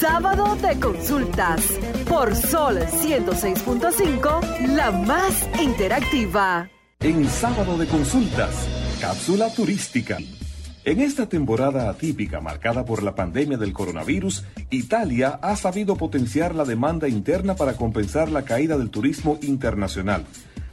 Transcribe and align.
Sábado 0.00 0.56
de 0.56 0.80
Consultas 0.80 1.60
por 2.08 2.34
Sol 2.34 2.78
106.5, 2.78 4.68
la 4.68 4.90
más 4.92 5.46
interactiva. 5.62 6.70
En 7.00 7.28
Sábado 7.28 7.76
de 7.76 7.86
Consultas, 7.86 8.66
cápsula 8.98 9.52
turística. 9.52 10.16
En 10.86 11.00
esta 11.02 11.28
temporada 11.28 11.90
atípica 11.90 12.40
marcada 12.40 12.86
por 12.86 13.02
la 13.02 13.14
pandemia 13.14 13.58
del 13.58 13.74
coronavirus, 13.74 14.46
Italia 14.70 15.38
ha 15.42 15.54
sabido 15.54 15.96
potenciar 15.96 16.54
la 16.54 16.64
demanda 16.64 17.06
interna 17.06 17.54
para 17.54 17.74
compensar 17.74 18.30
la 18.30 18.44
caída 18.46 18.78
del 18.78 18.88
turismo 18.88 19.38
internacional. 19.42 20.24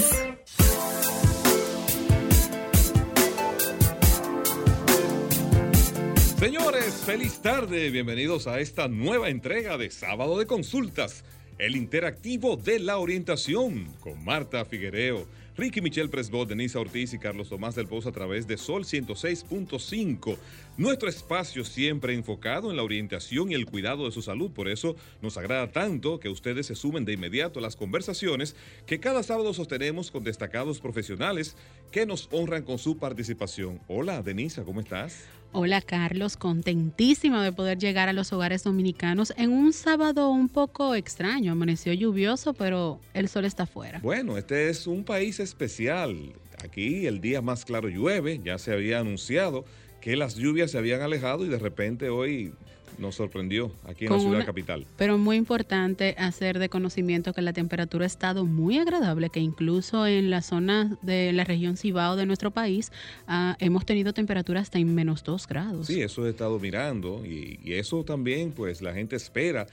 Señores, 6.39 6.95
feliz 7.05 7.41
tarde. 7.43 7.91
Bienvenidos 7.91 8.47
a 8.47 8.61
esta 8.61 8.87
nueva 8.87 9.29
entrega 9.29 9.77
de 9.77 9.91
Sábado 9.91 10.39
de 10.39 10.47
Consultas, 10.47 11.25
el 11.61 11.77
interactivo 11.77 12.57
de 12.57 12.79
la 12.79 12.97
orientación 12.97 13.85
con 14.01 14.25
Marta 14.25 14.65
Figuereo, 14.65 15.27
Ricky 15.59 15.83
Michelle 15.83 16.09
Presbot, 16.09 16.49
Denisa 16.49 16.81
Ortiz 16.81 17.13
y 17.13 17.19
Carlos 17.19 17.51
Tomás 17.51 17.75
del 17.75 17.87
Pozo 17.87 18.09
a 18.09 18.13
través 18.13 18.47
de 18.47 18.57
Sol 18.57 18.85
106.5. 18.85 20.39
Nuestro 20.79 21.11
espacio 21.11 21.63
siempre 21.65 22.15
enfocado 22.15 22.71
en 22.71 22.79
la 22.79 22.83
orientación 22.83 23.51
y 23.51 23.55
el 23.55 23.67
cuidado 23.67 24.07
de 24.07 24.13
su 24.13 24.23
salud. 24.23 24.51
Por 24.51 24.69
eso 24.69 24.97
nos 25.21 25.37
agrada 25.37 25.71
tanto 25.71 26.19
que 26.19 26.31
ustedes 26.31 26.65
se 26.65 26.75
sumen 26.75 27.05
de 27.05 27.13
inmediato 27.13 27.59
a 27.59 27.63
las 27.63 27.77
conversaciones 27.77 28.57
que 28.87 28.99
cada 28.99 29.23
sábado 29.23 29.53
sostenemos 29.53 30.11
con 30.11 30.25
destacados 30.25 30.81
profesionales 30.81 31.57
que 31.93 32.07
nos 32.07 32.31
honran 32.33 32.63
con 32.63 32.79
su 32.79 32.97
participación. 32.97 33.81
Hola, 33.87 34.23
Denisa, 34.23 34.65
¿cómo 34.65 34.81
estás? 34.81 35.27
Hola 35.53 35.81
Carlos, 35.81 36.37
contentísima 36.37 37.43
de 37.43 37.51
poder 37.51 37.77
llegar 37.77 38.09
a 38.09 38.13
los 38.13 38.33
hogares 38.33 38.63
dominicanos 38.63 39.33
en 39.37 39.51
un 39.51 39.73
sábado 39.73 40.31
un 40.31 40.49
poco 40.49 40.95
extraño. 40.95 41.51
Amaneció 41.51 41.93
lluvioso, 41.93 42.55
pero 42.55 43.01
el 43.15 43.29
sol 43.29 43.45
está 43.45 43.65
afuera. 43.65 43.99
Bueno, 44.01 44.39
este 44.39 44.69
es 44.71 44.87
un 44.87 45.03
país 45.03 45.41
especial. 45.41 46.35
Aquí 46.63 47.07
el 47.07 47.21
día 47.21 47.43
más 47.43 47.65
claro 47.65 47.89
llueve, 47.89 48.41
ya 48.45 48.59
se 48.59 48.73
había 48.73 49.01
anunciado 49.01 49.65
que 50.01 50.15
las 50.15 50.37
lluvias 50.37 50.71
se 50.71 50.79
habían 50.79 51.01
alejado 51.01 51.45
y 51.45 51.49
de 51.49 51.59
repente 51.59 52.11
hoy 52.11 52.55
nos 53.01 53.17
sorprendió 53.17 53.73
aquí 53.85 54.07
en 54.07 54.13
la 54.13 54.21
ciudad 54.21 54.47
capital. 54.47 54.87
Pero 54.97 55.19
muy 55.19 55.37
importante 55.37 56.15
hacer 56.19 56.59
de 56.59 56.69
conocimiento 56.69 57.33
que 57.33 57.43
la 57.43 57.53
temperatura 57.53 58.05
ha 58.05 58.07
estado 58.07 58.45
muy 58.45 58.79
agradable, 58.79 59.31
que 59.31 59.41
incluso 59.41 60.07
en 60.07 60.31
la 60.31 60.43
zona 60.43 60.97
de 61.03 61.33
la 61.33 61.45
región 61.45 61.77
Cibao 61.77 62.17
de 62.17 62.27
nuestro 62.27 62.51
país 62.51 62.93
ah, 63.27 63.57
hemos 63.59 63.87
tenido 63.87 64.13
temperaturas 64.13 64.65
hasta 64.65 64.79
en 64.79 64.95
menos 64.95 65.25
2 65.25 65.47
grados. 65.47 65.87
Sí, 65.87 66.03
eso 66.03 66.27
he 66.27 66.31
estado 66.31 66.59
mirando 66.59 67.25
y, 67.25 67.59
y 67.65 67.73
eso 67.73 68.05
también 68.05 68.53
pues 68.53 68.83
la 68.83 68.93
gente 68.93 69.17
espera 69.17 69.67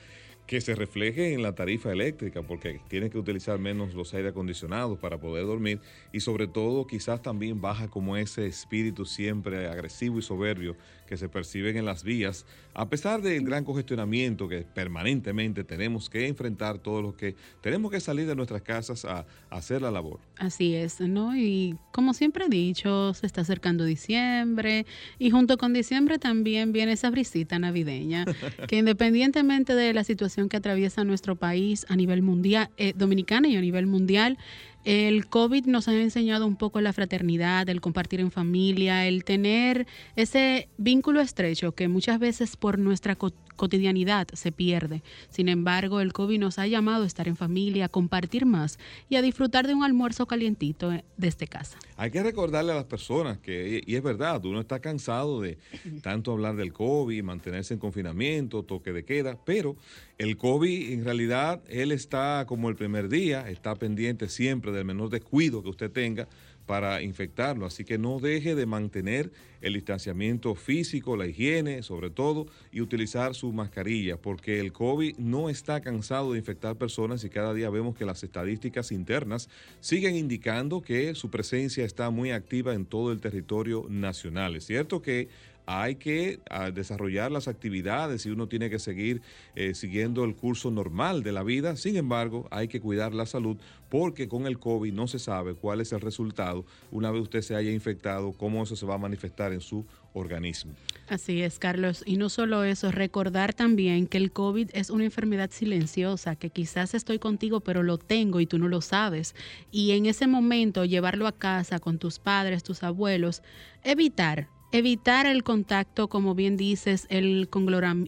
que 0.47 0.61
se 0.61 0.75
refleje 0.75 1.33
en 1.33 1.43
la 1.43 1.53
tarifa 1.53 1.91
eléctrica, 1.91 2.41
porque 2.41 2.79
tiene 2.87 3.09
que 3.09 3.17
utilizar 3.17 3.59
menos 3.59 3.93
los 3.93 4.13
aire 4.13 4.29
acondicionados 4.29 4.97
para 4.97 5.19
poder 5.19 5.45
dormir 5.45 5.81
y 6.13 6.21
sobre 6.21 6.47
todo 6.47 6.87
quizás 6.87 7.21
también 7.21 7.59
baja 7.59 7.89
como 7.89 8.15
ese 8.15 8.47
espíritu 8.47 9.05
siempre 9.05 9.67
agresivo 9.67 10.19
y 10.19 10.21
soberbio 10.21 10.77
que 11.05 11.17
se 11.17 11.29
perciben 11.29 11.77
en 11.77 11.85
las 11.85 12.03
vías, 12.03 12.45
a 12.73 12.87
pesar 12.89 13.21
del 13.21 13.43
gran 13.43 13.63
congestionamiento 13.63 14.47
que 14.47 14.61
permanentemente 14.61 15.63
tenemos 15.63 16.09
que 16.09 16.27
enfrentar 16.27 16.77
todos 16.79 17.01
los 17.01 17.15
que 17.15 17.35
tenemos 17.61 17.91
que 17.91 17.99
salir 17.99 18.27
de 18.27 18.35
nuestras 18.35 18.61
casas 18.61 19.05
a, 19.05 19.25
hacer 19.49 19.81
la 19.81 19.89
labor. 19.89 20.19
Así 20.37 20.75
es, 20.75 20.99
¿no? 20.99 21.35
Y 21.35 21.77
como 21.91 22.13
siempre 22.13 22.45
he 22.45 22.49
dicho, 22.49 23.13
se 23.13 23.25
está 23.25 23.41
acercando 23.41 23.85
diciembre 23.85 24.85
y 25.17 25.31
junto 25.31 25.57
con 25.57 25.73
diciembre 25.73 26.19
también 26.19 26.73
viene 26.73 26.91
esa 26.91 27.09
brisita 27.09 27.57
navideña, 27.57 28.25
que 28.67 28.77
independientemente 28.77 29.73
de 29.73 29.93
la 29.93 30.03
situación 30.03 30.36
que 30.47 30.57
atraviesa 30.57 31.03
nuestro 31.03 31.35
país 31.35 31.85
a 31.89 31.95
nivel 31.95 32.21
mundial, 32.21 32.69
eh, 32.77 32.93
y 32.97 33.55
a 33.55 33.61
nivel 33.61 33.87
mundial, 33.87 34.37
el 34.85 35.27
COVID 35.27 35.65
nos 35.65 35.87
ha 35.87 35.93
enseñado 35.93 36.47
un 36.47 36.55
poco 36.55 36.79
la 36.79 36.93
fraternidad, 36.93 37.67
el 37.67 37.81
compartir 37.81 38.21
en 38.21 38.31
familia, 38.31 39.05
el 39.05 39.25
tener 39.25 39.85
ese 40.15 40.69
vínculo 40.77 41.19
estrecho 41.19 41.73
que 41.73 41.87
muchas 41.87 42.19
veces 42.19 42.55
por 42.55 42.79
nuestra 42.79 43.17
cotidianidad 43.57 44.27
se 44.31 44.53
pierde. 44.53 45.03
Sin 45.29 45.49
embargo, 45.49 45.99
el 45.99 46.13
COVID 46.13 46.39
nos 46.39 46.59
ha 46.59 46.67
llamado 46.67 47.03
a 47.03 47.07
estar 47.07 47.27
en 47.27 47.35
familia, 47.35 47.85
a 47.85 47.89
compartir 47.89 48.45
más 48.45 48.79
y 49.09 49.17
a 49.17 49.21
disfrutar 49.21 49.67
de 49.67 49.73
un 49.73 49.83
almuerzo 49.83 50.25
calientito 50.25 50.91
desde 51.17 51.47
casa. 51.47 51.77
Hay 51.97 52.11
que 52.11 52.23
recordarle 52.23 52.71
a 52.71 52.75
las 52.75 52.85
personas 52.85 53.39
que, 53.39 53.83
y 53.85 53.95
es 53.95 54.03
verdad, 54.03 54.45
uno 54.45 54.61
está 54.61 54.79
cansado 54.79 55.41
de 55.41 55.57
tanto 56.01 56.31
hablar 56.31 56.55
del 56.55 56.71
COVID, 56.71 57.21
mantenerse 57.23 57.73
en 57.73 57.79
confinamiento, 57.79 58.63
toque 58.63 58.93
de 58.93 59.03
queda, 59.03 59.37
pero 59.43 59.75
el 60.17 60.37
COVID 60.37 60.91
en 60.91 61.03
realidad, 61.03 61.61
él 61.67 61.91
está 61.91 62.45
como 62.47 62.69
el 62.69 62.75
primer 62.75 63.09
día, 63.09 63.49
está 63.49 63.75
pendiente 63.75 64.29
siempre 64.29 64.71
del 64.71 64.85
menor 64.85 65.09
descuido 65.09 65.63
que 65.63 65.69
usted 65.69 65.91
tenga 65.91 66.27
para 66.67 67.01
infectarlo. 67.01 67.65
Así 67.65 67.83
que 67.83 67.97
no 67.97 68.19
deje 68.19 68.53
de 68.53 68.67
mantener 68.67 69.31
el 69.61 69.73
distanciamiento 69.73 70.53
físico, 70.53 71.17
la 71.17 71.25
higiene 71.25 71.81
sobre 71.81 72.11
todo, 72.11 72.45
y 72.71 72.81
utilizar 72.81 73.33
su 73.33 73.51
mascarilla, 73.51 74.17
porque 74.17 74.59
el 74.59 74.71
COVID 74.71 75.17
no 75.17 75.49
está 75.49 75.81
cansado 75.81 76.33
de 76.33 76.39
infectar 76.39 76.75
personas 76.75 77.23
y 77.23 77.29
cada 77.29 77.55
día 77.55 77.71
vemos 77.71 77.95
que 77.95 78.05
las 78.05 78.23
estadísticas 78.23 78.91
internas 78.91 79.49
siguen 79.79 80.15
indicando 80.15 80.81
que 80.81 81.15
su 81.15 81.31
presencia 81.31 81.85
está 81.85 82.11
muy 82.11 82.31
activa 82.31 82.75
en 82.75 82.85
todo 82.85 83.11
el 83.11 83.21
territorio 83.21 83.87
nacional. 83.89 84.55
Es 84.55 84.65
cierto 84.65 85.01
que 85.01 85.29
hay 85.67 85.95
que 85.95 86.39
ah, 86.49 86.71
desarrollar 86.71 87.29
las 87.29 87.49
actividades 87.49 88.25
y 88.25 88.29
uno 88.29 88.47
tiene 88.47 88.69
que 88.69 88.79
seguir 88.79 89.21
eh, 89.53 89.75
siguiendo 89.75 90.23
el 90.23 90.33
curso 90.33 90.71
normal 90.71 91.23
de 91.23 91.33
la 91.33 91.43
vida. 91.43 91.75
Sin 91.75 91.97
embargo, 91.97 92.47
hay 92.51 92.69
que 92.69 92.79
cuidar 92.79 93.13
la 93.13 93.25
salud 93.25 93.57
porque 93.89 94.29
con 94.29 94.47
el 94.47 94.59
COVID 94.59 94.93
no 94.93 95.07
se 95.07 95.19
sabe 95.19 95.55
cuál 95.55 95.81
es 95.81 95.91
el 95.91 96.01
resultado 96.01 96.65
una 96.89 97.11
vez 97.11 97.21
usted 97.21 97.41
se 97.41 97.55
haya 97.55 97.71
infectado, 97.71 98.31
cómo 98.31 98.63
eso 98.63 98.77
se 98.77 98.85
va 98.85 98.95
a 98.95 98.97
manifestar 98.97 99.51
en 99.51 99.59
su 99.59 99.85
organismo. 100.13 100.71
Así 101.09 101.41
es, 101.41 101.59
Carlos. 101.59 102.01
Y 102.05 102.15
no 102.15 102.29
solo 102.29 102.63
eso, 102.63 102.91
recordar 102.91 103.53
también 103.53 104.07
que 104.07 104.17
el 104.17 104.31
COVID 104.31 104.69
es 104.73 104.89
una 104.89 105.03
enfermedad 105.03 105.51
silenciosa, 105.51 106.35
que 106.37 106.49
quizás 106.49 106.93
estoy 106.93 107.19
contigo, 107.19 107.59
pero 107.59 107.83
lo 107.83 107.97
tengo 107.97 108.39
y 108.39 108.45
tú 108.45 108.57
no 108.57 108.69
lo 108.69 108.79
sabes. 108.79 109.35
Y 109.69 109.91
en 109.91 110.05
ese 110.05 110.27
momento 110.27 110.85
llevarlo 110.85 111.27
a 111.27 111.33
casa 111.33 111.79
con 111.79 111.97
tus 111.97 112.19
padres, 112.19 112.63
tus 112.63 112.83
abuelos, 112.83 113.41
evitar 113.83 114.47
Evitar 114.71 115.25
el 115.25 115.43
contacto, 115.43 116.09
como 116.09 116.35
bien 116.35 116.57
dices, 116.57 117.07
el, 117.09 117.49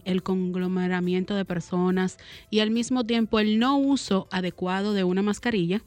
el 0.04 0.22
conglomeramiento 0.22 1.34
de 1.34 1.44
personas 1.44 2.18
y 2.50 2.60
al 2.60 2.70
mismo 2.70 3.04
tiempo 3.04 3.38
el 3.38 3.58
no 3.58 3.78
uso 3.78 4.28
adecuado 4.30 4.92
de 4.92 5.04
una 5.04 5.22
mascarilla 5.22 5.82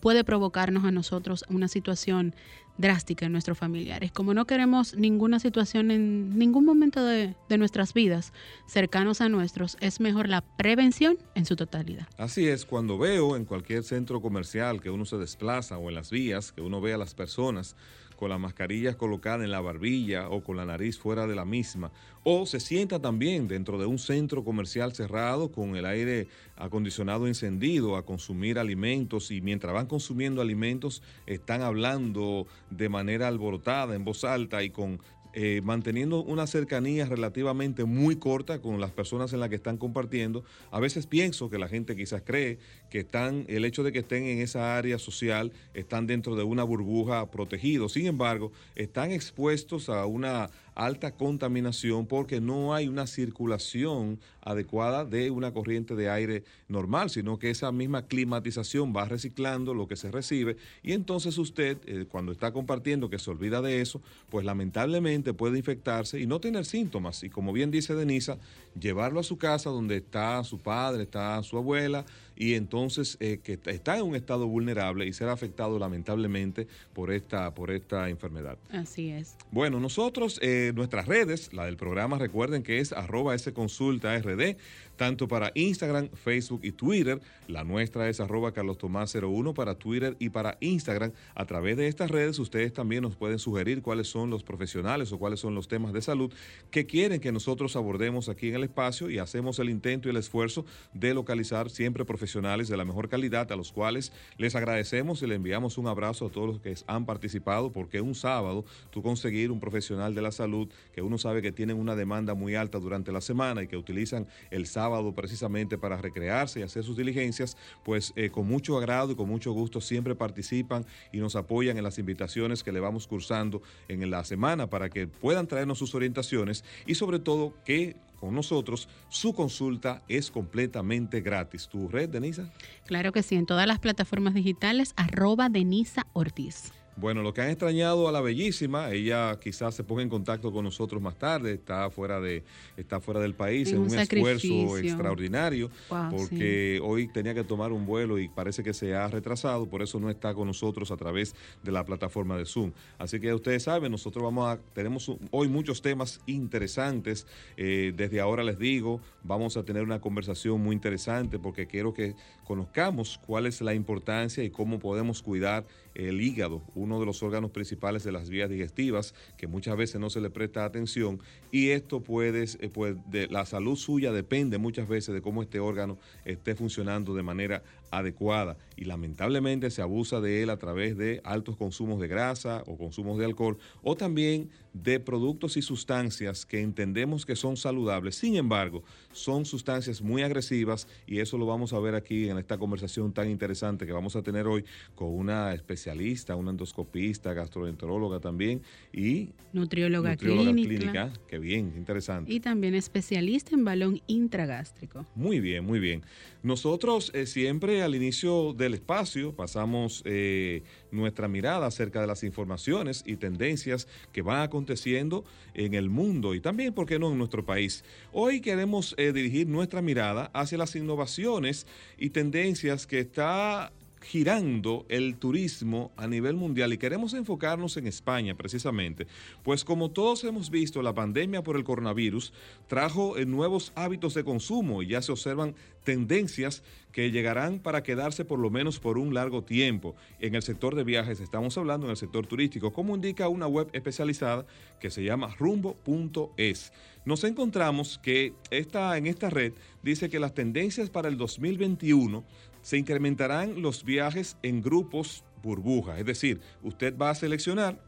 puede 0.00 0.24
provocarnos 0.24 0.84
a 0.84 0.90
nosotros 0.90 1.44
una 1.48 1.68
situación 1.68 2.34
drástica 2.76 3.26
en 3.26 3.32
nuestros 3.32 3.58
familiares. 3.58 4.12
Como 4.12 4.34
no 4.34 4.46
queremos 4.46 4.94
ninguna 4.94 5.40
situación 5.40 5.90
en 5.90 6.38
ningún 6.38 6.64
momento 6.64 7.04
de, 7.04 7.34
de, 7.48 7.58
nuestras 7.58 7.92
vidas 7.92 8.32
cercanos 8.68 9.20
a 9.20 9.28
nuestros, 9.28 9.76
es 9.80 10.00
mejor 10.00 10.28
la 10.28 10.42
prevención 10.56 11.18
en 11.34 11.44
su 11.44 11.56
totalidad. 11.56 12.06
Así 12.16 12.46
es, 12.46 12.64
cuando 12.64 12.96
veo 12.96 13.36
en 13.36 13.44
cualquier 13.44 13.82
centro 13.82 14.20
comercial 14.20 14.80
que 14.80 14.90
uno 14.90 15.04
se 15.04 15.16
desplaza 15.16 15.76
o 15.76 15.88
en 15.88 15.96
las 15.96 16.10
vías, 16.10 16.52
que 16.52 16.60
uno 16.60 16.80
ve 16.80 16.92
a 16.92 16.98
las 16.98 17.14
personas 17.14 17.74
con 18.18 18.30
las 18.30 18.40
mascarillas 18.40 18.96
colocadas 18.96 19.44
en 19.44 19.52
la 19.52 19.60
barbilla 19.60 20.28
o 20.28 20.42
con 20.42 20.56
la 20.56 20.66
nariz 20.66 20.98
fuera 20.98 21.28
de 21.28 21.36
la 21.36 21.44
misma, 21.44 21.92
o 22.24 22.46
se 22.46 22.58
sienta 22.58 23.00
también 23.00 23.46
dentro 23.46 23.78
de 23.78 23.86
un 23.86 23.98
centro 23.98 24.42
comercial 24.42 24.92
cerrado 24.92 25.52
con 25.52 25.76
el 25.76 25.86
aire 25.86 26.26
acondicionado 26.56 27.28
encendido 27.28 27.96
a 27.96 28.04
consumir 28.04 28.58
alimentos 28.58 29.30
y 29.30 29.40
mientras 29.40 29.72
van 29.72 29.86
consumiendo 29.86 30.42
alimentos 30.42 31.00
están 31.26 31.62
hablando 31.62 32.48
de 32.70 32.88
manera 32.88 33.28
alborotada, 33.28 33.94
en 33.94 34.04
voz 34.04 34.24
alta 34.24 34.64
y 34.64 34.70
con 34.70 35.00
eh, 35.40 35.60
manteniendo 35.62 36.24
una 36.24 36.48
cercanía 36.48 37.06
relativamente 37.06 37.84
muy 37.84 38.16
corta 38.16 38.60
con 38.60 38.80
las 38.80 38.90
personas 38.90 39.32
en 39.32 39.38
las 39.38 39.48
que 39.48 39.54
están 39.54 39.76
compartiendo. 39.76 40.42
A 40.72 40.80
veces 40.80 41.06
pienso 41.06 41.48
que 41.48 41.58
la 41.58 41.68
gente 41.68 41.94
quizás 41.94 42.22
cree 42.26 42.58
que 42.90 42.98
están, 42.98 43.44
el 43.46 43.64
hecho 43.64 43.84
de 43.84 43.92
que 43.92 44.00
estén 44.00 44.24
en 44.24 44.40
esa 44.40 44.76
área 44.76 44.98
social, 44.98 45.52
están 45.74 46.08
dentro 46.08 46.34
de 46.34 46.42
una 46.42 46.64
burbuja 46.64 47.30
protegido. 47.30 47.88
Sin 47.88 48.06
embargo, 48.06 48.50
están 48.74 49.12
expuestos 49.12 49.88
a 49.88 50.06
una 50.06 50.50
alta 50.78 51.10
contaminación 51.10 52.06
porque 52.06 52.40
no 52.40 52.72
hay 52.72 52.86
una 52.86 53.08
circulación 53.08 54.20
adecuada 54.40 55.04
de 55.04 55.30
una 55.32 55.52
corriente 55.52 55.96
de 55.96 56.08
aire 56.08 56.44
normal, 56.68 57.10
sino 57.10 57.38
que 57.38 57.50
esa 57.50 57.72
misma 57.72 58.06
climatización 58.06 58.94
va 58.96 59.04
reciclando 59.04 59.74
lo 59.74 59.88
que 59.88 59.96
se 59.96 60.12
recibe 60.12 60.56
y 60.84 60.92
entonces 60.92 61.36
usted 61.36 61.78
eh, 61.86 62.06
cuando 62.08 62.30
está 62.30 62.52
compartiendo 62.52 63.10
que 63.10 63.18
se 63.18 63.28
olvida 63.28 63.60
de 63.60 63.80
eso, 63.80 64.00
pues 64.30 64.46
lamentablemente 64.46 65.34
puede 65.34 65.58
infectarse 65.58 66.20
y 66.20 66.26
no 66.26 66.40
tener 66.40 66.64
síntomas 66.64 67.24
y 67.24 67.28
como 67.28 67.52
bien 67.52 67.72
dice 67.72 67.96
Denisa, 67.96 68.38
llevarlo 68.78 69.18
a 69.18 69.24
su 69.24 69.36
casa 69.36 69.70
donde 69.70 69.96
está 69.96 70.42
su 70.44 70.58
padre, 70.58 71.02
está 71.02 71.42
su 71.42 71.58
abuela, 71.58 72.06
y 72.38 72.54
entonces 72.54 73.16
eh, 73.18 73.40
que 73.42 73.58
está 73.66 73.98
en 73.98 74.04
un 74.04 74.14
estado 74.14 74.46
vulnerable 74.46 75.06
y 75.06 75.12
será 75.12 75.32
afectado 75.32 75.78
lamentablemente 75.78 76.68
por 76.92 77.10
esta, 77.10 77.52
por 77.52 77.72
esta 77.72 78.08
enfermedad. 78.08 78.56
Así 78.70 79.10
es. 79.10 79.36
Bueno, 79.50 79.80
nosotros, 79.80 80.38
eh, 80.40 80.72
nuestras 80.74 81.06
redes, 81.06 81.52
la 81.52 81.66
del 81.66 81.76
programa, 81.76 82.16
recuerden 82.16 82.62
que 82.62 82.78
es 82.78 82.92
arroba 82.92 83.34
consulta 83.52 84.16
rd 84.18 84.56
tanto 84.98 85.28
para 85.28 85.52
Instagram, 85.54 86.10
Facebook 86.10 86.60
y 86.64 86.72
Twitter. 86.72 87.20
La 87.46 87.64
nuestra 87.64 88.10
es 88.10 88.20
arroba 88.20 88.52
Carlos 88.52 88.76
Tomás 88.76 89.14
01 89.14 89.54
para 89.54 89.76
Twitter 89.76 90.16
y 90.18 90.28
para 90.28 90.58
Instagram. 90.60 91.12
A 91.34 91.46
través 91.46 91.78
de 91.78 91.86
estas 91.86 92.10
redes 92.10 92.38
ustedes 92.38 92.72
también 92.74 93.02
nos 93.02 93.16
pueden 93.16 93.38
sugerir 93.38 93.80
cuáles 93.80 94.08
son 94.08 94.28
los 94.28 94.42
profesionales 94.42 95.12
o 95.12 95.18
cuáles 95.18 95.40
son 95.40 95.54
los 95.54 95.68
temas 95.68 95.92
de 95.92 96.02
salud 96.02 96.30
que 96.70 96.84
quieren 96.84 97.20
que 97.20 97.30
nosotros 97.30 97.76
abordemos 97.76 98.28
aquí 98.28 98.48
en 98.48 98.56
el 98.56 98.64
espacio 98.64 99.08
y 99.08 99.18
hacemos 99.18 99.58
el 99.60 99.70
intento 99.70 100.08
y 100.08 100.10
el 100.10 100.16
esfuerzo 100.16 100.66
de 100.92 101.14
localizar 101.14 101.70
siempre 101.70 102.04
profesionales 102.04 102.68
de 102.68 102.76
la 102.76 102.84
mejor 102.84 103.08
calidad 103.08 103.50
a 103.52 103.56
los 103.56 103.70
cuales 103.70 104.12
les 104.36 104.56
agradecemos 104.56 105.22
y 105.22 105.28
le 105.28 105.36
enviamos 105.36 105.78
un 105.78 105.86
abrazo 105.86 106.26
a 106.26 106.30
todos 106.30 106.48
los 106.48 106.60
que 106.60 106.74
han 106.88 107.06
participado 107.06 107.70
porque 107.70 108.00
un 108.00 108.16
sábado 108.16 108.64
tú 108.90 109.00
conseguir 109.00 109.52
un 109.52 109.60
profesional 109.60 110.16
de 110.16 110.22
la 110.22 110.32
salud 110.32 110.68
que 110.92 111.02
uno 111.02 111.18
sabe 111.18 111.40
que 111.40 111.52
tienen 111.52 111.78
una 111.78 111.94
demanda 111.94 112.34
muy 112.34 112.56
alta 112.56 112.80
durante 112.80 113.12
la 113.12 113.20
semana 113.20 113.62
y 113.62 113.68
que 113.68 113.76
utilizan 113.76 114.26
el 114.50 114.66
sábado 114.66 114.87
precisamente 115.14 115.78
para 115.78 115.96
recrearse 115.96 116.60
y 116.60 116.62
hacer 116.62 116.84
sus 116.84 116.96
diligencias, 116.96 117.56
pues 117.84 118.12
eh, 118.16 118.30
con 118.30 118.46
mucho 118.46 118.76
agrado 118.76 119.12
y 119.12 119.16
con 119.16 119.28
mucho 119.28 119.52
gusto 119.52 119.80
siempre 119.80 120.14
participan 120.14 120.84
y 121.12 121.18
nos 121.18 121.36
apoyan 121.36 121.76
en 121.76 121.84
las 121.84 121.98
invitaciones 121.98 122.62
que 122.62 122.72
le 122.72 122.80
vamos 122.80 123.06
cursando 123.06 123.62
en 123.88 124.10
la 124.10 124.24
semana 124.24 124.68
para 124.68 124.88
que 124.88 125.06
puedan 125.06 125.46
traernos 125.46 125.78
sus 125.78 125.94
orientaciones 125.94 126.64
y 126.86 126.94
sobre 126.94 127.18
todo 127.18 127.54
que 127.64 127.96
con 128.18 128.34
nosotros, 128.34 128.88
su 129.08 129.32
consulta 129.32 130.02
es 130.08 130.30
completamente 130.30 131.20
gratis. 131.20 131.68
¿Tu 131.68 131.88
red, 131.88 132.08
Denisa? 132.08 132.52
Claro 132.84 133.12
que 133.12 133.22
sí, 133.22 133.36
en 133.36 133.46
todas 133.46 133.66
las 133.68 133.78
plataformas 133.78 134.34
digitales, 134.34 134.92
arroba 134.96 135.48
Denisa 135.48 136.04
Ortiz. 136.14 136.72
Bueno, 137.00 137.22
lo 137.22 137.32
que 137.32 137.42
han 137.42 137.50
extrañado 137.50 138.08
a 138.08 138.12
la 138.12 138.20
bellísima, 138.20 138.90
ella 138.90 139.38
quizás 139.38 139.76
se 139.76 139.84
ponga 139.84 140.02
en 140.02 140.08
contacto 140.08 140.50
con 140.50 140.64
nosotros 140.64 141.00
más 141.00 141.16
tarde, 141.16 141.52
está 141.52 141.88
fuera 141.90 142.20
de, 142.20 142.42
está 142.76 143.00
fuera 143.00 143.20
del 143.20 143.34
país, 143.34 143.70
en 143.70 143.78
un, 143.78 143.94
esfuerzo 143.94 144.78
extraordinario, 144.78 145.70
porque 145.88 146.80
hoy 146.82 147.06
tenía 147.06 147.34
que 147.34 147.44
tomar 147.44 147.70
un 147.70 147.86
vuelo 147.86 148.18
y 148.18 148.28
parece 148.28 148.64
que 148.64 148.74
se 148.74 148.96
ha 148.96 149.06
retrasado, 149.06 149.66
por 149.66 149.80
eso 149.80 150.00
no 150.00 150.10
está 150.10 150.34
con 150.34 150.48
nosotros 150.48 150.90
a 150.90 150.96
través 150.96 151.36
de 151.62 151.70
la 151.70 151.84
plataforma 151.84 152.36
de 152.36 152.44
Zoom. 152.44 152.72
Así 152.98 153.20
que 153.20 153.32
ustedes 153.32 153.62
saben, 153.62 153.92
nosotros 153.92 154.24
vamos 154.24 154.48
a, 154.48 154.58
tenemos 154.72 155.12
hoy 155.30 155.46
muchos 155.46 155.80
temas 155.80 156.20
interesantes. 156.26 157.28
Eh, 157.56 157.92
desde 157.96 158.20
ahora 158.20 158.42
les 158.42 158.58
digo, 158.58 159.00
vamos 159.22 159.56
a 159.56 159.62
tener 159.62 159.84
una 159.84 160.00
conversación 160.00 160.60
muy 160.60 160.74
interesante 160.74 161.38
porque 161.38 161.68
quiero 161.68 161.94
que 161.94 162.16
conozcamos 162.42 163.20
cuál 163.24 163.46
es 163.46 163.60
la 163.60 163.74
importancia 163.74 164.42
y 164.42 164.50
cómo 164.50 164.80
podemos 164.80 165.22
cuidar 165.22 165.64
el 165.98 166.20
hígado, 166.20 166.62
uno 166.74 167.00
de 167.00 167.06
los 167.06 167.22
órganos 167.22 167.50
principales 167.50 168.04
de 168.04 168.12
las 168.12 168.30
vías 168.30 168.48
digestivas, 168.48 169.14
que 169.36 169.46
muchas 169.46 169.76
veces 169.76 170.00
no 170.00 170.08
se 170.10 170.20
le 170.20 170.30
presta 170.30 170.64
atención, 170.64 171.20
y 171.50 171.70
esto 171.70 172.00
puede, 172.00 172.44
eh, 172.44 172.70
pues, 172.72 172.96
de, 173.10 173.26
la 173.26 173.44
salud 173.44 173.76
suya 173.76 174.12
depende 174.12 174.58
muchas 174.58 174.88
veces 174.88 175.14
de 175.14 175.20
cómo 175.20 175.42
este 175.42 175.58
órgano 175.58 175.98
esté 176.24 176.54
funcionando 176.54 177.14
de 177.14 177.22
manera 177.22 177.62
adecuada 177.90 178.56
y 178.76 178.84
lamentablemente 178.84 179.70
se 179.70 179.82
abusa 179.82 180.20
de 180.20 180.42
él 180.42 180.50
a 180.50 180.58
través 180.58 180.96
de 180.96 181.20
altos 181.24 181.56
consumos 181.56 182.00
de 182.00 182.08
grasa 182.08 182.62
o 182.66 182.76
consumos 182.76 183.18
de 183.18 183.24
alcohol 183.24 183.58
o 183.82 183.96
también 183.96 184.50
de 184.72 185.00
productos 185.00 185.56
y 185.56 185.62
sustancias 185.62 186.46
que 186.46 186.60
entendemos 186.60 187.26
que 187.26 187.36
son 187.36 187.56
saludables. 187.56 188.14
Sin 188.16 188.36
embargo, 188.36 188.84
son 189.12 189.44
sustancias 189.44 190.00
muy 190.02 190.22
agresivas 190.22 190.86
y 191.06 191.18
eso 191.18 191.38
lo 191.38 191.46
vamos 191.46 191.72
a 191.72 191.80
ver 191.80 191.94
aquí 191.94 192.28
en 192.28 192.38
esta 192.38 192.58
conversación 192.58 193.12
tan 193.12 193.28
interesante 193.28 193.86
que 193.86 193.92
vamos 193.92 194.14
a 194.16 194.22
tener 194.22 194.46
hoy 194.46 194.64
con 194.94 195.08
una 195.08 195.54
especialista, 195.54 196.36
una 196.36 196.50
endoscopista, 196.50 197.32
gastroenteróloga 197.32 198.20
también 198.20 198.62
y 198.92 199.30
nutrióloga, 199.52 200.16
clínica. 200.16 200.52
clínica. 200.52 201.12
Que 201.26 201.38
bien, 201.38 201.72
interesante. 201.76 202.32
Y 202.32 202.40
también 202.40 202.74
especialista 202.74 203.54
en 203.54 203.64
balón 203.64 204.00
intragástrico. 204.06 205.06
Muy 205.14 205.40
bien, 205.40 205.64
muy 205.64 205.80
bien. 205.80 206.02
Nosotros 206.42 207.10
eh, 207.14 207.26
siempre 207.26 207.77
al 207.82 207.94
inicio 207.94 208.52
del 208.52 208.74
espacio 208.74 209.34
pasamos 209.34 210.02
eh, 210.04 210.62
nuestra 210.90 211.28
mirada 211.28 211.66
acerca 211.66 212.00
de 212.00 212.06
las 212.06 212.24
informaciones 212.24 213.02
y 213.06 213.16
tendencias 213.16 213.88
que 214.12 214.22
van 214.22 214.42
aconteciendo 214.42 215.24
en 215.54 215.74
el 215.74 215.90
mundo 215.90 216.34
y 216.34 216.40
también, 216.40 216.72
¿por 216.74 216.86
qué 216.86 216.98
no, 216.98 217.10
en 217.10 217.18
nuestro 217.18 217.44
país? 217.44 217.84
Hoy 218.12 218.40
queremos 218.40 218.94
eh, 218.98 219.12
dirigir 219.12 219.46
nuestra 219.48 219.82
mirada 219.82 220.30
hacia 220.34 220.58
las 220.58 220.76
innovaciones 220.76 221.66
y 221.98 222.10
tendencias 222.10 222.86
que 222.86 223.00
está 223.00 223.72
girando 224.00 224.86
el 224.88 225.16
turismo 225.16 225.92
a 225.96 226.06
nivel 226.06 226.34
mundial 226.36 226.72
y 226.72 226.78
queremos 226.78 227.14
enfocarnos 227.14 227.76
en 227.76 227.86
España 227.86 228.34
precisamente, 228.34 229.06
pues 229.42 229.64
como 229.64 229.90
todos 229.90 230.24
hemos 230.24 230.50
visto, 230.50 230.82
la 230.82 230.94
pandemia 230.94 231.42
por 231.42 231.56
el 231.56 231.64
coronavirus 231.64 232.32
trajo 232.66 233.16
eh, 233.16 233.26
nuevos 233.26 233.72
hábitos 233.74 234.14
de 234.14 234.24
consumo 234.24 234.82
y 234.82 234.88
ya 234.88 235.02
se 235.02 235.12
observan 235.12 235.54
tendencias 235.84 236.62
que 236.92 237.10
llegarán 237.10 237.60
para 237.60 237.82
quedarse 237.82 238.24
por 238.24 238.38
lo 238.38 238.50
menos 238.50 238.78
por 238.78 238.98
un 238.98 239.14
largo 239.14 239.42
tiempo. 239.42 239.94
En 240.18 240.34
el 240.34 240.42
sector 240.42 240.74
de 240.74 240.84
viajes 240.84 241.20
estamos 241.20 241.56
hablando 241.56 241.86
en 241.86 241.90
el 241.90 241.96
sector 241.96 242.26
turístico, 242.26 242.72
como 242.72 242.94
indica 242.94 243.28
una 243.28 243.46
web 243.46 243.68
especializada 243.72 244.46
que 244.80 244.90
se 244.90 245.04
llama 245.04 245.34
rumbo.es. 245.38 246.72
Nos 247.04 247.24
encontramos 247.24 247.98
que 247.98 248.34
esta, 248.50 248.96
en 248.98 249.06
esta 249.06 249.30
red 249.30 249.52
dice 249.82 250.10
que 250.10 250.18
las 250.18 250.34
tendencias 250.34 250.90
para 250.90 251.08
el 251.08 251.16
2021 251.16 252.24
se 252.68 252.76
incrementarán 252.76 253.62
los 253.62 253.82
viajes 253.82 254.36
en 254.42 254.60
grupos 254.60 255.24
burbujas, 255.42 255.98
es 256.00 256.04
decir, 256.04 256.42
usted 256.62 256.94
va 256.98 257.08
a 257.08 257.14
seleccionar 257.14 257.82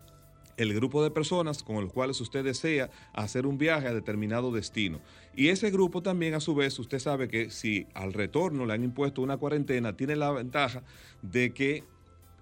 el 0.57 0.73
grupo 0.73 1.05
de 1.05 1.11
personas 1.11 1.63
con 1.63 1.85
los 1.85 1.93
cuales 1.93 2.19
usted 2.23 2.43
desea 2.43 2.91
hacer 3.13 3.45
un 3.45 3.59
viaje 3.59 3.89
a 3.89 3.93
determinado 3.93 4.51
destino. 4.51 5.03
Y 5.37 5.49
ese 5.49 5.71
grupo 5.71 6.03
también, 6.03 6.33
a 6.33 6.41
su 6.41 6.55
vez, 6.55 6.79
usted 6.79 6.99
sabe 6.99 7.29
que 7.29 7.51
si 7.51 7.89
al 7.93 8.15
retorno 8.15 8.65
le 8.65 8.73
han 8.73 8.83
impuesto 8.83 9.21
una 9.21 9.37
cuarentena, 9.37 9.99
tiene 9.99 10.17
la 10.17 10.31
ventaja 10.31 10.83
de 11.21 11.53
que 11.53 11.85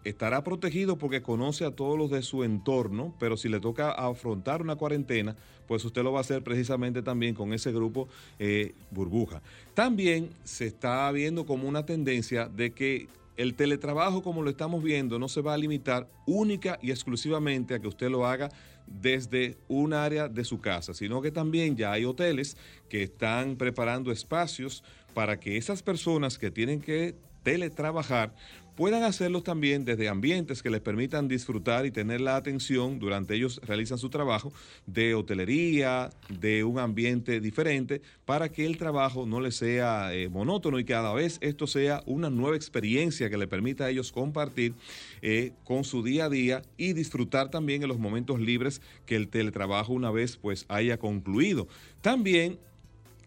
estará 0.05 0.45
protegido 0.45 0.97
porque 0.97 1.23
conoce 1.23 1.64
a 1.64 1.71
todos 1.71 1.99
los 1.99 2.11
de 2.11 2.23
su 2.23 2.45
entorno, 2.45 3.14
pero 3.19 3.37
si 3.37 3.49
le 3.49 3.61
toca 3.61 3.90
afrontar 3.90 4.62
una 4.62 4.76
cuarentena, 4.76 5.37
pues 5.67 5.85
usted 5.85 6.02
lo 6.02 6.12
va 6.12 6.19
a 6.19 6.21
hacer 6.23 6.43
precisamente 6.43 7.02
también 7.02 7.35
con 7.35 7.52
ese 7.52 7.73
grupo 7.73 8.09
eh, 8.38 8.75
burbuja. 8.90 9.43
También 9.75 10.31
se 10.45 10.67
está 10.67 11.11
viendo 11.12 11.45
como 11.47 11.69
una 11.69 11.85
tendencia 11.85 12.49
de 12.49 12.73
que 12.73 13.09
el 13.37 13.55
teletrabajo, 13.55 14.23
como 14.23 14.43
lo 14.43 14.50
estamos 14.50 14.83
viendo, 14.83 15.19
no 15.19 15.28
se 15.28 15.43
va 15.43 15.55
a 15.55 15.59
limitar 15.59 16.09
única 16.26 16.78
y 16.83 16.90
exclusivamente 16.90 17.75
a 17.75 17.78
que 17.78 17.87
usted 17.87 18.11
lo 18.11 18.26
haga 18.26 18.49
desde 18.87 19.57
un 19.69 19.93
área 19.93 20.28
de 20.28 20.45
su 20.45 20.61
casa, 20.61 20.95
sino 20.95 21.23
que 21.23 21.31
también 21.31 21.76
ya 21.76 21.93
hay 21.93 22.05
hoteles 22.05 22.57
que 22.88 23.02
están 23.02 23.57
preparando 23.57 24.11
espacios 24.11 24.83
para 25.14 25.38
que 25.38 25.57
esas 25.57 25.83
personas 25.83 26.38
que 26.38 26.50
tienen 26.50 26.81
que 26.81 27.14
teletrabajar 27.43 28.35
puedan 28.78 29.02
hacerlos 29.02 29.42
también 29.42 29.85
desde 29.85 30.08
ambientes 30.08 30.62
que 30.62 30.70
les 30.70 30.80
permitan 30.80 31.26
disfrutar 31.26 31.85
y 31.85 31.90
tener 31.90 32.20
la 32.20 32.37
atención 32.37 33.00
durante 33.00 33.35
ellos 33.35 33.61
realizan 33.64 33.99
su 33.99 34.08
trabajo 34.08 34.52
de 34.87 35.16
hotelería, 35.16 36.11
de 36.28 36.62
un 36.62 36.78
ambiente 36.78 37.40
diferente, 37.40 38.02
para 38.25 38.50
que 38.50 38.64
el 38.64 38.78
trabajo 38.78 39.26
no 39.26 39.40
les 39.40 39.56
sea 39.56 40.14
eh, 40.14 40.28
monótono 40.28 40.78
y 40.78 40.85
cada 40.85 41.12
vez 41.12 41.38
esto 41.40 41.66
sea 41.66 42.04
una 42.06 42.30
nueva 42.30 42.54
experiencia 42.54 43.28
que 43.28 43.37
le 43.37 43.49
permita 43.49 43.87
a 43.87 43.90
ellos 43.90 44.12
compartir 44.12 44.75
eh, 45.23 45.54
con 45.64 45.82
su 45.82 46.04
día 46.04 46.26
a 46.26 46.30
día 46.30 46.62
y 46.76 46.92
disfrutar 46.92 47.50
también 47.50 47.82
en 47.82 47.88
los 47.88 47.99
momentos 47.99 48.38
libres 48.38 48.80
que 49.06 49.16
el 49.16 49.26
teletrabajo 49.26 49.92
una 49.92 50.12
vez 50.12 50.37
pues 50.37 50.66
haya 50.68 51.00
concluido. 51.00 51.66
También 52.00 52.61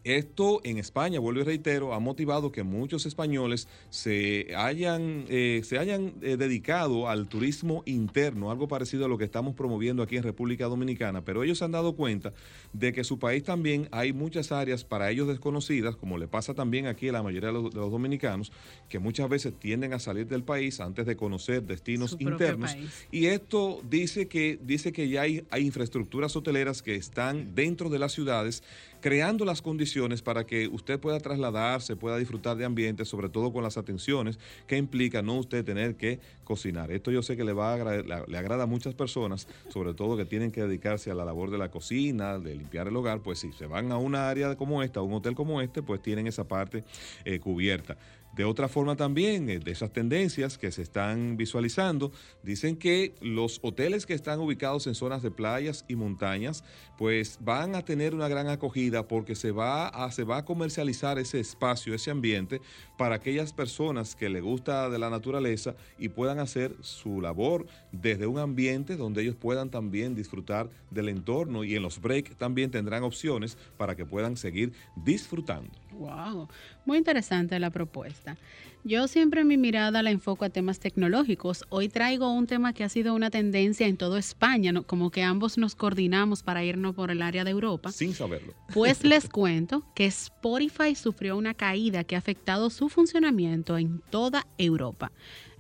esto 0.04 0.62
en 0.64 0.78
España, 0.78 1.20
vuelvo 1.20 1.42
y 1.42 1.44
reitero, 1.44 1.94
ha 1.94 2.00
motivado 2.00 2.52
que 2.52 2.64
muchos 2.64 3.06
españoles 3.06 3.68
se 3.90 4.48
hayan, 4.56 5.26
eh, 5.30 5.62
se 5.64 5.78
hayan 5.78 6.14
eh, 6.22 6.38
dedicado 6.38 7.08
al 7.08 7.28
turismo 7.28 7.84
interno, 7.86 8.50
algo 8.50 8.68
parecido 8.68 9.06
a 9.06 9.08
lo 9.08 9.18
que 9.18 9.26
estamos 9.26 9.56
promoviendo 9.56 10.02
aquí 10.02 10.18
en 10.18 10.24
República 10.24 10.66
Dominicana, 10.66 11.24
pero 11.24 11.44
ellos 11.44 11.60
se 11.60 11.66
han 11.66 11.72
dado 11.72 11.96
cuenta 11.96 12.34
de 12.74 12.94
que 12.94 13.04
su 13.04 13.20
país 13.20 13.44
también 13.44 13.88
hay 13.92 14.14
muchas 14.14 14.52
áreas 14.52 14.84
para 14.84 15.12
ellos 15.12 15.28
desconocidas, 15.28 15.96
como 15.96 16.18
le 16.18 16.28
pasa 16.28 16.54
también 16.54 16.88
aquí 16.88 17.10
a 17.10 17.12
la 17.12 17.24
mayoría 17.24 17.52
de 17.52 17.62
los, 17.62 17.74
dominicanos, 17.74 18.52
que 18.90 19.00
muchas 19.00 19.30
veces 19.30 19.54
tienden 19.60 19.94
a 19.94 20.00
salir 20.00 20.28
del 20.28 20.44
país 20.44 20.80
antes 20.80 21.06
de 21.06 21.16
conocer 21.16 21.64
destinos 21.64 22.16
internos. 22.20 22.76
Y 23.12 23.28
esto 23.28 23.82
dice 23.88 24.28
que, 24.28 24.60
dice 24.62 24.92
que 24.92 25.10
ya 25.10 25.22
hay, 25.22 25.46
hay 25.52 25.66
infraestructuras 25.66 26.36
hoteleras 26.36 26.82
que 26.82 26.96
están 26.96 27.54
dentro 27.54 27.90
de 27.90 28.00
las 28.00 28.14
ciudades 28.14 28.64
creando 29.02 29.44
las 29.44 29.62
condiciones 29.62 30.22
para 30.22 30.46
que 30.46 30.68
usted 30.68 31.00
pueda 31.00 31.20
trasladarse, 31.20 31.96
pueda 31.96 32.18
disfrutar 32.18 32.56
de 32.56 32.66
ambientes, 32.66 33.08
sobre 33.08 33.30
todo 33.30 33.52
con 33.52 33.64
las 33.64 33.78
atenciones 33.78 34.40
que 34.68 34.78
implica 34.78 35.22
no 35.22 35.38
usted 35.38 35.66
tener 35.66 35.96
que 35.96 36.20
cocinar. 36.44 36.92
Esto 36.92 37.12
yo 37.12 37.22
sé 37.24 37.36
que 37.36 37.44
le 37.44 37.54
va 37.54 37.74
a 37.74 37.78
le 37.78 38.38
agrada 38.38 38.64
a 38.64 38.68
muchas 38.68 38.94
personas, 38.94 39.48
sobre 39.70 39.94
todo 39.94 40.16
que 40.16 40.26
tienen 40.26 40.52
que 40.52 40.62
dedicarse 40.62 41.12
a 41.12 41.16
la 41.16 41.26
labor 41.26 41.52
de 41.52 41.58
la 41.58 41.72
cocina, 41.72 42.40
de 42.40 42.56
limpiar 42.56 42.88
el 42.88 42.96
hogar, 42.96 43.22
pues 43.22 43.40
si 43.40 43.52
se 43.54 43.66
van 43.66 43.92
a 43.92 43.98
una 43.98 44.30
área 44.30 44.56
como 44.56 44.84
esta, 44.84 45.00
a 45.00 45.04
un 45.04 45.14
hotel 45.14 45.36
como 45.36 45.62
este, 45.62 45.82
pues 45.82 46.02
tienen 46.02 46.28
esa 46.28 46.48
parte 46.48 46.84
eh, 47.26 47.40
cubierta. 47.40 47.98
De 48.36 48.46
otra 48.46 48.70
forma 48.70 48.96
también, 48.96 49.50
eh, 49.50 49.60
de 49.60 49.72
esas 49.72 49.92
tendencias 49.92 50.58
que 50.58 50.72
se 50.72 50.82
están 50.82 51.36
visualizando, 51.36 52.12
dicen 52.44 52.78
que 52.78 53.14
los 53.22 53.60
hoteles 53.62 54.06
que 54.06 54.14
están 54.14 54.40
ubicados 54.40 54.88
en 54.88 54.96
zonas 54.96 55.22
de 55.22 55.32
playas 55.32 55.84
y 55.90 55.96
montañas, 55.96 56.64
pues 56.98 57.38
van 57.42 57.76
a 57.76 57.84
tener 57.84 58.16
una 58.16 58.30
gran 58.30 58.48
acogida 58.48 59.08
porque 59.08 59.36
se 59.36 59.52
va 59.52 59.88
a, 59.88 60.10
se 60.12 60.24
va 60.24 60.38
a 60.38 60.46
comercializar 60.46 61.20
ese 61.20 61.42
espacio, 61.42 61.94
ese 61.94 62.10
ambiente, 62.10 62.62
para 62.98 63.16
aquellas 63.16 63.52
personas 63.52 64.16
que 64.16 64.30
les 64.30 64.42
gusta 64.42 64.90
de 64.90 65.00
la 65.00 65.10
naturaleza 65.10 65.76
y 66.00 66.10
puedan 66.10 66.40
hacer 66.40 66.74
su 66.80 67.20
labor 67.20 67.66
desde 67.92 68.28
un 68.28 68.40
ambiente 68.40 68.96
donde 68.96 69.24
ellos 69.24 69.36
puedan 69.36 69.70
también 69.70 70.16
disfrutar 70.16 70.70
del 70.90 71.10
entorno 71.10 71.66
y 71.66 71.76
en 71.76 71.84
los 71.84 72.00
breaks 72.00 72.38
también 72.38 72.72
tendrán 72.72 73.04
opciones 73.04 73.58
para 73.78 73.96
que 73.96 74.06
puedan 74.06 74.38
seguir 74.38 74.72
disfrutando. 74.96 75.81
Wow, 75.94 76.48
muy 76.86 76.98
interesante 76.98 77.60
la 77.60 77.70
propuesta. 77.70 78.38
Yo 78.84 79.08
siempre 79.08 79.44
mi 79.44 79.58
mirada 79.58 80.02
la 80.02 80.10
enfoco 80.10 80.44
a 80.46 80.50
temas 80.50 80.80
tecnológicos. 80.80 81.66
Hoy 81.70 81.88
traigo 81.88 82.32
un 82.32 82.48
tema 82.48 82.74
que 82.74 82.84
ha 82.84 82.90
sido 82.90 83.14
una 83.14 83.30
tendencia 83.30 83.86
en 83.86 83.96
toda 83.96 84.18
España, 84.18 84.74
como 84.82 85.12
que 85.12 85.22
ambos 85.22 85.60
nos 85.60 85.76
coordinamos 85.76 86.42
para 86.42 86.64
irnos 86.64 86.96
por 86.96 87.12
el 87.12 87.22
área 87.22 87.44
de 87.44 87.52
Europa. 87.52 87.92
Sin 87.92 88.16
saberlo. 88.16 88.54
Pues 88.74 89.04
les 89.06 89.30
cuento 89.30 89.84
que 89.94 90.08
Spotify 90.08 90.96
sufrió 90.96 91.38
una 91.38 91.54
caída 91.54 92.04
que 92.04 92.16
ha 92.16 92.20
afectado 92.20 92.72
su 92.72 92.90
funcionamiento 92.90 93.78
en 93.78 94.02
toda 94.10 94.48
Europa. 94.58 95.12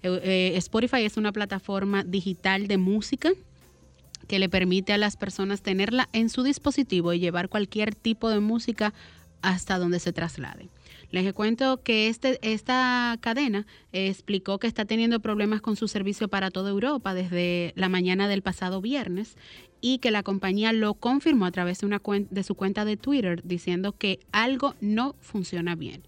Eh, 0.01 0.53
Spotify 0.55 1.03
es 1.03 1.17
una 1.17 1.31
plataforma 1.31 2.03
digital 2.03 2.67
de 2.67 2.77
música 2.77 3.31
que 4.27 4.39
le 4.39 4.49
permite 4.49 4.93
a 4.93 4.97
las 4.97 5.17
personas 5.17 5.61
tenerla 5.61 6.09
en 6.13 6.29
su 6.29 6.41
dispositivo 6.41 7.13
y 7.13 7.19
llevar 7.19 7.49
cualquier 7.49 7.93
tipo 7.93 8.29
de 8.29 8.39
música 8.39 8.93
hasta 9.41 9.77
donde 9.77 9.99
se 9.99 10.13
traslade. 10.13 10.69
Les 11.11 11.33
cuento 11.33 11.83
que 11.83 12.07
este, 12.07 12.39
esta 12.41 13.17
cadena 13.19 13.67
explicó 13.91 14.59
que 14.59 14.67
está 14.67 14.85
teniendo 14.85 15.19
problemas 15.19 15.59
con 15.61 15.75
su 15.75 15.89
servicio 15.89 16.29
para 16.29 16.51
toda 16.51 16.69
Europa 16.69 17.13
desde 17.13 17.73
la 17.75 17.89
mañana 17.89 18.29
del 18.29 18.41
pasado 18.41 18.79
viernes 18.79 19.35
y 19.81 19.97
que 19.97 20.11
la 20.11 20.23
compañía 20.23 20.71
lo 20.71 20.93
confirmó 20.93 21.45
a 21.45 21.51
través 21.51 21.79
de, 21.79 21.87
una 21.87 22.01
de 22.05 22.43
su 22.43 22.55
cuenta 22.55 22.85
de 22.85 22.95
Twitter 22.95 23.41
diciendo 23.43 23.91
que 23.91 24.19
algo 24.31 24.75
no 24.79 25.15
funciona 25.19 25.75
bien 25.75 26.03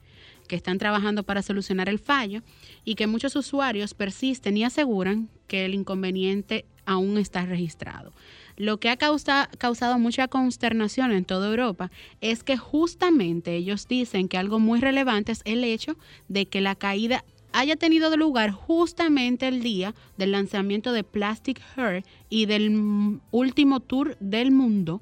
que 0.47 0.55
están 0.55 0.77
trabajando 0.77 1.23
para 1.23 1.41
solucionar 1.41 1.89
el 1.89 1.99
fallo 1.99 2.41
y 2.83 2.95
que 2.95 3.07
muchos 3.07 3.35
usuarios 3.35 3.93
persisten 3.93 4.57
y 4.57 4.63
aseguran 4.63 5.29
que 5.47 5.65
el 5.65 5.73
inconveniente 5.73 6.65
aún 6.85 7.17
está 7.17 7.45
registrado. 7.45 8.11
Lo 8.55 8.79
que 8.79 8.89
ha 8.89 8.97
causado 8.97 9.99
mucha 9.99 10.27
consternación 10.27 11.11
en 11.11 11.25
toda 11.25 11.49
Europa 11.49 11.91
es 12.21 12.43
que 12.43 12.57
justamente 12.57 13.55
ellos 13.55 13.87
dicen 13.87 14.27
que 14.27 14.37
algo 14.37 14.59
muy 14.59 14.79
relevante 14.79 15.31
es 15.31 15.41
el 15.45 15.63
hecho 15.63 15.97
de 16.27 16.45
que 16.45 16.61
la 16.61 16.75
caída 16.75 17.23
haya 17.51 17.75
tenido 17.75 18.15
lugar 18.17 18.51
justamente 18.51 19.47
el 19.47 19.61
día 19.61 19.93
del 20.17 20.31
lanzamiento 20.31 20.91
de 20.91 21.03
Plastic 21.03 21.61
Heart 21.75 22.05
y 22.29 22.45
del 22.47 23.19
último 23.31 23.79
tour 23.79 24.17
del 24.19 24.51
mundo, 24.51 25.01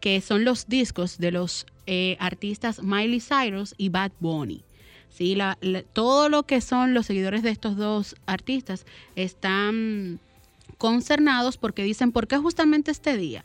que 0.00 0.20
son 0.20 0.44
los 0.44 0.68
discos 0.68 1.18
de 1.18 1.32
los 1.32 1.66
eh, 1.86 2.16
artistas 2.20 2.82
Miley 2.82 3.20
Cyrus 3.20 3.74
y 3.76 3.88
Bad 3.88 4.12
Bunny. 4.20 4.62
Sí, 5.10 5.36
todo 5.92 6.28
lo 6.28 6.44
que 6.44 6.60
son 6.60 6.94
los 6.94 7.06
seguidores 7.06 7.42
de 7.42 7.50
estos 7.50 7.76
dos 7.76 8.14
artistas 8.26 8.86
están 9.16 10.20
concernados 10.78 11.56
porque 11.56 11.82
dicen, 11.82 12.12
¿por 12.12 12.26
qué 12.26 12.38
justamente 12.38 12.90
este 12.90 13.16
día? 13.16 13.44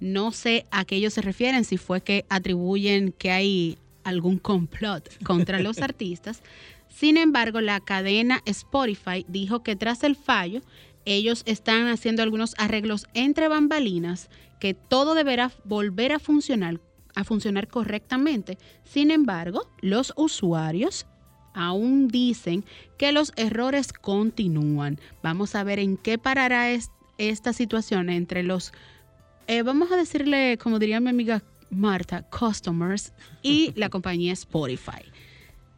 No 0.00 0.32
sé 0.32 0.66
a 0.70 0.84
qué 0.84 0.96
ellos 0.96 1.14
se 1.14 1.22
refieren, 1.22 1.64
si 1.64 1.76
fue 1.78 2.02
que 2.02 2.26
atribuyen 2.28 3.12
que 3.12 3.30
hay 3.30 3.78
algún 4.04 4.38
complot 4.38 5.08
contra 5.24 5.60
los 5.60 5.78
artistas. 5.80 6.42
Sin 6.88 7.16
embargo, 7.16 7.60
la 7.60 7.80
cadena 7.80 8.42
Spotify 8.44 9.24
dijo 9.28 9.62
que 9.62 9.76
tras 9.76 10.02
el 10.02 10.16
fallo, 10.16 10.60
ellos 11.04 11.42
están 11.46 11.86
haciendo 11.88 12.22
algunos 12.22 12.54
arreglos 12.58 13.06
entre 13.14 13.48
bambalinas, 13.48 14.28
que 14.60 14.74
todo 14.74 15.14
deberá 15.14 15.50
volver 15.64 16.12
a 16.12 16.18
funcionar, 16.18 16.80
a 17.14 17.24
funcionar 17.24 17.68
correctamente. 17.68 18.58
Sin 18.84 19.10
embargo, 19.10 19.68
los 19.80 20.12
usuarios 20.16 21.06
aún 21.54 22.08
dicen 22.08 22.64
que 22.98 23.12
los 23.12 23.32
errores 23.36 23.92
continúan. 23.92 24.98
Vamos 25.22 25.54
a 25.54 25.64
ver 25.64 25.78
en 25.78 25.96
qué 25.96 26.18
parará 26.18 26.70
esta 27.18 27.52
situación 27.52 28.10
entre 28.10 28.42
los, 28.42 28.72
eh, 29.46 29.62
vamos 29.62 29.90
a 29.92 29.96
decirle, 29.96 30.58
como 30.58 30.78
diría 30.78 31.00
mi 31.00 31.10
amiga 31.10 31.42
Marta, 31.70 32.22
customers 32.22 33.12
y 33.42 33.72
la 33.76 33.88
compañía 33.88 34.32
Spotify. 34.32 35.02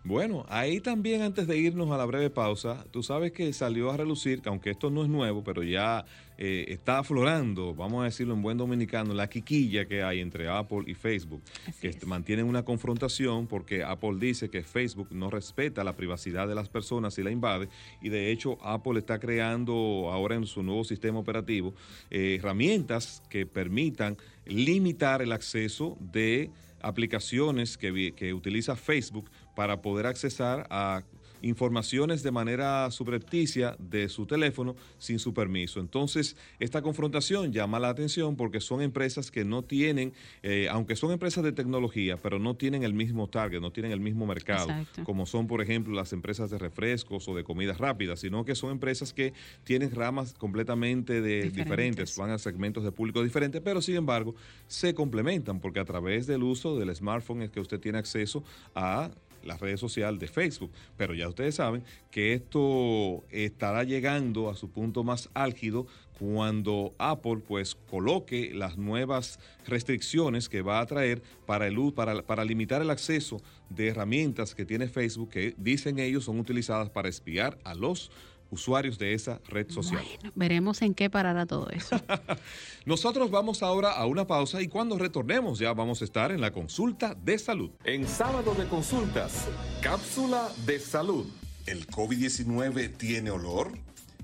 Bueno, 0.07 0.45
ahí 0.51 0.81
también 0.81 1.23
antes 1.23 1.47
de 1.47 1.57
irnos 1.57 1.91
a 1.91 1.97
la 1.97 2.05
breve 2.05 2.29
pausa, 2.29 2.85
tú 2.91 3.03
sabes 3.03 3.33
que 3.33 3.51
salió 3.55 3.91
a 3.91 3.97
relucir, 3.97 4.43
aunque 4.45 4.71
esto 4.71 4.91
no 4.91 5.03
es 5.03 5.09
nuevo, 5.09 5.43
pero 5.43 5.63
ya 5.63 6.05
eh, 6.37 6.67
está 6.69 6.99
aflorando, 6.99 7.75
vamos 7.75 8.03
a 8.03 8.05
decirlo 8.07 8.35
en 8.35 8.43
buen 8.43 8.59
dominicano, 8.59 9.15
la 9.15 9.29
quiquilla 9.29 9.87
que 9.87 10.03
hay 10.03 10.21
entre 10.21 10.49
Apple 10.49 10.83
y 10.87 10.95
Facebook, 10.95 11.43
que 11.81 11.97
mantienen 12.07 12.47
una 12.47 12.65
confrontación 12.65 13.47
porque 13.47 13.85
Apple 13.85 14.17
dice 14.19 14.51
que 14.51 14.63
Facebook 14.63 15.09
no 15.13 15.31
respeta 15.31 15.85
la 15.85 15.95
privacidad 15.95 16.49
de 16.49 16.55
las 16.55 16.69
personas 16.69 17.17
y 17.19 17.23
la 17.23 17.31
invade, 17.31 17.69
y 18.03 18.09
de 18.09 18.33
hecho 18.33 18.59
Apple 18.63 18.99
está 18.99 19.19
creando 19.21 20.11
ahora 20.11 20.35
en 20.35 20.47
su 20.47 20.63
nuevo 20.63 20.85
sistema 20.85 21.19
operativo 21.19 21.75
eh, 22.11 22.37
herramientas 22.41 23.23
que 23.31 23.47
permitan 23.47 24.17
limitar 24.47 25.23
el 25.23 25.33
acceso 25.33 25.97
de 26.01 26.51
aplicaciones 26.81 27.79
que, 27.79 28.13
que 28.15 28.35
utiliza 28.35 28.77
Facebook 28.77 29.31
para 29.55 29.81
poder 29.81 30.07
accesar 30.07 30.67
a 30.69 31.03
informaciones 31.45 32.23
de 32.23 32.31
manera 32.31 32.91
subrepticia 32.91 33.77
de 33.79 34.09
su 34.09 34.27
teléfono 34.27 34.75
sin 34.99 35.19
su 35.19 35.35
permiso. 35.35 35.79
Entonces, 35.81 36.37
esta 36.59 36.83
confrontación 36.83 37.53
llama 37.53 37.79
la 37.79 37.91
atención 37.91 38.37
porque 38.37 38.61
son 38.61 38.81
empresas 38.81 39.31
que 39.31 39.45
no 39.45 39.63
tienen, 39.63 40.13
eh, 40.43 40.69
aunque 40.71 40.97
son 40.97 41.13
empresas 41.13 41.45
de 41.45 41.53
tecnología, 41.53 42.17
pero 42.17 42.39
no 42.39 42.57
tienen 42.57 42.83
el 42.83 42.95
mismo 42.95 43.29
target, 43.29 43.61
no 43.61 43.73
tienen 43.73 43.93
el 43.93 44.01
mismo 44.01 44.27
mercado, 44.27 44.69
como 45.05 45.27
son, 45.27 45.47
por 45.47 45.61
ejemplo, 45.61 45.95
las 45.95 46.13
empresas 46.13 46.51
de 46.51 46.59
refrescos 46.59 47.29
o 47.29 47.35
de 47.35 47.45
comidas 47.45 47.79
rápidas, 47.79 48.21
sino 48.21 48.45
que 48.45 48.55
son 48.55 48.71
empresas 48.71 49.13
que 49.13 49.33
tienen 49.65 49.91
ramas 49.91 50.33
completamente 50.35 51.21
de, 51.21 51.51
diferentes. 51.51 52.17
van 52.17 52.31
a 52.31 52.39
segmentos 52.39 52.85
de 52.85 52.93
público 52.93 53.23
diferentes, 53.23 53.61
pero 53.61 53.83
sin 53.83 53.97
embargo 53.97 54.35
se 54.67 54.95
complementan 54.95 55.61
porque 55.61 55.81
a 55.81 55.85
través 55.85 56.27
del 56.27 56.43
uso 56.43 56.79
del 56.79 56.95
smartphone 56.95 57.43
es 57.43 57.51
que 57.51 57.61
usted 57.61 57.81
tiene 57.81 57.99
acceso 57.99 58.43
a 58.75 59.11
la 59.45 59.57
red 59.57 59.77
social 59.77 60.19
de 60.19 60.29
Facebook. 60.29 60.71
Pero 60.97 61.15
ya 61.15 61.29
ustedes 61.29 61.57
saben 61.57 61.85
que 62.11 62.35
esto 62.35 63.25
estará 63.31 63.85
llegando 63.85 64.51
a 64.51 64.55
su 64.55 64.71
punto 64.71 65.05
más 65.05 65.29
álgido 65.35 65.87
cuando 66.19 66.95
Apple 66.99 67.39
pues 67.47 67.75
coloque 67.75 68.53
las 68.55 68.77
nuevas 68.77 69.41
restricciones 69.67 70.49
que 70.49 70.63
va 70.63 70.81
a 70.81 70.87
traer 70.87 71.23
para, 71.47 71.67
el, 71.67 71.93
para, 71.93 72.23
para 72.23 72.45
limitar 72.45 72.81
el 72.83 72.91
acceso 72.91 73.41
de 73.69 73.89
herramientas 73.89 74.55
que 74.55 74.65
tiene 74.65 74.89
Facebook 74.89 75.31
que 75.31 75.55
dicen 75.57 75.99
ellos 75.99 76.25
son 76.25 76.39
utilizadas 76.39 76.91
para 76.91 77.09
espiar 77.09 77.59
a 77.65 77.75
los 77.75 78.11
usuarios 78.55 78.99
de 78.99 79.15
esa 79.15 79.41
red 79.49 79.71
social. 79.71 80.05
veremos 80.35 80.81
en 80.83 80.95
qué 80.95 81.11
parará 81.11 81.47
todo 81.47 81.69
eso. 81.71 82.01
Nosotros 82.87 83.31
vamos 83.31 83.63
ahora 83.63 83.93
a 83.93 84.07
una 84.07 84.27
pausa 84.27 84.63
y 84.63 84.69
cuando 84.69 84.99
retornemos 84.99 85.59
ya 85.59 85.73
vamos 85.73 86.01
a 86.01 86.05
estar 86.05 86.33
en 86.33 86.41
la 86.41 86.53
consulta 86.53 87.15
de 87.15 87.39
salud. 87.39 87.71
En 87.85 88.07
sábado 88.07 88.55
de 88.55 88.67
consultas, 88.67 89.47
cápsula 89.83 90.49
de 90.67 90.79
salud. 90.79 91.27
¿El 91.67 91.87
COVID-19 91.87 92.97
tiene 92.97 93.31
olor? 93.31 93.73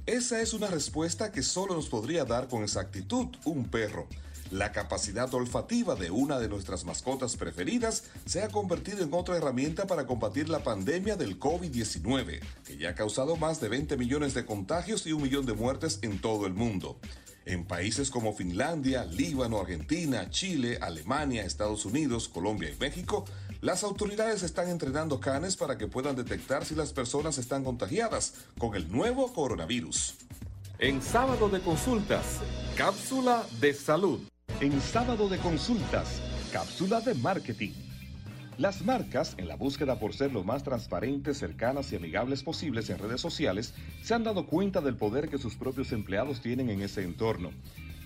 Esa 0.06 0.40
es 0.40 0.54
una 0.54 0.66
respuesta 0.66 1.30
que 1.30 1.42
solo 1.42 1.74
nos 1.74 1.88
podría 1.88 2.24
dar 2.24 2.48
con 2.48 2.62
exactitud 2.62 3.28
un 3.44 3.64
perro. 3.64 4.08
La 4.50 4.72
capacidad 4.72 5.32
olfativa 5.32 5.94
de 5.94 6.10
una 6.10 6.40
de 6.40 6.48
nuestras 6.48 6.84
mascotas 6.84 7.36
preferidas 7.36 8.02
se 8.26 8.42
ha 8.42 8.48
convertido 8.48 9.04
en 9.04 9.14
otra 9.14 9.36
herramienta 9.36 9.86
para 9.86 10.08
combatir 10.08 10.48
la 10.48 10.64
pandemia 10.64 11.14
del 11.14 11.38
COVID-19, 11.38 12.40
que 12.64 12.76
ya 12.76 12.90
ha 12.90 12.94
causado 12.96 13.36
más 13.36 13.60
de 13.60 13.68
20 13.68 13.96
millones 13.96 14.34
de 14.34 14.44
contagios 14.44 15.06
y 15.06 15.12
un 15.12 15.22
millón 15.22 15.46
de 15.46 15.52
muertes 15.52 16.00
en 16.02 16.20
todo 16.20 16.46
el 16.46 16.54
mundo. 16.54 16.98
En 17.46 17.64
países 17.64 18.10
como 18.10 18.34
Finlandia, 18.34 19.04
Líbano, 19.04 19.60
Argentina, 19.60 20.28
Chile, 20.30 20.78
Alemania, 20.80 21.44
Estados 21.44 21.84
Unidos, 21.84 22.28
Colombia 22.28 22.70
y 22.70 22.80
México, 22.80 23.24
las 23.60 23.84
autoridades 23.84 24.42
están 24.42 24.68
entrenando 24.68 25.20
canes 25.20 25.54
para 25.56 25.78
que 25.78 25.86
puedan 25.86 26.16
detectar 26.16 26.64
si 26.64 26.74
las 26.74 26.92
personas 26.92 27.38
están 27.38 27.62
contagiadas 27.62 28.34
con 28.58 28.74
el 28.74 28.90
nuevo 28.90 29.32
coronavirus. 29.32 30.14
En 30.80 31.00
sábado 31.02 31.48
de 31.48 31.60
consultas, 31.60 32.24
cápsula 32.76 33.46
de 33.60 33.74
salud 33.74 34.20
en 34.60 34.78
sábado 34.82 35.26
de 35.30 35.38
consultas, 35.38 36.20
cápsula 36.52 37.00
de 37.00 37.14
marketing. 37.14 37.72
Las 38.58 38.84
marcas, 38.84 39.34
en 39.38 39.48
la 39.48 39.56
búsqueda 39.56 39.98
por 39.98 40.12
ser 40.12 40.32
lo 40.32 40.44
más 40.44 40.62
transparentes, 40.62 41.38
cercanas 41.38 41.90
y 41.92 41.96
amigables 41.96 42.42
posibles 42.42 42.90
en 42.90 42.98
redes 42.98 43.22
sociales, 43.22 43.72
se 44.02 44.12
han 44.12 44.22
dado 44.22 44.44
cuenta 44.44 44.82
del 44.82 44.96
poder 44.96 45.30
que 45.30 45.38
sus 45.38 45.54
propios 45.54 45.92
empleados 45.92 46.42
tienen 46.42 46.68
en 46.68 46.82
ese 46.82 47.02
entorno. 47.02 47.52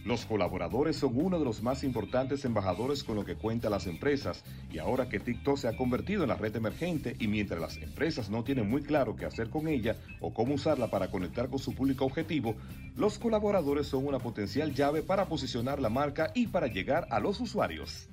Los 0.04 0.26
colaboradores 0.26 0.96
son 0.96 1.12
uno 1.18 1.38
de 1.38 1.46
los 1.46 1.62
más 1.62 1.82
importantes 1.82 2.44
embajadores 2.44 3.02
con 3.02 3.16
lo 3.16 3.24
que 3.24 3.36
cuentan 3.36 3.70
las 3.70 3.86
empresas 3.86 4.44
y 4.70 4.78
ahora 4.78 5.08
que 5.08 5.18
TikTok 5.18 5.56
se 5.56 5.68
ha 5.68 5.76
convertido 5.76 6.24
en 6.24 6.28
la 6.28 6.36
red 6.36 6.54
emergente 6.54 7.16
y 7.18 7.26
mientras 7.26 7.58
las 7.58 7.76
empresas 7.78 8.28
no 8.28 8.44
tienen 8.44 8.68
muy 8.68 8.82
claro 8.82 9.16
qué 9.16 9.24
hacer 9.24 9.48
con 9.48 9.66
ella 9.66 9.96
o 10.20 10.34
cómo 10.34 10.54
usarla 10.54 10.88
para 10.90 11.10
conectar 11.10 11.48
con 11.48 11.58
su 11.58 11.74
público 11.74 12.04
objetivo, 12.04 12.54
los 12.96 13.18
colaboradores 13.18 13.86
son 13.86 14.06
una 14.06 14.18
potencial 14.18 14.74
llave 14.74 15.02
para 15.02 15.24
posicionar 15.24 15.80
la 15.80 15.88
marca 15.88 16.32
y 16.34 16.48
para 16.48 16.66
llegar 16.66 17.06
a 17.10 17.18
los 17.18 17.40
usuarios. 17.40 18.08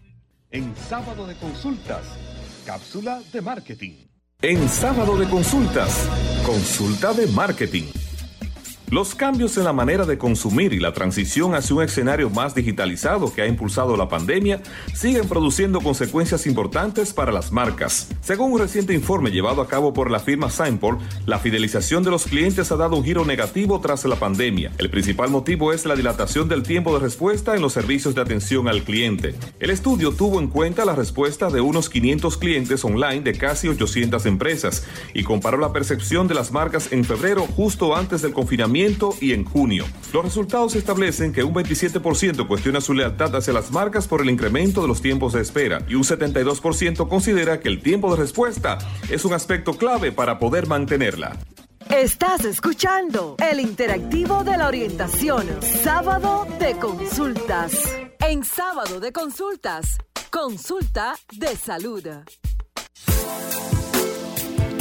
En 0.50 0.74
sábado 0.76 1.28
de 1.28 1.36
consultas, 1.36 2.06
cápsula 2.66 3.22
de 3.34 3.42
marketing. 3.42 3.94
En 4.42 4.68
sábado 4.70 5.18
de 5.18 5.28
consultas, 5.28 6.10
consulta 6.46 7.14
de 7.14 7.28
marketing. 7.28 7.84
Los 8.92 9.16
cambios 9.16 9.56
en 9.56 9.64
la 9.64 9.72
manera 9.72 10.06
de 10.06 10.18
consumir 10.18 10.74
y 10.74 10.80
la 10.82 10.92
transición 10.92 11.56
hacia 11.56 11.78
un 11.78 11.84
escenario 11.84 12.30
más 12.30 12.54
digitalizado 12.54 13.34
que 13.34 13.42
ha 13.42 13.48
impulsado 13.48 13.96
la 13.96 14.10
pandemia 14.10 14.62
siguen 14.94 15.30
produciendo 15.30 15.80
consecuencias 15.80 16.46
importantes 16.46 17.14
para 17.14 17.32
las 17.32 17.54
marcas. 17.54 18.10
Según 18.20 18.52
un 18.52 18.60
reciente 18.60 18.94
informe 18.94 19.32
llevado 19.32 19.62
a 19.62 19.68
cabo 19.70 19.94
por 19.94 20.12
la 20.12 20.20
firma 20.20 20.50
Signport, 20.50 21.00
la 21.26 21.40
fidelización 21.40 22.04
de 22.04 22.12
los 22.12 22.26
clientes 22.26 22.70
ha 22.74 22.76
dado 22.76 22.98
un 22.98 23.06
giro 23.06 23.24
negativo 23.24 23.80
tras 23.80 24.04
la 24.04 24.18
pandemia. 24.18 24.74
El 24.78 24.90
principal 24.90 25.30
motivo 25.30 25.72
es 25.72 25.86
la 25.86 25.96
dilatación 25.96 26.50
del 26.50 26.62
tiempo 26.62 26.94
de 26.94 27.00
respuesta 27.00 27.56
en 27.56 27.62
los 27.62 27.72
servicios 27.72 28.14
de 28.14 28.20
atención 28.20 28.68
al 28.68 28.84
cliente. 28.84 29.36
El 29.62 29.70
estudio 29.70 30.12
tuvo 30.12 30.42
en 30.42 30.50
cuenta 30.50 30.84
la 30.84 30.96
respuesta 30.96 31.50
de 31.50 31.62
unos 31.62 31.90
500 31.90 32.36
clientes 32.36 32.84
online 32.84 33.22
de 33.22 33.38
casi 33.38 33.70
800 33.70 34.26
empresas 34.26 34.86
y 35.14 35.24
comparó 35.24 35.58
la 35.60 35.72
percepción 35.72 36.28
de 36.28 36.34
las 36.34 36.52
marcas 36.52 36.92
en 36.92 37.06
febrero 37.06 37.48
justo 37.56 37.96
antes 37.96 38.22
del 38.22 38.34
confinamiento 38.34 38.81
y 39.22 39.34
en 39.34 39.46
junio. 39.46 39.86
Los 40.12 40.26
resultados 40.26 40.76
establecen 40.76 41.34
que 41.34 41.44
un 41.44 41.54
27% 41.54 42.48
cuestiona 42.48 42.82
su 42.82 42.96
lealtad 42.96 43.36
hacia 43.36 43.54
las 43.54 43.72
marcas 43.72 44.08
por 44.08 44.22
el 44.22 44.30
incremento 44.30 44.82
de 44.82 44.88
los 44.88 45.02
tiempos 45.04 45.34
de 45.34 45.42
espera 45.42 45.84
y 45.88 45.94
un 45.94 46.04
72% 46.04 47.08
considera 47.08 47.60
que 47.60 47.70
el 47.70 47.82
tiempo 47.84 48.10
de 48.10 48.20
respuesta 48.20 48.80
es 49.10 49.24
un 49.24 49.34
aspecto 49.34 49.74
clave 49.74 50.12
para 50.12 50.40
poder 50.40 50.66
mantenerla. 50.66 51.38
Estás 51.90 52.44
escuchando 52.46 53.36
el 53.52 53.60
interactivo 53.60 54.44
de 54.44 54.58
la 54.58 54.68
orientación, 54.68 55.48
sábado 55.84 56.48
de 56.60 56.74
consultas. 56.78 57.74
En 58.28 58.44
sábado 58.44 59.00
de 59.00 59.12
consultas, 59.12 59.98
consulta 60.32 61.16
de 61.34 61.56
salud. 61.56 62.08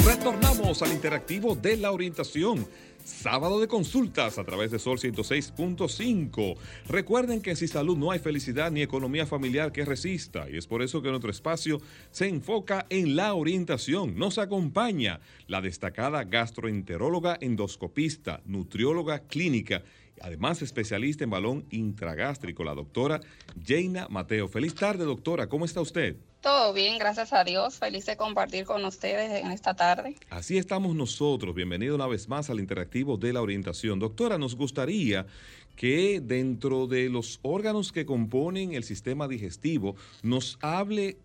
Retornamos 0.05 0.81
al 0.81 0.91
interactivo 0.91 1.55
de 1.55 1.77
la 1.77 1.91
orientación 1.91 2.65
Sábado 3.03 3.59
de 3.59 3.67
consultas 3.67 4.37
a 4.37 4.43
través 4.43 4.71
de 4.71 4.79
Sol 4.79 4.97
106.5. 4.97 6.57
Recuerden 6.87 7.41
que 7.41 7.55
sin 7.55 7.67
salud 7.67 7.97
no 7.97 8.11
hay 8.11 8.19
felicidad 8.19 8.71
ni 8.71 8.81
economía 8.81 9.25
familiar 9.25 9.71
que 9.71 9.85
resista 9.85 10.49
y 10.49 10.57
es 10.57 10.67
por 10.67 10.81
eso 10.81 11.01
que 11.01 11.09
nuestro 11.09 11.31
espacio 11.31 11.81
se 12.11 12.27
enfoca 12.27 12.85
en 12.89 13.15
la 13.15 13.33
orientación. 13.33 14.17
Nos 14.17 14.37
acompaña 14.37 15.19
la 15.47 15.61
destacada 15.61 16.23
gastroenteróloga 16.23 17.37
endoscopista, 17.41 18.41
nutrióloga 18.45 19.19
clínica 19.19 19.83
además 20.21 20.61
especialista 20.61 21.23
en 21.23 21.31
balón 21.31 21.65
intragástrico, 21.71 22.63
la 22.63 22.75
doctora 22.75 23.21
Jaina 23.65 24.07
Mateo. 24.09 24.47
Feliz 24.47 24.75
tarde, 24.75 25.03
doctora. 25.03 25.47
¿Cómo 25.47 25.65
está 25.65 25.81
usted? 25.81 26.15
Todo 26.41 26.73
bien, 26.73 26.97
gracias 26.97 27.33
a 27.33 27.43
Dios. 27.43 27.77
Feliz 27.77 28.07
de 28.07 28.17
compartir 28.17 28.65
con 28.65 28.83
ustedes 28.83 29.43
en 29.43 29.51
esta 29.51 29.75
tarde. 29.75 30.15
Así 30.31 30.57
estamos 30.57 30.95
nosotros. 30.95 31.53
Bienvenido 31.53 31.93
una 31.93 32.07
vez 32.07 32.27
más 32.27 32.49
al 32.49 32.59
interactivo 32.59 33.15
de 33.15 33.31
la 33.31 33.43
orientación. 33.43 33.99
Doctora, 33.99 34.39
nos 34.39 34.55
gustaría 34.55 35.27
que 35.75 36.19
dentro 36.19 36.87
de 36.87 37.09
los 37.09 37.39
órganos 37.43 37.91
que 37.91 38.07
componen 38.07 38.73
el 38.73 38.83
sistema 38.83 39.27
digestivo 39.27 39.95
nos 40.23 40.57
hable 40.61 41.17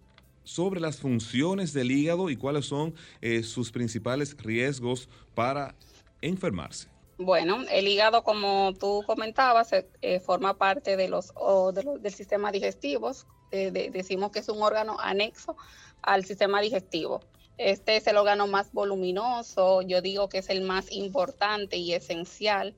sobre 0.45 0.81
las 0.81 0.99
funciones 0.99 1.73
del 1.73 1.93
hígado 1.93 2.29
y 2.29 2.37
cuáles 2.37 2.67
son 2.67 2.95
eh, 3.23 3.43
sus 3.43 3.73
principales 3.73 4.37
riesgos 4.37 5.09
para 5.35 5.75
enfermarse. 6.21 6.89
Bueno, 7.17 7.65
el 7.71 7.89
hígado, 7.89 8.23
como 8.23 8.75
tú 8.79 9.03
comentabas, 9.07 9.73
eh, 9.73 10.21
forma 10.21 10.59
parte 10.59 10.99
de 10.99 11.09
los, 11.09 11.33
del 12.03 12.13
sistema 12.13 12.53
digestivo. 12.53 13.13
Eh, 13.51 13.91
decimos 13.93 14.31
que 14.31 14.41
es 14.41 14.49
un 14.49 14.63
órgano 14.63 14.99
anexo 15.01 15.57
al 16.03 16.25
sistema 16.25 16.61
digestivo. 16.61 17.21
Este 17.59 17.97
es 17.97 18.07
el 18.07 18.19
órgano 18.19 18.47
más 18.47 18.73
voluminoso, 18.73 19.81
yo 19.81 20.03
digo 20.03 20.29
que 20.29 20.39
es 20.39 20.51
el 20.51 20.61
más 20.61 20.93
importante 20.93 21.79
y 21.79 21.95
esencial, 21.95 22.75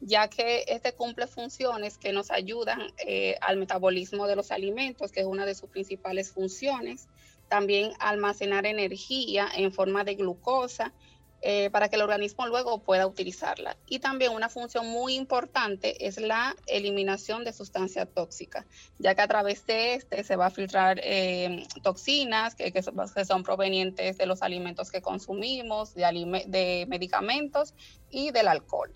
ya 0.00 0.28
que 0.28 0.64
este 0.68 0.92
cumple 0.92 1.26
funciones 1.26 1.98
que 1.98 2.12
nos 2.12 2.30
ayudan 2.30 2.80
eh, 3.04 3.36
al 3.40 3.56
metabolismo 3.56 4.26
de 4.28 4.36
los 4.36 4.52
alimentos, 4.52 5.10
que 5.10 5.20
es 5.20 5.26
una 5.26 5.46
de 5.46 5.54
sus 5.54 5.68
principales 5.68 6.30
funciones. 6.30 7.08
También 7.48 7.92
almacenar 7.98 8.66
energía 8.66 9.48
en 9.52 9.72
forma 9.72 10.04
de 10.04 10.14
glucosa 10.14 10.92
eh, 11.42 11.70
para 11.70 11.88
que 11.88 11.96
el 11.96 12.02
organismo 12.02 12.46
luego 12.46 12.82
pueda 12.82 13.06
utilizarla. 13.06 13.76
Y 13.88 13.98
también 13.98 14.32
una 14.32 14.48
función 14.48 14.88
muy 14.88 15.14
importante 15.14 16.06
es 16.06 16.20
la 16.20 16.54
eliminación 16.66 17.44
de 17.44 17.52
sustancias 17.52 18.08
tóxicas, 18.14 18.66
ya 18.98 19.14
que 19.14 19.22
a 19.22 19.28
través 19.28 19.64
de 19.66 19.94
este 19.94 20.22
se 20.22 20.36
va 20.36 20.46
a 20.46 20.50
filtrar 20.50 21.00
eh, 21.02 21.66
toxinas 21.82 22.54
que, 22.54 22.72
que, 22.72 22.82
son 22.82 23.42
provenientes 23.42 24.18
de 24.18 24.26
los 24.26 24.42
alimentos 24.42 24.90
que 24.90 25.00
consumimos, 25.00 25.94
de, 25.94 26.44
de 26.46 26.86
medicamentos 26.88 27.74
y 28.10 28.30
del 28.32 28.48
alcohol. 28.48 28.92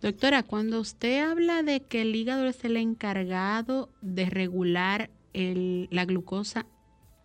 Doctora, 0.00 0.42
cuando 0.42 0.80
usted 0.80 1.24
habla 1.24 1.62
de 1.62 1.80
que 1.80 2.02
el 2.02 2.14
hígado 2.14 2.46
es 2.46 2.62
el 2.64 2.76
encargado 2.76 3.88
de 4.00 4.26
regular 4.26 5.10
el, 5.32 5.88
la 5.90 6.04
glucosa 6.04 6.66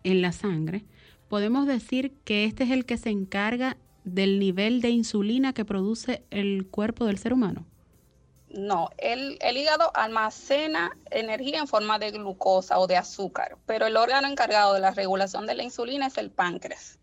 en 0.02 0.22
la 0.22 0.32
sangre, 0.32 0.84
podemos 1.28 1.66
decir 1.66 2.12
que 2.24 2.46
este 2.46 2.64
es 2.64 2.70
el 2.70 2.84
que 2.84 2.96
se 2.96 3.10
encarga 3.10 3.76
del 4.04 4.38
nivel 4.38 4.80
de 4.80 4.90
insulina 4.90 5.52
que 5.52 5.64
produce 5.64 6.24
el 6.30 6.66
cuerpo 6.66 7.06
del 7.06 7.18
ser 7.18 7.32
humano? 7.32 7.66
No, 8.56 8.88
el, 8.98 9.36
hígado 9.56 9.90
almacena 9.94 10.96
energía 11.10 11.58
en 11.58 11.66
forma 11.66 11.98
de 11.98 12.12
glucosa 12.12 12.78
o 12.78 12.86
de 12.86 12.96
azúcar, 12.96 13.58
pero 13.66 13.86
el 13.86 13.96
órgano 13.96 14.28
encargado 14.28 14.74
de 14.74 14.80
la 14.80 14.92
regulación 14.92 15.46
de 15.46 15.54
la 15.54 15.64
insulina 15.64 16.06
es 16.06 16.18
el 16.18 16.30
páncreas, 16.30 17.00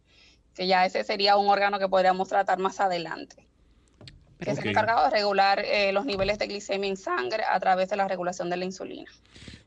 que 0.56 0.68
ya 0.68 0.86
ese 0.86 1.04
sería 1.04 1.36
un 1.36 1.50
órgano 1.50 1.78
que 1.78 1.90
podríamos 1.90 2.30
tratar 2.30 2.60
más 2.60 2.80
adelante, 2.80 3.48
que 4.40 4.52
es 4.52 4.60
el 4.60 4.70
encargado 4.70 5.04
de 5.04 5.10
regular 5.10 5.60
eh, 5.60 5.92
los 5.92 6.06
niveles 6.06 6.40
de 6.40 6.48
glicemia 6.48 6.90
en 6.90 6.96
sangre 6.96 7.44
a 7.44 7.60
través 7.60 7.90
de 7.90 7.98
la 7.98 8.08
regulación 8.08 8.50
de 8.50 8.56
la 8.56 8.64
insulina. 8.64 9.12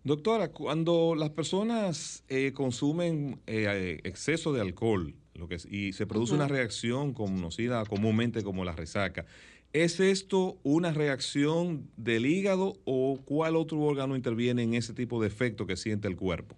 Doctora, 0.05 0.53
cuando 0.53 1.15
las 1.15 1.31
personas 1.31 2.25
eh, 2.29 2.53
consumen 2.55 3.43
eh, 3.47 4.01
exceso 4.05 4.55
de 4.55 4.63
alcohol, 4.63 5.15
lo 5.35 5.49
que 5.49 5.59
y 5.69 5.93
se 5.93 6.07
produce 6.07 6.35
una 6.35 6.49
reacción 6.49 7.13
conocida 7.13 7.85
comúnmente 7.85 8.43
como 8.43 8.65
la 8.65 8.73
resaca. 8.73 9.27
¿Es 9.73 9.99
esto 9.99 10.57
una 10.63 10.93
reacción 10.93 11.91
del 11.97 12.27
hígado 12.27 12.77
o 12.85 13.19
cuál 13.25 13.57
otro 13.57 13.81
órgano 13.81 14.15
interviene 14.15 14.63
en 14.63 14.75
ese 14.75 14.95
tipo 14.95 15.21
de 15.21 15.27
efecto 15.27 15.67
que 15.67 15.77
siente 15.77 16.07
el 16.07 16.17
cuerpo? 16.17 16.55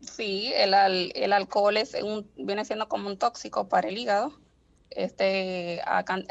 Sí, 0.00 0.52
el, 0.54 0.74
el 1.14 1.32
alcohol 1.32 1.76
es 1.76 1.94
un, 2.02 2.28
viene 2.36 2.64
siendo 2.64 2.88
como 2.88 3.08
un 3.08 3.16
tóxico 3.18 3.68
para 3.68 3.88
el 3.88 3.96
hígado 3.96 4.34
este 4.94 5.80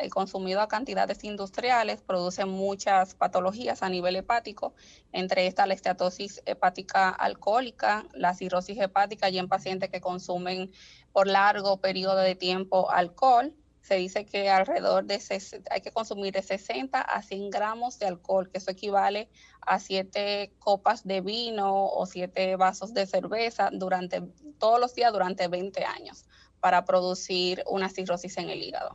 consumido 0.09 0.61
a 0.61 0.67
cantidades 0.67 1.23
industriales 1.23 2.01
produce 2.01 2.45
muchas 2.45 3.15
patologías 3.15 3.83
a 3.83 3.89
nivel 3.89 4.15
hepático, 4.15 4.73
entre 5.11 5.47
estas 5.47 5.67
la 5.67 5.73
esteatosis 5.73 6.41
hepática 6.45 7.09
alcohólica, 7.09 8.05
la 8.13 8.33
cirrosis 8.33 8.79
hepática 8.79 9.29
y 9.29 9.37
en 9.37 9.47
pacientes 9.47 9.89
que 9.89 10.01
consumen 10.01 10.71
por 11.13 11.27
largo 11.27 11.77
periodo 11.77 12.17
de 12.17 12.35
tiempo 12.35 12.91
alcohol. 12.91 13.53
Se 13.81 13.95
dice 13.95 14.25
que 14.25 14.49
alrededor 14.49 15.05
de 15.05 15.21
hay 15.69 15.81
que 15.81 15.91
consumir 15.91 16.33
de 16.33 16.41
60 16.41 16.99
a 16.99 17.21
100 17.21 17.49
gramos 17.49 17.99
de 17.99 18.07
alcohol, 18.07 18.49
que 18.49 18.57
eso 18.57 18.71
equivale 18.71 19.29
a 19.61 19.79
7 19.79 20.53
copas 20.59 21.05
de 21.05 21.21
vino 21.21 21.85
o 21.85 22.05
7 22.05 22.55
vasos 22.55 22.93
de 22.93 23.05
cerveza 23.05 23.69
durante 23.71 24.21
todos 24.57 24.79
los 24.79 24.95
días 24.95 25.11
durante 25.11 25.47
20 25.47 25.85
años 25.85 26.25
para 26.59 26.85
producir 26.85 27.63
una 27.67 27.89
cirrosis 27.89 28.37
en 28.37 28.49
el 28.49 28.63
hígado. 28.63 28.93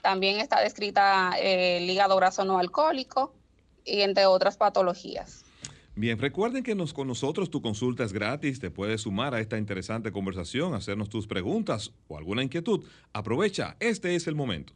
También 0.00 0.38
está 0.38 0.60
descrita 0.60 1.32
eh, 1.38 1.78
el 1.78 1.90
hígado 1.90 2.14
graso 2.16 2.44
no 2.44 2.58
alcohólico 2.58 3.34
y 3.84 4.02
entre 4.02 4.26
otras 4.26 4.56
patologías. 4.56 5.43
Bien, 5.96 6.18
recuerden 6.18 6.64
que 6.64 6.76
con 6.92 7.06
nosotros 7.06 7.50
tu 7.50 7.62
consulta 7.62 8.04
es 8.04 8.12
gratis, 8.12 8.58
te 8.58 8.70
puedes 8.70 9.02
sumar 9.02 9.34
a 9.34 9.40
esta 9.40 9.58
interesante 9.58 10.10
conversación, 10.10 10.74
hacernos 10.74 11.08
tus 11.08 11.26
preguntas 11.26 11.92
o 12.08 12.18
alguna 12.18 12.42
inquietud. 12.42 12.84
Aprovecha, 13.12 13.76
este 13.78 14.16
es 14.16 14.26
el 14.26 14.34
momento. 14.34 14.72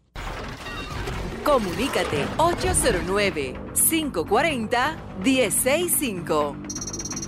Comunícate 1.44 2.24
809 2.36 3.54
540 3.74 4.96
165 5.24 6.56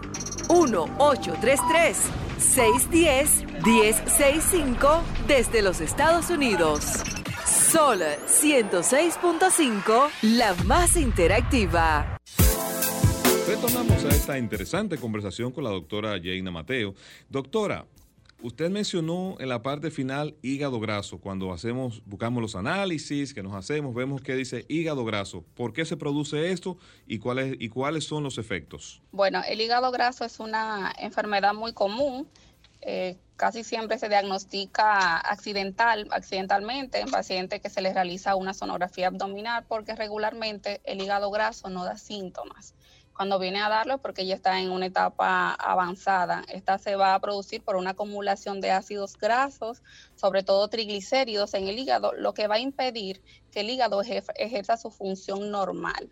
1-833-610-1065 2.39 5.01
desde 5.27 5.61
los 5.61 5.81
Estados 5.81 6.29
Unidos. 6.29 6.85
Sol 7.45 7.99
106.5, 8.27 10.09
la 10.23 10.53
más 10.65 10.97
interactiva. 10.97 12.17
Retornamos 13.47 14.03
a 14.05 14.09
esta 14.09 14.37
interesante 14.37 14.97
conversación 14.97 15.51
con 15.51 15.63
la 15.63 15.71
doctora 15.71 16.19
Jaina 16.21 16.51
Mateo. 16.51 16.93
Doctora, 17.29 17.85
Usted 18.41 18.69
mencionó 18.69 19.35
en 19.39 19.49
la 19.49 19.61
parte 19.61 19.91
final 19.91 20.37
hígado 20.41 20.79
graso. 20.79 21.19
Cuando 21.19 21.51
hacemos, 21.51 22.01
buscamos 22.05 22.41
los 22.41 22.55
análisis 22.55 23.33
que 23.33 23.43
nos 23.43 23.53
hacemos, 23.53 23.93
vemos 23.93 24.21
que 24.21 24.33
dice 24.33 24.65
hígado 24.69 25.03
graso. 25.03 25.43
¿Por 25.55 25.73
qué 25.73 25.83
se 25.83 25.97
produce 25.97 26.51
esto 26.51 26.77
y 27.05 27.19
cuáles 27.19 27.57
y 27.59 27.67
cuáles 27.67 28.05
son 28.05 28.23
los 28.23 28.37
efectos? 28.37 29.01
Bueno, 29.11 29.41
el 29.45 29.59
hígado 29.59 29.91
graso 29.91 30.23
es 30.23 30.39
una 30.39 30.93
enfermedad 30.99 31.53
muy 31.53 31.73
común. 31.73 32.29
Eh, 32.81 33.17
casi 33.35 33.65
siempre 33.65 33.99
se 33.99 34.07
diagnostica 34.07 35.17
accidental, 35.17 36.07
accidentalmente 36.11 37.01
en 37.01 37.11
pacientes 37.11 37.59
que 37.59 37.69
se 37.69 37.81
les 37.81 37.93
realiza 37.93 38.35
una 38.35 38.53
sonografía 38.53 39.07
abdominal 39.07 39.65
porque 39.67 39.95
regularmente 39.95 40.79
el 40.85 41.01
hígado 41.01 41.29
graso 41.29 41.69
no 41.69 41.83
da 41.83 41.97
síntomas 41.97 42.73
cuando 43.19 43.37
viene 43.37 43.59
a 43.59 43.67
darlo 43.67 43.97
porque 43.97 44.25
ya 44.25 44.33
está 44.33 44.61
en 44.61 44.71
una 44.71 44.85
etapa 44.85 45.51
avanzada. 45.55 46.41
Esta 46.47 46.77
se 46.77 46.95
va 46.95 47.15
a 47.15 47.19
producir 47.19 47.61
por 47.61 47.75
una 47.75 47.89
acumulación 47.89 48.61
de 48.61 48.71
ácidos 48.71 49.17
grasos, 49.17 49.83
sobre 50.15 50.41
todo 50.41 50.69
triglicéridos 50.69 51.53
en 51.53 51.67
el 51.67 51.77
hígado, 51.77 52.13
lo 52.13 52.33
que 52.33 52.47
va 52.47 52.55
a 52.55 52.59
impedir 52.59 53.21
que 53.51 53.59
el 53.59 53.71
hígado 53.71 54.01
ejerza 54.03 54.77
su 54.77 54.89
función 54.89 55.51
normal. 55.51 56.09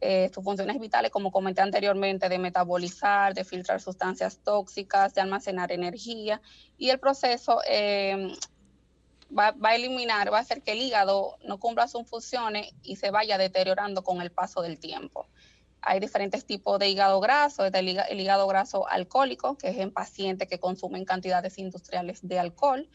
Eh, 0.00 0.30
sus 0.32 0.42
funciones 0.42 0.80
vitales, 0.80 1.10
como 1.10 1.30
comenté 1.30 1.60
anteriormente, 1.60 2.30
de 2.30 2.38
metabolizar, 2.38 3.34
de 3.34 3.44
filtrar 3.44 3.82
sustancias 3.82 4.38
tóxicas, 4.42 5.12
de 5.12 5.20
almacenar 5.20 5.70
energía, 5.72 6.40
y 6.78 6.88
el 6.88 6.98
proceso 6.98 7.58
va, 9.30 9.50
va, 9.50 9.68
a 9.68 9.74
eliminar, 9.74 10.32
va 10.32 10.38
a 10.38 10.40
hacer 10.40 10.62
que 10.62 10.72
el 10.72 10.80
hígado 10.80 11.36
no 11.44 11.60
cumpla 11.60 11.86
sus 11.86 12.08
funciones 12.08 12.72
y 12.82 12.96
se 12.96 13.10
vaya 13.10 13.36
deteriorando 13.36 14.02
con 14.02 14.22
el 14.22 14.30
paso 14.30 14.62
del 14.62 14.80
tiempo. 14.80 15.28
Hay 15.82 16.00
diferentes 16.00 16.44
tipos 16.44 16.78
de 16.78 16.88
hígado 16.88 17.20
graso, 17.20 17.64
el, 17.64 17.74
el 17.74 18.20
hígado 18.20 18.46
graso 18.46 18.88
alcohólico, 18.88 19.56
que 19.56 19.68
es 19.68 19.78
en 19.78 19.90
pacientes 19.90 20.48
que 20.48 20.60
consumen 20.60 21.04
cantidades 21.04 21.58
industriales 21.58 22.20
de 22.22 22.38
alcohol, 22.38 22.88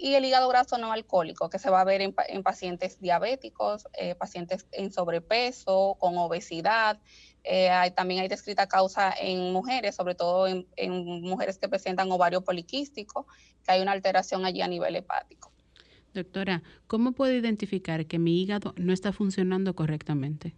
y 0.00 0.14
el 0.14 0.24
hígado 0.24 0.48
graso 0.48 0.78
no 0.78 0.92
alcohólico, 0.92 1.50
que 1.50 1.58
se 1.58 1.68
va 1.68 1.82
a 1.82 1.84
ver 1.84 2.00
en, 2.00 2.42
pacientes 2.42 2.98
diabéticos, 3.00 3.86
eh, 3.92 4.14
pacientes 4.14 4.66
en 4.72 4.90
sobrepeso, 4.92 5.96
con 6.00 6.16
obesidad. 6.16 6.98
Eh, 7.44 7.70
también 7.94 8.22
hay 8.22 8.28
descrita 8.28 8.66
causa 8.66 9.12
en 9.20 9.52
mujeres, 9.52 9.94
sobre 9.94 10.14
todo 10.14 10.46
en, 10.46 10.66
en, 10.76 11.04
mujeres 11.20 11.58
que 11.58 11.68
presentan 11.68 12.10
ovario 12.10 12.42
poliquístico, 12.42 13.26
que 13.62 13.72
hay 13.72 13.82
una 13.82 13.92
alteración 13.92 14.46
allí 14.46 14.62
a 14.62 14.68
nivel 14.68 14.96
hepático. 14.96 15.52
Doctora, 16.14 16.62
¿cómo 16.86 17.12
puedo 17.12 17.34
identificar 17.34 18.06
que 18.06 18.18
mi 18.18 18.40
hígado 18.40 18.72
no 18.78 18.94
está 18.94 19.12
funcionando 19.12 19.76
correctamente? 19.76 20.54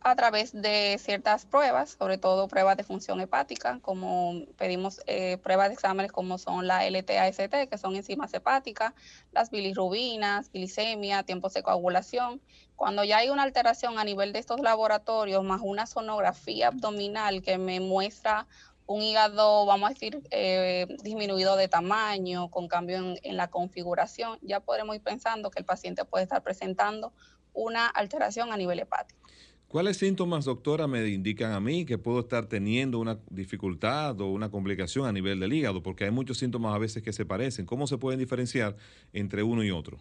A 0.00 0.14
través 0.14 0.52
de 0.52 0.96
ciertas 1.00 1.46
pruebas, 1.46 1.96
sobre 1.98 2.18
todo 2.18 2.48
pruebas 2.48 2.76
de 2.76 2.84
función 2.84 3.20
hepática, 3.20 3.80
como 3.82 4.44
pedimos 4.56 5.00
eh, 5.06 5.38
pruebas 5.38 5.68
de 5.68 5.74
exámenes 5.74 6.12
como 6.12 6.38
son 6.38 6.66
la 6.66 6.88
LTAST, 6.88 7.68
que 7.68 7.78
son 7.78 7.96
enzimas 7.96 8.32
hepáticas, 8.32 8.94
las 9.32 9.50
bilirrubinas, 9.50 10.50
glicemia, 10.52 11.24
tiempos 11.24 11.54
de 11.54 11.62
coagulación. 11.62 12.40
Cuando 12.76 13.04
ya 13.04 13.18
hay 13.18 13.30
una 13.30 13.42
alteración 13.42 13.98
a 13.98 14.04
nivel 14.04 14.32
de 14.32 14.38
estos 14.38 14.60
laboratorios, 14.60 15.42
más 15.42 15.60
una 15.64 15.86
sonografía 15.86 16.68
abdominal 16.68 17.42
que 17.42 17.58
me 17.58 17.80
muestra 17.80 18.46
un 18.86 19.02
hígado, 19.02 19.66
vamos 19.66 19.90
a 19.90 19.92
decir, 19.92 20.22
eh, 20.30 20.86
disminuido 21.02 21.56
de 21.56 21.66
tamaño, 21.66 22.48
con 22.50 22.68
cambio 22.68 22.98
en, 22.98 23.18
en 23.24 23.36
la 23.36 23.48
configuración, 23.48 24.38
ya 24.42 24.60
podremos 24.60 24.94
ir 24.94 25.02
pensando 25.02 25.50
que 25.50 25.58
el 25.58 25.64
paciente 25.64 26.04
puede 26.04 26.22
estar 26.22 26.42
presentando 26.42 27.12
una 27.52 27.88
alteración 27.88 28.52
a 28.52 28.56
nivel 28.56 28.78
hepático. 28.78 29.25
¿Cuáles 29.68 29.96
síntomas, 29.96 30.44
doctora, 30.44 30.86
me 30.86 31.08
indican 31.08 31.52
a 31.52 31.58
mí 31.58 31.84
que 31.84 31.98
puedo 31.98 32.20
estar 32.20 32.46
teniendo 32.46 33.00
una 33.00 33.18
dificultad 33.30 34.20
o 34.20 34.28
una 34.28 34.48
complicación 34.48 35.06
a 35.06 35.12
nivel 35.12 35.40
del 35.40 35.52
hígado? 35.52 35.82
Porque 35.82 36.04
hay 36.04 36.12
muchos 36.12 36.38
síntomas 36.38 36.72
a 36.72 36.78
veces 36.78 37.02
que 37.02 37.12
se 37.12 37.24
parecen. 37.24 37.66
¿Cómo 37.66 37.88
se 37.88 37.98
pueden 37.98 38.20
diferenciar 38.20 38.76
entre 39.12 39.42
uno 39.42 39.64
y 39.64 39.72
otro? 39.72 39.98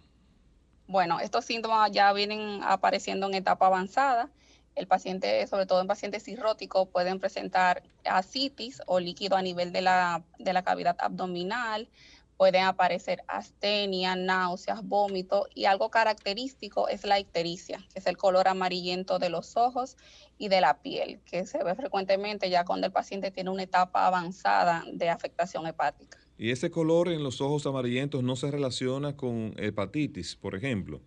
Bueno, 0.88 1.20
estos 1.20 1.46
síntomas 1.46 1.92
ya 1.92 2.14
vienen 2.14 2.62
apareciendo 2.64 3.26
en 3.26 3.34
etapa 3.34 3.66
avanzada. 3.66 4.30
El 4.76 4.86
paciente, 4.86 5.48
sobre 5.48 5.66
todo 5.66 5.82
en 5.82 5.88
pacientes 5.88 6.24
cirróticos, 6.24 6.88
pueden 6.90 7.20
presentar 7.20 7.82
ascitis 8.04 8.84
o 8.86 9.00
líquido 9.00 9.36
a 9.36 9.42
nivel 9.42 9.72
de 9.72 9.82
la, 9.82 10.24
de 10.38 10.54
la 10.54 10.64
cavidad 10.64 10.96
abdominal, 11.00 11.90
pueden 12.38 12.64
aparecer 12.64 13.24
astenia, 13.28 14.16
náuseas, 14.16 14.84
vómito 14.84 15.48
y 15.54 15.66
algo 15.66 15.90
característico 15.90 16.90
es 16.90 17.06
la 17.06 17.20
ictericia, 17.20 17.86
que 17.94 18.00
es 18.00 18.08
el 18.08 18.18
color 18.18 18.48
amarillento 18.48 19.20
de 19.20 19.30
los 19.30 19.56
ojos 19.58 19.98
y 20.38 20.50
de 20.50 20.62
la 20.62 20.82
piel, 20.82 21.20
que 21.26 21.46
se 21.46 21.64
ve 21.64 21.76
frecuentemente 21.76 22.50
ya 22.50 22.66
cuando 22.66 22.88
el 22.88 22.94
paciente 22.94 23.32
tiene 23.32 23.50
una 23.50 23.64
etapa 23.64 24.08
avanzada 24.08 24.84
de 24.92 25.10
afectación 25.10 25.66
hepática. 25.66 26.18
¿Y 26.38 26.52
ese 26.52 26.70
color 26.70 27.08
en 27.08 27.24
los 27.24 27.40
ojos 27.40 27.66
amarillentos 27.66 28.22
no 28.22 28.36
se 28.36 28.52
relaciona 28.52 29.16
con 29.16 29.54
hepatitis, 29.58 30.36
por 30.36 30.56
ejemplo? 30.56 31.02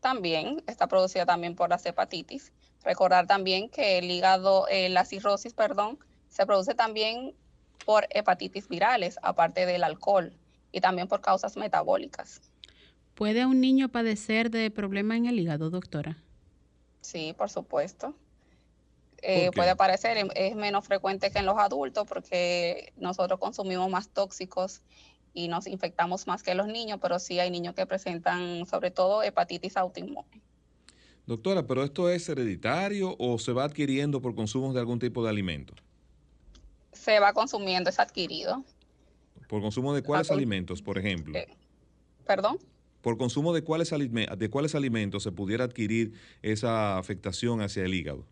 También 0.00 0.62
está 0.66 0.86
producida 0.86 1.24
también 1.24 1.56
por 1.56 1.70
las 1.70 1.84
hepatitis. 1.86 2.52
Recordar 2.84 3.26
también 3.26 3.68
que 3.70 3.98
el 3.98 4.10
hígado, 4.10 4.68
eh, 4.68 4.90
la 4.90 5.04
cirrosis, 5.04 5.54
perdón, 5.54 5.98
se 6.28 6.44
produce 6.44 6.74
también 6.74 7.34
por 7.84 8.06
hepatitis 8.10 8.68
virales, 8.68 9.18
aparte 9.22 9.66
del 9.66 9.84
alcohol, 9.84 10.32
y 10.72 10.80
también 10.80 11.08
por 11.08 11.20
causas 11.20 11.56
metabólicas. 11.56 12.40
¿Puede 13.14 13.46
un 13.46 13.60
niño 13.60 13.88
padecer 13.88 14.50
de 14.50 14.70
problemas 14.70 15.18
en 15.18 15.26
el 15.26 15.40
hígado, 15.40 15.70
doctora? 15.70 16.18
Sí, 17.00 17.34
por 17.36 17.50
supuesto. 17.50 18.14
Eh, 19.22 19.50
puede 19.54 19.70
aparecer, 19.70 20.16
es 20.36 20.54
menos 20.54 20.86
frecuente 20.86 21.32
que 21.32 21.40
en 21.40 21.46
los 21.46 21.58
adultos 21.58 22.06
porque 22.06 22.92
nosotros 22.96 23.40
consumimos 23.40 23.90
más 23.90 24.08
tóxicos 24.10 24.82
y 25.34 25.48
nos 25.48 25.66
infectamos 25.66 26.26
más 26.28 26.42
que 26.42 26.54
los 26.54 26.68
niños, 26.68 27.00
pero 27.02 27.18
sí 27.18 27.40
hay 27.40 27.50
niños 27.50 27.74
que 27.74 27.86
presentan 27.86 28.66
sobre 28.66 28.92
todo 28.92 29.22
hepatitis 29.22 29.76
autoinmune. 29.76 30.42
Doctora, 31.26 31.66
¿pero 31.66 31.82
esto 31.82 32.08
es 32.08 32.28
hereditario 32.28 33.16
o 33.18 33.38
se 33.38 33.52
va 33.52 33.64
adquiriendo 33.64 34.22
por 34.22 34.34
consumo 34.34 34.72
de 34.72 34.80
algún 34.80 34.98
tipo 34.98 35.22
de 35.24 35.30
alimento? 35.30 35.74
Se 36.92 37.20
va 37.20 37.32
consumiendo, 37.32 37.90
es 37.90 37.98
adquirido. 37.98 38.64
¿Por 39.48 39.62
consumo 39.62 39.94
de 39.94 40.02
cuáles 40.02 40.30
alimentos, 40.30 40.82
por 40.82 40.98
ejemplo? 40.98 41.36
Eh, 41.36 41.48
¿Perdón? 42.26 42.58
¿Por 43.00 43.16
consumo 43.16 43.54
de 43.54 43.62
cuáles, 43.62 43.90
de 43.90 44.50
cuáles 44.50 44.74
alimentos 44.74 45.22
se 45.22 45.32
pudiera 45.32 45.64
adquirir 45.64 46.12
esa 46.42 46.98
afectación 46.98 47.62
hacia 47.62 47.84
el 47.84 47.94
hígado? 47.94 48.26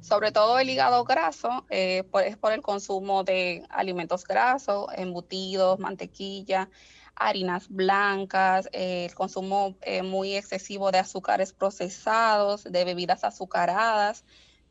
Sobre 0.00 0.32
todo 0.32 0.58
el 0.58 0.68
hígado 0.68 1.04
graso 1.04 1.64
eh, 1.70 2.04
es 2.24 2.36
por 2.36 2.52
el 2.52 2.62
consumo 2.62 3.22
de 3.22 3.64
alimentos 3.68 4.24
grasos, 4.24 4.86
embutidos, 4.96 5.78
mantequilla, 5.78 6.68
harinas 7.14 7.68
blancas, 7.68 8.68
eh, 8.72 9.06
el 9.06 9.14
consumo 9.14 9.76
muy 10.04 10.34
excesivo 10.34 10.90
de 10.90 10.98
azúcares 10.98 11.52
procesados, 11.52 12.64
de 12.64 12.84
bebidas 12.84 13.24
azucaradas, 13.24 14.24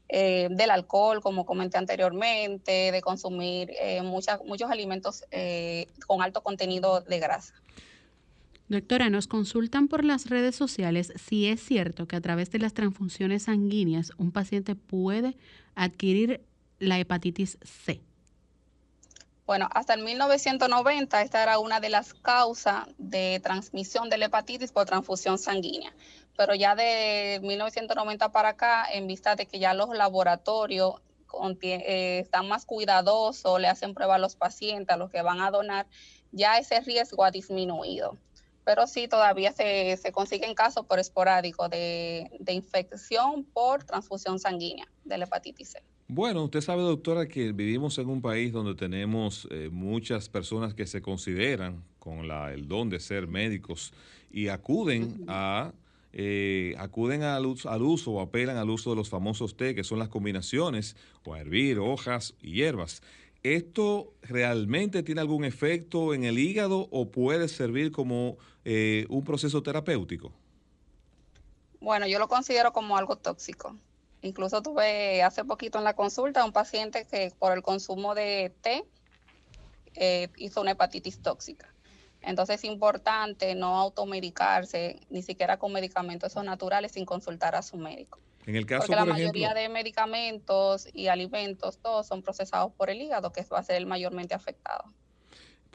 eh, 0.08 0.50
del 0.52 0.70
alcohol, 0.70 1.22
como 1.22 1.46
comenté 1.46 1.78
anteriormente, 1.78 2.92
de 2.92 3.02
consumir 3.02 3.72
eh, 3.80 4.02
muchos 4.04 4.70
alimentos 4.70 5.24
eh, 5.32 5.88
con 6.06 6.22
alto 6.22 6.42
contenido 6.42 7.02
de 7.02 7.20
grasa. 7.20 7.54
Doctora, 8.68 9.10
nos 9.10 9.28
consultan 9.28 9.88
por 9.88 10.04
las 10.04 10.30
redes 10.30 10.56
sociales 10.56 11.14
si 11.16 11.48
es 11.48 11.62
cierto 11.62 12.08
que 12.08 12.16
a 12.16 12.22
través 12.22 12.50
de 12.52 12.60
las 12.60 12.74
transfusiones 12.74 13.44
sanguíneas 13.44 14.12
un 14.18 14.32
paciente 14.32 14.76
puede 14.76 15.38
adquirir 15.76 16.42
la 16.80 17.00
hepatitis 17.00 17.58
C. 17.62 18.02
Bueno, 19.46 19.70
hasta 19.72 19.94
el 19.94 20.04
1990 20.04 21.22
esta 21.22 21.44
era 21.44 21.60
una 21.60 21.80
de 21.80 21.90
las 21.90 22.16
causas 22.16 22.88
de 22.98 23.40
transmisión 23.44 24.10
de 24.10 24.18
la 24.18 24.26
hepatitis 24.26 24.72
por 24.72 24.86
transfusión 24.86 25.38
sanguínea. 25.38 25.94
Pero 26.38 26.56
ya 26.56 26.76
de 26.76 27.40
1990 27.44 28.32
para 28.32 28.50
acá, 28.50 28.86
en 28.92 29.08
vista 29.08 29.36
de 29.36 29.46
que 29.46 29.60
ya 29.60 29.74
los 29.74 29.90
laboratorios 29.90 30.96
eh, 31.62 32.20
están 32.20 32.48
más 32.48 32.66
cuidadosos, 32.66 33.60
le 33.60 33.68
hacen 33.68 33.94
prueba 33.94 34.16
a 34.16 34.20
los 34.20 34.36
pacientes, 34.36 34.94
a 34.94 34.98
los 34.98 35.10
que 35.10 35.22
van 35.22 35.42
a 35.42 35.52
donar, 35.52 35.88
ya 36.32 36.58
ese 36.58 36.80
riesgo 36.82 37.24
ha 37.24 37.32
disminuido. 37.32 38.18
Pero 38.64 38.88
sí, 38.88 39.08
todavía 39.08 39.52
se, 39.52 39.96
se 39.98 40.12
consiguen 40.12 40.56
casos 40.56 40.86
por 40.86 41.00
esporádico 41.00 41.70
de, 41.70 42.32
de 42.40 42.54
infección 42.54 43.44
por 43.44 43.84
transfusión 43.84 44.40
sanguínea 44.40 44.88
de 45.04 45.18
la 45.18 45.26
hepatitis 45.26 45.70
C. 45.70 45.84
Bueno, 46.08 46.44
usted 46.44 46.62
sabe, 46.62 46.82
doctora, 46.82 47.28
que 47.28 47.52
vivimos 47.52 47.98
en 47.98 48.10
un 48.10 48.22
país 48.22 48.52
donde 48.52 48.76
tenemos 48.76 49.48
eh, 49.52 49.70
muchas 49.72 50.30
personas 50.30 50.74
que 50.74 50.86
se 50.86 51.02
consideran 51.02 51.84
con 52.00 52.28
la, 52.28 52.54
el 52.54 52.68
don 52.68 52.90
de 52.90 53.00
ser 53.00 53.28
médicos 53.28 53.92
y 54.32 54.50
acuden 54.50 55.26
a 55.28 55.74
eh, 56.18 56.76
acuden 56.78 57.24
al, 57.24 57.46
uso 57.46 58.12
o 58.12 58.22
apelan 58.22 58.56
al 58.56 58.70
uso 58.70 58.92
de 58.92 58.96
los 58.96 59.10
famosos 59.10 59.58
té, 59.58 59.76
que 59.76 59.84
son 59.84 60.00
las 60.00 60.08
combinaciones, 60.08 60.96
o 61.26 61.34
a 61.34 61.42
hervir 61.42 61.78
hojas 61.78 62.36
y 62.42 62.54
hierbas. 62.54 63.02
¿Esto 63.44 64.14
realmente 64.22 65.04
tiene 65.04 65.20
algún 65.20 65.44
efecto 65.44 66.14
en 66.14 66.24
el 66.24 66.40
hígado 66.40 66.88
o 66.90 67.12
puede 67.12 67.50
servir 67.50 67.92
como 67.92 68.38
eh, 68.64 69.06
un 69.10 69.26
proceso 69.26 69.62
terapéutico? 69.62 70.32
Bueno, 71.82 72.08
yo 72.08 72.18
lo 72.18 72.30
considero 72.30 72.72
como 72.72 72.98
algo 72.98 73.18
tóxico. 73.18 73.76
Incluso 74.22 74.62
tuve 74.62 75.22
hace 75.22 75.44
poquito 75.44 75.80
en 75.80 75.84
la 75.84 75.96
consulta 75.96 76.46
un 76.46 76.54
paciente 76.54 77.06
que 77.06 77.34
por 77.38 77.52
el 77.52 77.62
consumo 77.62 78.16
de 78.16 78.54
té 78.62 78.86
eh, 79.96 80.30
hizo 80.38 80.62
una 80.62 80.72
hepatitis 80.72 81.20
tóxica. 81.20 81.75
Entonces 82.26 82.56
es 82.56 82.64
importante 82.66 83.56
no 83.56 83.78
automedicarse, 83.80 85.00
ni 85.10 85.22
siquiera 85.22 85.58
con 85.58 85.72
medicamentos 85.72 86.36
naturales, 86.36 86.92
sin 86.94 87.06
consultar 87.06 87.56
a 87.56 87.62
su 87.62 87.78
médico. 87.78 88.20
En 88.46 88.56
el 88.56 88.66
caso, 88.66 88.88
Porque 88.88 88.96
la 88.96 89.06
mayoría 89.06 89.54
de 89.54 89.70
medicamentos 89.70 90.88
y 90.94 91.08
alimentos, 91.08 91.80
todos 91.80 92.08
son 92.08 92.22
procesados 92.22 92.72
por 92.74 92.90
el 92.90 93.02
hígado, 93.02 93.32
que 93.32 93.44
va 93.44 93.60
a 93.60 93.64
ser 93.64 93.78
el 93.78 93.86
mayormente 93.86 94.36
afectado. 94.36 94.94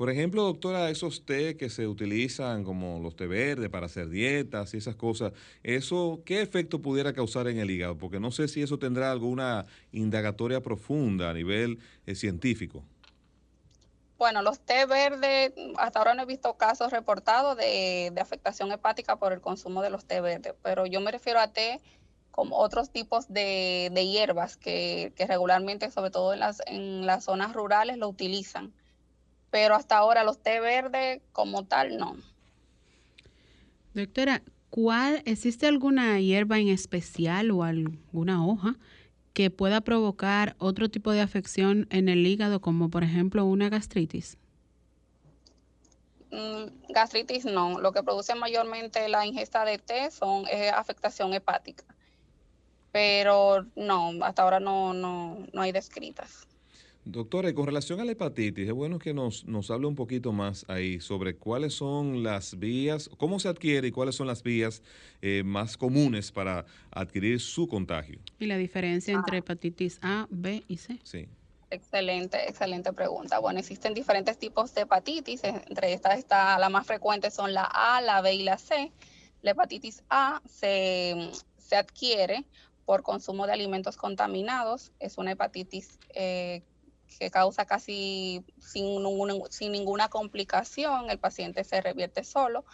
Por 0.01 0.09
ejemplo, 0.09 0.45
doctora, 0.45 0.89
esos 0.89 1.27
té 1.27 1.59
que 1.59 1.69
se 1.69 1.87
utilizan 1.87 2.65
como 2.65 3.01
los 3.01 3.17
té 3.17 3.27
verdes 3.27 3.69
para 3.69 3.85
hacer 3.85 4.09
dietas 4.09 4.73
y 4.73 4.79
esas 4.79 4.97
cosas, 4.97 5.35
¿eso 5.63 6.23
qué 6.25 6.41
efecto 6.41 6.81
pudiera 6.81 7.13
causar 7.13 7.49
en 7.49 7.59
el 7.59 7.71
hígado? 7.71 7.99
Porque 7.99 8.19
no 8.19 8.31
sé 8.31 8.49
si 8.49 8.63
eso 8.63 8.79
tendrá 8.79 9.13
alguna 9.13 9.67
indagatoria 9.93 10.63
profunda 10.63 11.29
a 11.29 11.35
nivel 11.35 11.81
eh, 12.07 12.15
científico. 12.15 12.83
Bueno, 14.21 14.43
los 14.43 14.61
té 14.61 14.85
verdes, 14.85 15.55
hasta 15.79 15.99
ahora 15.99 16.13
no 16.13 16.25
he 16.25 16.27
visto 16.27 16.59
casos 16.59 16.93
reportados 16.93 17.57
de, 17.57 18.13
afectación 18.21 18.71
hepática 18.71 19.17
por 19.17 19.33
el 19.33 19.41
consumo 19.41 19.81
de 19.81 19.89
los 19.89 20.05
té 20.05 20.21
verdes, 20.21 20.53
pero 20.63 20.85
yo 20.85 21.01
me 21.01 21.11
refiero 21.11 21.41
a 21.41 21.55
té 21.55 21.81
como 22.31 22.59
otros 22.59 22.91
tipos 22.91 23.33
de, 23.33 23.91
hierbas 23.95 24.59
que, 24.59 25.15
regularmente, 25.27 25.91
sobre 25.91 26.11
todo 26.11 26.35
en 26.35 26.41
las, 26.41 26.61
en 26.67 27.07
las 27.07 27.25
zonas 27.25 27.55
rurales, 27.55 27.97
lo 27.97 28.11
utilizan 28.11 28.75
pero 29.51 29.75
hasta 29.75 29.97
ahora 29.97 30.23
los 30.23 30.39
té 30.43 30.61
verdes 30.61 31.23
como 31.33 31.65
tal 31.65 31.97
no. 31.97 32.15
Doctora, 33.95 34.43
¿cuál 34.69 35.23
existe 35.25 35.67
alguna 35.67 36.21
hierba 36.21 36.59
en 36.59 36.69
especial 36.69 37.51
o 37.53 37.65
alguna 37.65 38.47
hoja 38.47 38.77
que 39.41 39.51
pueda 39.51 39.81
provocar 39.81 40.55
otro 40.59 40.91
tipo 40.91 41.13
de 41.13 41.23
afección 41.23 41.87
en 41.91 42.11
el 42.11 42.27
hígado, 42.27 42.61
como 42.61 42.91
por 42.91 43.05
ejemplo 43.05 43.47
una 43.47 43.71
gastritis? 43.71 44.37
Mm, 46.31 46.93
gastritis 46.93 47.47
no, 47.47 47.81
lo 47.81 47.91
que 47.93 48.03
produce 48.03 48.35
mayormente 48.35 49.09
la 49.09 49.25
ingesta 49.25 49.65
de 49.65 49.79
té 49.79 50.11
son 50.11 50.47
es 50.47 50.71
afectación 50.71 51.33
hepática, 51.33 51.85
pero 52.93 53.65
no, 53.77 54.13
hasta 54.23 54.43
ahora 54.43 54.61
no, 54.61 54.93
no, 54.93 55.39
no 55.55 55.63
hay 55.63 55.73
descritas. 55.73 56.47
Doctora, 57.05 57.49
y 57.49 57.55
con 57.55 57.67
relación 57.67 57.99
a 58.01 58.05
la 58.05 58.13
hepatitis, 58.13 58.69
es 58.69 58.75
bueno 58.75 58.99
que 58.99 59.15
nos, 59.15 59.47
nos 59.47 59.71
hable 59.71 59.87
un 59.87 59.95
poquito 59.95 60.33
más 60.33 60.67
ahí 60.69 61.01
sobre 61.01 61.35
cuáles 61.35 61.73
son 61.73 62.23
las 62.23 62.59
vías, 62.59 63.09
cómo 63.17 63.41
se 63.41 63.49
adquiere 63.49 63.89
y 63.89 63.91
cuáles 63.91 64.17
son 64.17 64.27
las 64.27 64.43
vías 64.43 64.83
eh, 65.23 65.43
más 65.45 65.79
comunes 65.79 66.31
para 66.31 66.67
adquirir 66.91 67.41
su 67.41 67.67
contagio. 67.69 68.21
Y 68.39 68.47
la 68.47 68.59
diferencia 68.59 69.15
entre 69.15 69.37
ah. 69.37 69.39
hepatitis 69.39 69.99
A, 70.03 70.27
B 70.31 70.63
y 70.69 70.77
C. 70.77 70.99
Sí. 71.03 71.27
Excelente, 71.71 72.49
excelente 72.49 72.93
pregunta. 72.93 73.39
Bueno, 73.39 73.61
existen 73.61 73.95
diferentes 73.95 74.37
tipos 74.39 74.75
de 74.75 74.83
hepatitis, 74.83 75.43
entre 75.45 75.95
estas 75.95 76.19
está, 76.19 76.59
la 76.59 76.69
más 76.69 76.87
frecuente 76.87 77.31
son 77.31 77.55
la 77.55 77.65
A, 77.65 78.03
la 78.03 78.21
B 78.21 78.35
y 78.35 78.43
la 78.43 78.59
C. 78.59 78.93
La 79.41 79.53
hepatitis 79.53 80.03
A 80.11 80.43
se, 80.47 81.31
se 81.57 81.77
adquiere 81.77 82.45
por 82.85 83.03
consumo 83.03 83.47
de 83.47 83.53
alimentos 83.53 83.97
contaminados, 83.97 84.91
es 84.99 85.17
una 85.17 85.31
hepatitis 85.31 85.99
eh, 86.13 86.63
que 87.19 87.31
causa 87.31 87.65
casi 87.65 88.45
sin, 88.59 89.03
ninguna 89.73 90.09
complicación, 90.09 91.11
el 91.11 91.19
paciente 91.19 91.65
se 91.65 91.81
revierte 91.81 92.25
solo. 92.25 92.65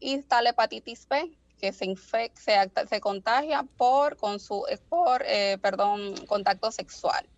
Y 0.00 0.14
está 0.14 0.42
la 0.42 0.50
hepatitis 0.50 1.06
B, 1.08 1.36
que 1.58 1.72
se, 1.72 1.94
se, 2.34 2.70
se 2.88 3.00
contagia 3.00 3.62
por, 3.76 4.16
con 4.16 4.40
su, 4.40 4.64
por 4.88 5.22
eh, 5.26 5.58
perdón, 5.58 6.14
contacto 6.26 6.72
sexual 6.72 7.28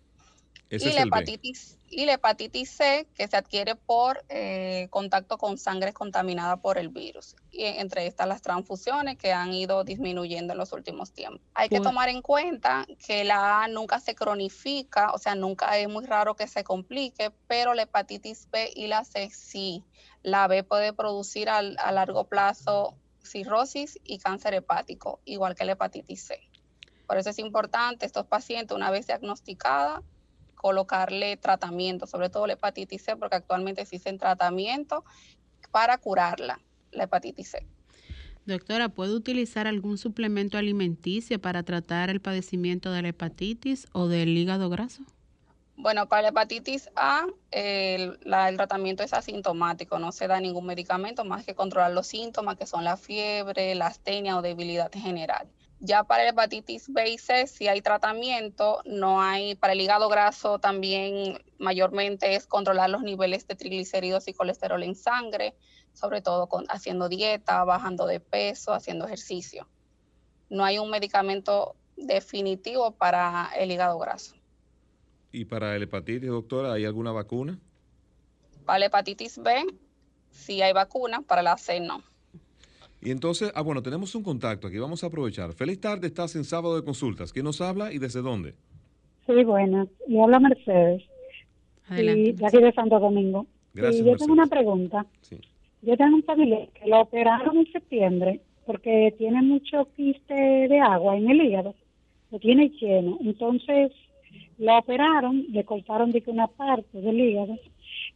y, 0.69 0.91
la 0.91 1.03
hepatitis, 1.03 1.77
y 1.89 2.05
la 2.05 2.13
hepatitis 2.13 2.69
C 2.71 3.07
que 3.13 3.27
se 3.27 3.37
adquiere 3.37 3.75
por 3.75 4.23
eh, 4.29 4.87
contacto 4.89 5.37
con 5.37 5.57
sangre 5.57 5.93
contaminada 5.93 6.57
por 6.57 6.77
el 6.77 6.89
virus. 6.89 7.35
Y 7.51 7.63
entre 7.65 8.07
estas 8.07 8.27
las 8.27 8.41
transfusiones 8.41 9.17
que 9.17 9.31
han 9.31 9.53
ido 9.53 9.83
disminuyendo 9.83 10.53
en 10.53 10.57
los 10.57 10.73
últimos 10.73 11.11
tiempos. 11.11 11.41
Hay 11.53 11.69
que 11.69 11.79
tomar 11.79 12.09
en 12.09 12.21
cuenta 12.21 12.85
que 13.05 13.23
la 13.23 13.63
A 13.63 13.67
nunca 13.67 13.99
se 13.99 14.15
cronifica, 14.15 15.11
o 15.11 15.17
sea, 15.17 15.35
nunca 15.35 15.77
es 15.77 15.87
muy 15.87 16.05
raro 16.05 16.35
que 16.35 16.47
se 16.47 16.63
complique, 16.63 17.31
pero 17.47 17.73
la 17.73 17.83
hepatitis 17.83 18.49
B 18.51 18.71
y 18.75 18.87
la 18.87 19.03
C 19.03 19.29
sí. 19.29 19.83
La 20.23 20.47
B 20.47 20.63
puede 20.63 20.91
producir 20.91 21.49
a 21.49 21.61
largo 21.61 22.25
plazo 22.27 22.95
cirrosis 23.25 23.99
y 24.03 24.19
cáncer 24.19 24.53
hepático, 24.53 25.19
igual 25.25 25.55
que 25.55 25.65
la 25.65 25.73
hepatitis 25.73 26.25
C. 26.25 26.39
Por 27.07 27.17
eso 27.17 27.29
es 27.29 27.39
importante 27.39 28.05
estos 28.05 28.25
pacientes, 28.25 28.75
una 28.75 28.89
vez 28.89 29.07
diagnosticada, 29.07 30.01
colocarle 30.65 31.37
tratamiento, 31.37 32.07
sobre 32.07 32.31
todo 32.31 32.47
la 32.47 32.53
hepatitis 32.53 33.03
C, 33.03 33.15
porque 33.15 33.35
actualmente 33.35 33.83
existen 33.83 34.17
tratamientos 34.17 35.03
para 35.69 35.99
curarla, 35.99 36.59
la 36.89 37.03
hepatitis 37.03 37.49
C. 37.49 37.67
Doctora, 38.47 38.89
¿puede 38.89 39.13
utilizar 39.13 39.67
algún 39.67 39.99
suplemento 39.99 40.57
alimenticio 40.57 41.39
para 41.39 41.61
tratar 41.61 42.09
el 42.09 42.19
padecimiento 42.19 42.91
de 42.91 43.03
la 43.03 43.09
hepatitis 43.09 43.85
o 43.91 44.07
del 44.07 44.35
hígado 44.35 44.71
graso? 44.71 45.03
Bueno, 45.77 46.07
para 46.07 46.23
la 46.23 46.29
hepatitis 46.29 46.89
A, 46.95 47.27
el, 47.51 48.17
el, 48.23 48.57
tratamiento 48.57 49.03
es 49.03 49.13
asintomático, 49.13 49.99
no 49.99 50.11
se 50.11 50.25
da 50.25 50.39
ningún 50.39 50.65
medicamento 50.65 51.23
más 51.25 51.45
que 51.45 51.53
controlar 51.53 51.91
los 51.91 52.07
síntomas 52.07 52.57
que 52.57 52.65
son 52.65 52.83
la 52.83 52.97
fiebre, 52.97 53.75
la 53.75 53.85
astenia 53.85 54.35
o 54.35 54.41
debilidad 54.41 54.91
general. 54.91 55.47
Ya 55.79 56.03
para 56.03 56.23
la 56.23 56.29
hepatitis 56.29 56.91
B 56.91 57.11
y 57.11 57.17
C, 57.17 57.47
si 57.47 57.67
hay 57.67 57.81
tratamiento, 57.81 58.81
no 58.85 59.21
hay, 59.21 59.55
para 59.55 59.73
el 59.73 59.81
hígado 59.81 60.07
graso 60.07 60.57
también 60.59 61.43
mayormente 61.59 62.35
es 62.35 62.47
controlar 62.47 62.89
los 62.89 63.01
niveles 63.01 63.45
de 63.47 63.55
triglicéridos 63.55 64.27
y 64.27 64.33
colesterol 64.33 64.81
en 64.83 64.95
sangre, 64.95 65.55
sobre 65.93 66.21
todo 66.21 66.47
con, 66.47 66.65
haciendo 66.69 67.09
dieta, 67.09 67.63
bajando 67.65 68.07
de 68.07 68.19
peso, 68.19 68.73
haciendo 68.73 69.05
ejercicio. 69.05 69.67
No 70.49 70.63
hay 70.63 70.79
un 70.79 70.89
medicamento 70.89 71.75
definitivo 71.97 72.91
para 72.91 73.49
el 73.57 73.71
hígado 73.71 73.99
graso. 73.99 74.35
¿Y 75.31 75.45
para 75.45 75.75
el 75.75 75.83
hepatitis, 75.83 76.29
doctora, 76.29 76.73
hay 76.73 76.85
alguna 76.85 77.11
vacuna? 77.11 77.59
Para 78.65 78.79
la 78.79 78.85
hepatitis 78.85 79.37
B, 79.37 79.65
sí 80.31 80.61
hay 80.61 80.71
vacuna, 80.73 81.21
para 81.21 81.43
la 81.43 81.57
C 81.57 81.79
no. 81.79 82.03
Y 83.01 83.11
entonces, 83.11 83.51
ah, 83.55 83.61
bueno, 83.61 83.81
tenemos 83.81 84.15
un 84.15 84.23
contacto 84.23 84.67
aquí, 84.67 84.77
vamos 84.77 85.03
a 85.03 85.07
aprovechar. 85.07 85.53
Feliz 85.53 85.79
tarde, 85.79 86.07
estás 86.07 86.35
en 86.35 86.43
sábado 86.43 86.75
de 86.75 86.83
consultas. 86.83 87.31
¿Quién 87.31 87.45
nos 87.45 87.61
habla 87.61 87.93
y 87.93 87.99
desde 87.99 88.21
dónde? 88.21 88.55
Sí, 89.27 89.43
buenas. 89.43 89.87
Y 90.07 90.19
habla 90.19 90.39
Mercedes. 90.39 91.03
Adelante. 91.87 92.21
Y 92.21 92.31
de 92.33 92.45
aquí 92.47 92.57
de 92.57 92.71
Santo 92.73 92.99
Domingo. 92.99 93.45
Gracias, 93.73 94.01
y 94.01 94.05
yo 94.05 94.15
tengo 94.15 94.33
una 94.33 94.47
pregunta. 94.47 95.05
Sí. 95.21 95.37
Yo 95.81 95.95
tengo 95.97 96.15
un 96.15 96.23
familiar 96.23 96.67
que 96.69 96.87
lo 96.87 97.01
operaron 97.01 97.57
en 97.57 97.71
septiembre 97.71 98.41
porque 98.65 99.13
tiene 99.17 99.41
mucho 99.43 99.87
quiste 99.95 100.33
de 100.33 100.79
agua 100.79 101.15
en 101.15 101.29
el 101.29 101.41
hígado 101.41 101.75
lo 102.31 102.39
tiene 102.39 102.69
lleno. 102.69 103.17
Entonces 103.21 103.91
la 104.57 104.79
operaron, 104.79 105.45
le 105.51 105.63
cortaron 105.63 106.11
de 106.11 106.23
una 106.27 106.47
parte 106.47 107.01
del 107.01 107.19
hígado, 107.19 107.57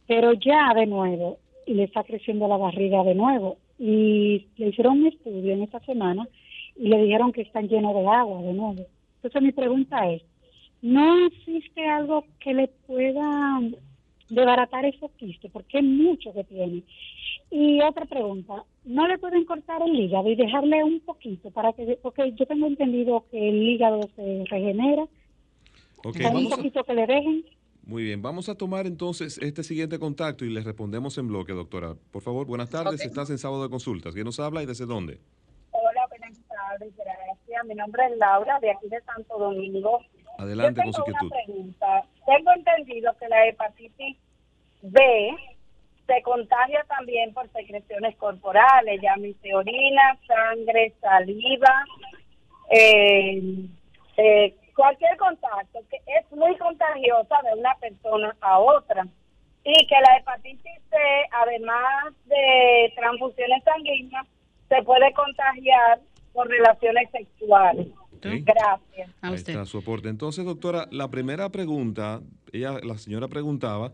pero 0.06 0.32
ya 0.32 0.72
de 0.74 0.86
nuevo, 0.86 1.38
y 1.66 1.74
le 1.74 1.84
está 1.84 2.02
creciendo 2.04 2.48
la 2.48 2.56
barriga 2.56 3.02
de 3.04 3.14
nuevo. 3.14 3.56
Y 3.80 4.46
le 4.58 4.68
hicieron 4.68 5.00
un 5.00 5.06
estudio 5.06 5.54
en 5.54 5.62
esta 5.62 5.80
semana 5.80 6.28
y 6.76 6.88
le 6.88 7.02
dijeron 7.02 7.32
que 7.32 7.42
están 7.42 7.66
llenos 7.66 7.94
de 7.94 8.06
agua 8.06 8.42
de 8.42 8.52
nuevo. 8.52 8.86
Entonces 9.16 9.42
mi 9.42 9.52
pregunta 9.52 10.06
es, 10.10 10.22
¿no 10.82 11.26
existe 11.26 11.86
algo 11.86 12.24
que 12.38 12.52
le 12.52 12.68
pueda 12.86 13.60
desbaratar 14.28 14.84
esos 14.84 15.10
quistes? 15.12 15.50
Porque 15.50 15.78
es 15.78 15.84
mucho 15.84 16.32
que 16.34 16.44
tiene. 16.44 16.82
Y 17.50 17.80
otra 17.80 18.04
pregunta, 18.04 18.64
¿no 18.84 19.08
le 19.08 19.18
pueden 19.18 19.44
cortar 19.44 19.82
el 19.82 19.98
hígado 19.98 20.28
y 20.30 20.36
dejarle 20.36 20.84
un 20.84 21.00
poquito 21.00 21.50
para 21.50 21.72
que, 21.72 21.98
porque 22.02 22.32
yo 22.36 22.46
tengo 22.46 22.66
entendido 22.66 23.24
que 23.30 23.48
el 23.48 23.62
hígado 23.66 24.02
se 24.14 24.44
regenera, 24.48 25.08
Okay, 26.02 26.26
un 26.26 26.48
poquito 26.48 26.82
que 26.84 26.94
le 26.94 27.06
dejen. 27.06 27.44
Muy 27.84 28.04
bien, 28.04 28.22
vamos 28.22 28.48
a 28.48 28.54
tomar 28.54 28.86
entonces 28.86 29.38
este 29.38 29.62
siguiente 29.62 29.98
contacto 29.98 30.44
y 30.44 30.50
le 30.50 30.60
respondemos 30.60 31.18
en 31.18 31.28
bloque, 31.28 31.52
doctora. 31.52 31.94
Por 32.12 32.22
favor, 32.22 32.46
buenas 32.46 32.70
tardes, 32.70 33.04
estás 33.04 33.30
en 33.30 33.38
sábado 33.38 33.62
de 33.64 33.70
consultas. 33.70 34.14
¿Quién 34.14 34.26
nos 34.26 34.38
habla 34.38 34.62
y 34.62 34.66
desde 34.66 34.86
dónde? 34.86 35.18
Hola, 35.72 36.06
buenas 36.08 36.38
tardes, 36.46 36.92
gracias. 36.96 37.64
Mi 37.66 37.74
nombre 37.74 38.02
es 38.06 38.16
Laura, 38.18 38.60
de 38.60 38.70
aquí 38.70 38.88
de 38.88 39.00
Santo 39.02 39.38
Domingo. 39.38 40.00
Adelante 40.38 40.80
Yo 40.80 40.84
con 40.84 40.92
su 40.92 41.02
tengo 41.04 41.18
inquietud. 41.18 41.36
una 41.36 41.44
pregunta. 41.44 42.04
Tengo 42.26 42.52
entendido 42.52 43.16
que 43.18 43.28
la 43.28 43.46
hepatitis 43.48 44.16
B 44.82 45.36
se 46.06 46.22
contagia 46.22 46.84
también 46.88 47.32
por 47.34 47.50
secreciones 47.52 48.16
corporales, 48.16 49.00
llámese 49.02 49.54
orina, 49.54 50.18
sangre, 50.26 50.94
saliva, 51.00 51.84
eh, 52.70 53.42
eh, 54.16 54.54
cualquier 54.74 55.16
contacto 55.16 55.80
que 55.90 55.96
es 55.96 56.30
muy 56.32 56.56
contagiosa 56.58 57.36
de 57.44 57.58
una 57.60 57.74
persona 57.76 58.36
a 58.40 58.58
otra 58.58 59.06
y 59.64 59.86
que 59.86 59.94
la 59.94 60.16
hepatitis 60.18 60.80
C, 60.90 60.96
además 61.32 62.14
de 62.26 62.92
transfusiones 62.96 63.62
sanguíneas, 63.64 64.26
se 64.68 64.82
puede 64.82 65.12
contagiar 65.12 66.00
por 66.32 66.48
relaciones 66.48 67.08
sexuales. 67.10 67.88
Ok. 68.16 68.26
Gracias. 68.44 69.10
A 69.22 69.28
Ahí 69.28 69.34
usted. 69.34 69.52
está 69.52 69.64
su 69.66 69.78
aporte. 69.78 70.08
Entonces, 70.08 70.44
doctora, 70.44 70.86
la 70.90 71.08
primera 71.08 71.48
pregunta, 71.50 72.20
ella, 72.52 72.78
la 72.82 72.96
señora 72.98 73.28
preguntaba 73.28 73.92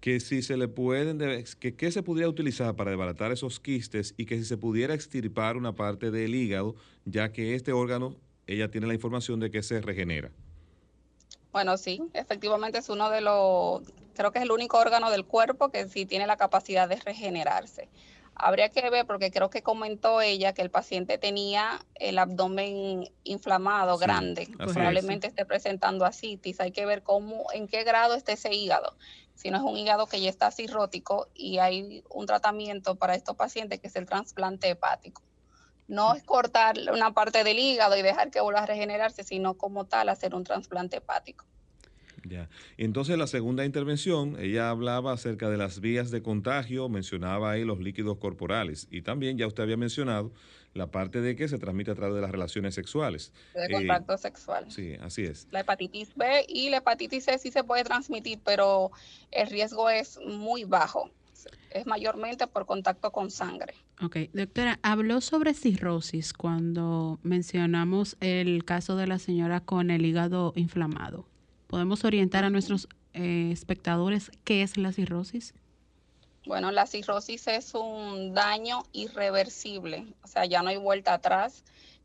que 0.00 0.20
si 0.20 0.42
se 0.42 0.56
le 0.56 0.68
pueden, 0.68 1.18
de- 1.18 1.44
que 1.60 1.74
qué 1.76 1.90
se 1.90 2.02
pudiera 2.02 2.28
utilizar 2.28 2.74
para 2.76 2.90
desbaratar 2.90 3.32
esos 3.32 3.58
quistes 3.60 4.14
y 4.18 4.26
que 4.26 4.36
si 4.36 4.44
se 4.44 4.56
pudiera 4.58 4.94
extirpar 4.94 5.56
una 5.56 5.72
parte 5.72 6.10
del 6.10 6.34
hígado, 6.34 6.74
ya 7.04 7.32
que 7.32 7.54
este 7.54 7.72
órgano, 7.72 8.14
ella 8.46 8.70
tiene 8.70 8.86
la 8.86 8.94
información 8.94 9.40
de 9.40 9.50
que 9.50 9.62
se 9.62 9.80
regenera. 9.80 10.30
Bueno, 11.52 11.76
sí, 11.76 12.02
efectivamente 12.14 12.78
es 12.78 12.88
uno 12.88 13.10
de 13.10 13.20
los, 13.20 13.82
creo 14.14 14.32
que 14.32 14.38
es 14.38 14.44
el 14.44 14.50
único 14.50 14.78
órgano 14.78 15.10
del 15.10 15.24
cuerpo 15.24 15.70
que 15.70 15.86
sí 15.88 16.04
tiene 16.04 16.26
la 16.26 16.36
capacidad 16.36 16.88
de 16.88 16.96
regenerarse. 16.96 17.88
Habría 18.36 18.68
que 18.70 18.90
ver, 18.90 19.06
porque 19.06 19.30
creo 19.30 19.48
que 19.48 19.62
comentó 19.62 20.20
ella 20.20 20.52
que 20.52 20.62
el 20.62 20.70
paciente 20.70 21.18
tenía 21.18 21.78
el 21.94 22.18
abdomen 22.18 23.08
inflamado, 23.22 23.96
Sí, 23.96 24.02
grande. 24.02 24.42
es. 24.42 24.56
Probablemente 24.56 25.28
esté 25.28 25.46
presentando 25.46 26.04
asitis. 26.04 26.60
Hay 26.60 26.72
que 26.72 26.84
ver 26.84 27.04
cómo, 27.04 27.44
en 27.52 27.68
qué 27.68 27.84
grado 27.84 28.14
está 28.16 28.32
ese 28.32 28.52
hígado. 28.52 28.96
Si 29.36 29.50
no 29.50 29.58
es 29.58 29.62
un 29.62 29.76
hígado 29.76 30.08
que 30.08 30.20
ya 30.20 30.30
está 30.30 30.50
cirrótico 30.50 31.28
y 31.32 31.58
hay 31.58 32.02
un 32.10 32.26
tratamiento 32.26 32.96
para 32.96 33.14
estos 33.14 33.36
pacientes 33.36 33.78
que 33.78 33.86
es 33.86 33.94
el 33.94 34.06
trasplante 34.06 34.68
hepático. 34.68 35.22
No 35.86 36.14
es 36.14 36.22
cortar 36.22 36.76
una 36.92 37.12
parte 37.12 37.44
del 37.44 37.58
hígado 37.58 37.96
y 37.96 38.02
dejar 38.02 38.30
que 38.30 38.40
vuelva 38.40 38.62
a 38.62 38.66
regenerarse, 38.66 39.22
sino 39.24 39.54
como 39.54 39.84
tal 39.84 40.08
hacer 40.08 40.34
un 40.34 40.44
trasplante 40.44 40.96
hepático. 40.98 41.44
Ya. 42.26 42.48
Entonces, 42.78 43.18
la 43.18 43.26
segunda 43.26 43.66
intervención, 43.66 44.38
ella 44.40 44.70
hablaba 44.70 45.12
acerca 45.12 45.50
de 45.50 45.58
las 45.58 45.80
vías 45.80 46.10
de 46.10 46.22
contagio, 46.22 46.88
mencionaba 46.88 47.50
ahí 47.50 47.64
los 47.64 47.80
líquidos 47.80 48.16
corporales 48.16 48.88
y 48.90 49.02
también 49.02 49.36
ya 49.36 49.46
usted 49.46 49.62
había 49.62 49.76
mencionado 49.76 50.32
la 50.72 50.90
parte 50.90 51.20
de 51.20 51.36
que 51.36 51.48
se 51.48 51.58
transmite 51.58 51.90
a 51.90 51.94
través 51.94 52.14
de 52.14 52.22
las 52.22 52.30
relaciones 52.30 52.74
sexuales. 52.74 53.32
de 53.54 53.66
Eh, 53.66 53.72
contacto 53.72 54.16
sexual. 54.16 54.70
Sí, 54.70 54.94
así 55.02 55.24
es. 55.24 55.48
La 55.50 55.60
hepatitis 55.60 56.14
B 56.16 56.46
y 56.48 56.70
la 56.70 56.78
hepatitis 56.78 57.24
C 57.24 57.38
sí 57.38 57.50
se 57.50 57.62
puede 57.62 57.84
transmitir, 57.84 58.40
pero 58.42 58.90
el 59.30 59.48
riesgo 59.48 59.90
es 59.90 60.18
muy 60.26 60.64
bajo. 60.64 61.10
Es 61.70 61.86
mayormente 61.86 62.46
por 62.46 62.66
contacto 62.66 63.10
con 63.10 63.30
sangre. 63.30 63.74
Ok, 64.02 64.16
doctora, 64.32 64.78
habló 64.82 65.20
sobre 65.20 65.54
cirrosis 65.54 66.32
cuando 66.32 67.18
mencionamos 67.22 68.16
el 68.20 68.64
caso 68.64 68.96
de 68.96 69.06
la 69.06 69.18
señora 69.18 69.60
con 69.60 69.90
el 69.90 70.04
hígado 70.04 70.52
inflamado. 70.56 71.26
¿Podemos 71.66 72.04
orientar 72.04 72.44
a 72.44 72.50
nuestros 72.50 72.88
eh, 73.12 73.50
espectadores 73.52 74.30
qué 74.44 74.62
es 74.62 74.76
la 74.76 74.92
cirrosis? 74.92 75.54
Bueno, 76.46 76.70
la 76.70 76.86
cirrosis 76.86 77.46
es 77.48 77.74
un 77.74 78.34
daño 78.34 78.82
irreversible, 78.92 80.06
o 80.22 80.26
sea, 80.26 80.44
ya 80.44 80.62
no 80.62 80.68
hay 80.68 80.76
vuelta 80.76 81.14
atrás 81.14 81.64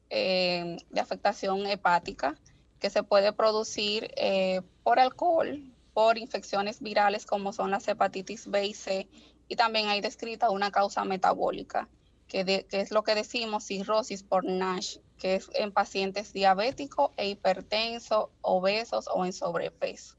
eh, 0.10 0.78
de 0.90 1.02
afectación 1.02 1.66
hepática 1.68 2.36
que 2.80 2.90
se 2.90 3.04
puede 3.04 3.34
producir 3.34 4.12
eh, 4.16 4.62
por 4.84 5.00
alcohol, 5.00 5.62
por 6.00 6.18
infecciones 6.18 6.80
virales 6.80 7.26
como 7.26 7.52
son 7.52 7.72
las 7.72 7.86
hepatitis 7.90 8.50
B 8.50 8.68
y 8.68 8.74
C, 8.74 9.10
y 9.50 9.58
también 9.58 9.90
hay 9.90 10.00
descrita 10.00 10.50
una 10.50 10.72
causa 10.72 11.04
metabólica, 11.04 11.90
que, 12.26 12.46
de- 12.46 12.66
que 12.68 12.80
es 12.80 12.92
lo 12.92 13.04
que 13.04 13.16
decimos 13.16 13.66
cirrosis 13.66 14.24
por 14.24 14.46
NASH, 14.46 15.00
que 15.18 15.36
es 15.36 15.50
en 15.56 15.74
pacientes 15.74 16.32
diabéticos 16.32 17.12
e 17.18 17.28
hipertensos, 17.28 18.30
obesos 18.40 19.10
o 19.14 19.26
en 19.26 19.34
sobrepeso 19.34 20.16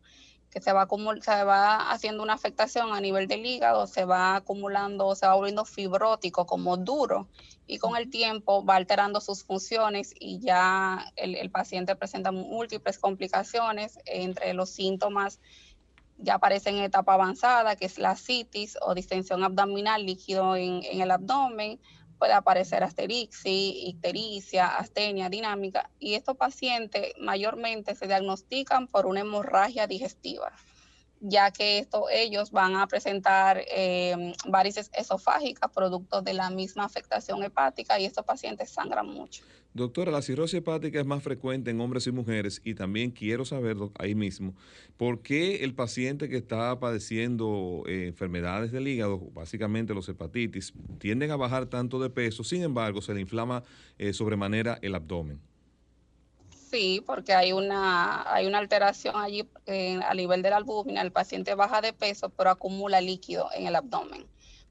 que 0.51 0.61
se 0.61 0.73
va, 0.73 0.88
se 1.21 1.45
va 1.45 1.90
haciendo 1.93 2.23
una 2.25 2.35
afectación 2.35 2.93
a 2.93 3.01
nivel 3.01 3.29
del 3.29 3.47
hígado, 3.47 3.87
se 3.87 4.05
va 4.05 4.35
acumulando, 4.35 5.14
se 5.14 5.27
va 5.27 5.35
volviendo 5.35 5.64
fibrótico, 5.64 6.45
como 6.45 6.77
duro, 6.77 7.29
y 7.66 7.79
con 7.79 7.97
el 7.97 8.11
tiempo 8.11 8.64
va 8.64 8.75
alterando 8.75 9.21
sus 9.21 9.45
funciones 9.45 10.12
y 10.19 10.40
ya 10.40 11.07
el, 11.14 11.37
el 11.37 11.51
paciente 11.53 11.95
presenta 11.95 12.33
múltiples 12.33 12.99
complicaciones, 12.99 13.99
entre 14.07 14.53
los 14.53 14.71
síntomas 14.71 15.40
ya 16.23 16.35
aparecen 16.35 16.77
en 16.77 16.85
etapa 16.85 17.15
avanzada, 17.15 17.77
que 17.77 17.87
es 17.87 17.99
la 17.99 18.17
citis 18.17 18.77
o 18.81 18.95
distensión 18.95 19.45
abdominal, 19.45 20.05
líquido 20.05 20.57
en, 20.57 20.83
en 20.85 21.01
el 21.01 21.11
abdomen, 21.11 21.81
puede 22.19 22.35
aparecer 22.35 22.85
asterixis, 22.85 23.75
ictericia, 23.89 24.77
astenia 24.77 25.31
dinámica, 25.31 25.91
y 25.99 26.15
estos 26.15 26.37
pacientes 26.37 27.15
mayormente 27.19 27.95
se 27.95 28.07
diagnostican 28.07 28.87
por 28.89 29.07
una 29.07 29.21
hemorragia 29.21 29.87
digestiva, 29.87 30.53
ya 31.21 31.51
que 31.51 31.79
esto, 31.79 32.07
ellos 32.11 32.51
van 32.51 32.77
a 32.77 32.87
presentar 32.87 33.63
eh, 33.71 34.33
varices 34.49 34.91
esofágicas 34.95 35.71
producto 35.71 36.23
de 36.23 36.35
la 36.35 36.51
misma 36.51 36.85
afectación 36.85 37.43
hepática 37.43 38.01
y 38.01 38.07
estos 38.07 38.25
pacientes 38.25 38.71
sangran 38.71 39.07
mucho. 39.07 39.45
Doctora, 39.73 40.11
la 40.11 40.21
cirrosis 40.21 40.59
hepática 40.59 40.99
es 40.99 41.07
más 41.07 41.23
frecuente 41.23 41.71
en 41.71 41.81
hombres 41.81 42.07
y 42.09 42.11
mujeres 42.11 42.61
y 42.65 42.75
también 42.75 43.13
quiero 43.13 43.45
saber 43.45 43.77
ahí 44.01 44.17
mismo, 44.17 44.57
¿por 44.97 45.23
qué 45.23 45.63
el 45.63 45.75
paciente 45.75 46.29
que 46.29 46.37
está 46.37 46.81
padeciendo 46.81 47.85
eh, 47.87 48.09
enfermedades 48.09 48.73
del 48.73 48.89
hígado, 48.89 49.21
básicamente 49.33 49.95
los 49.95 50.09
hepatitis, 50.09 50.73
tienden 50.99 51.31
a 51.31 51.37
bajar 51.37 51.67
tanto 51.67 52.01
de 52.01 52.11
peso, 52.11 52.43
sin 52.43 52.65
embargo 52.65 53.01
se 53.01 53.15
le 53.15 53.21
inflama 53.21 53.63
eh, 53.99 54.13
sobremanera 54.13 54.77
el 54.83 54.97
abdomen? 54.97 55.41
Sí, 56.71 57.03
porque 57.05 57.35
hay 57.35 57.53
una, 57.53 58.33
hay 58.33 58.47
una 58.47 58.59
alteración 58.59 59.17
allí 59.17 59.45
eh, 59.67 59.99
a 60.07 60.15
nivel 60.15 60.41
de 60.41 60.51
la 60.51 60.57
albúmina, 60.59 61.03
el 61.03 61.11
paciente 61.11 61.57
baja 61.57 61.81
de 61.81 61.93
peso, 61.93 62.31
pero 62.31 62.51
acumula 62.51 63.01
líquido 63.01 63.49
en 63.53 63.67
el 63.67 63.75
abdomen. 63.75 64.25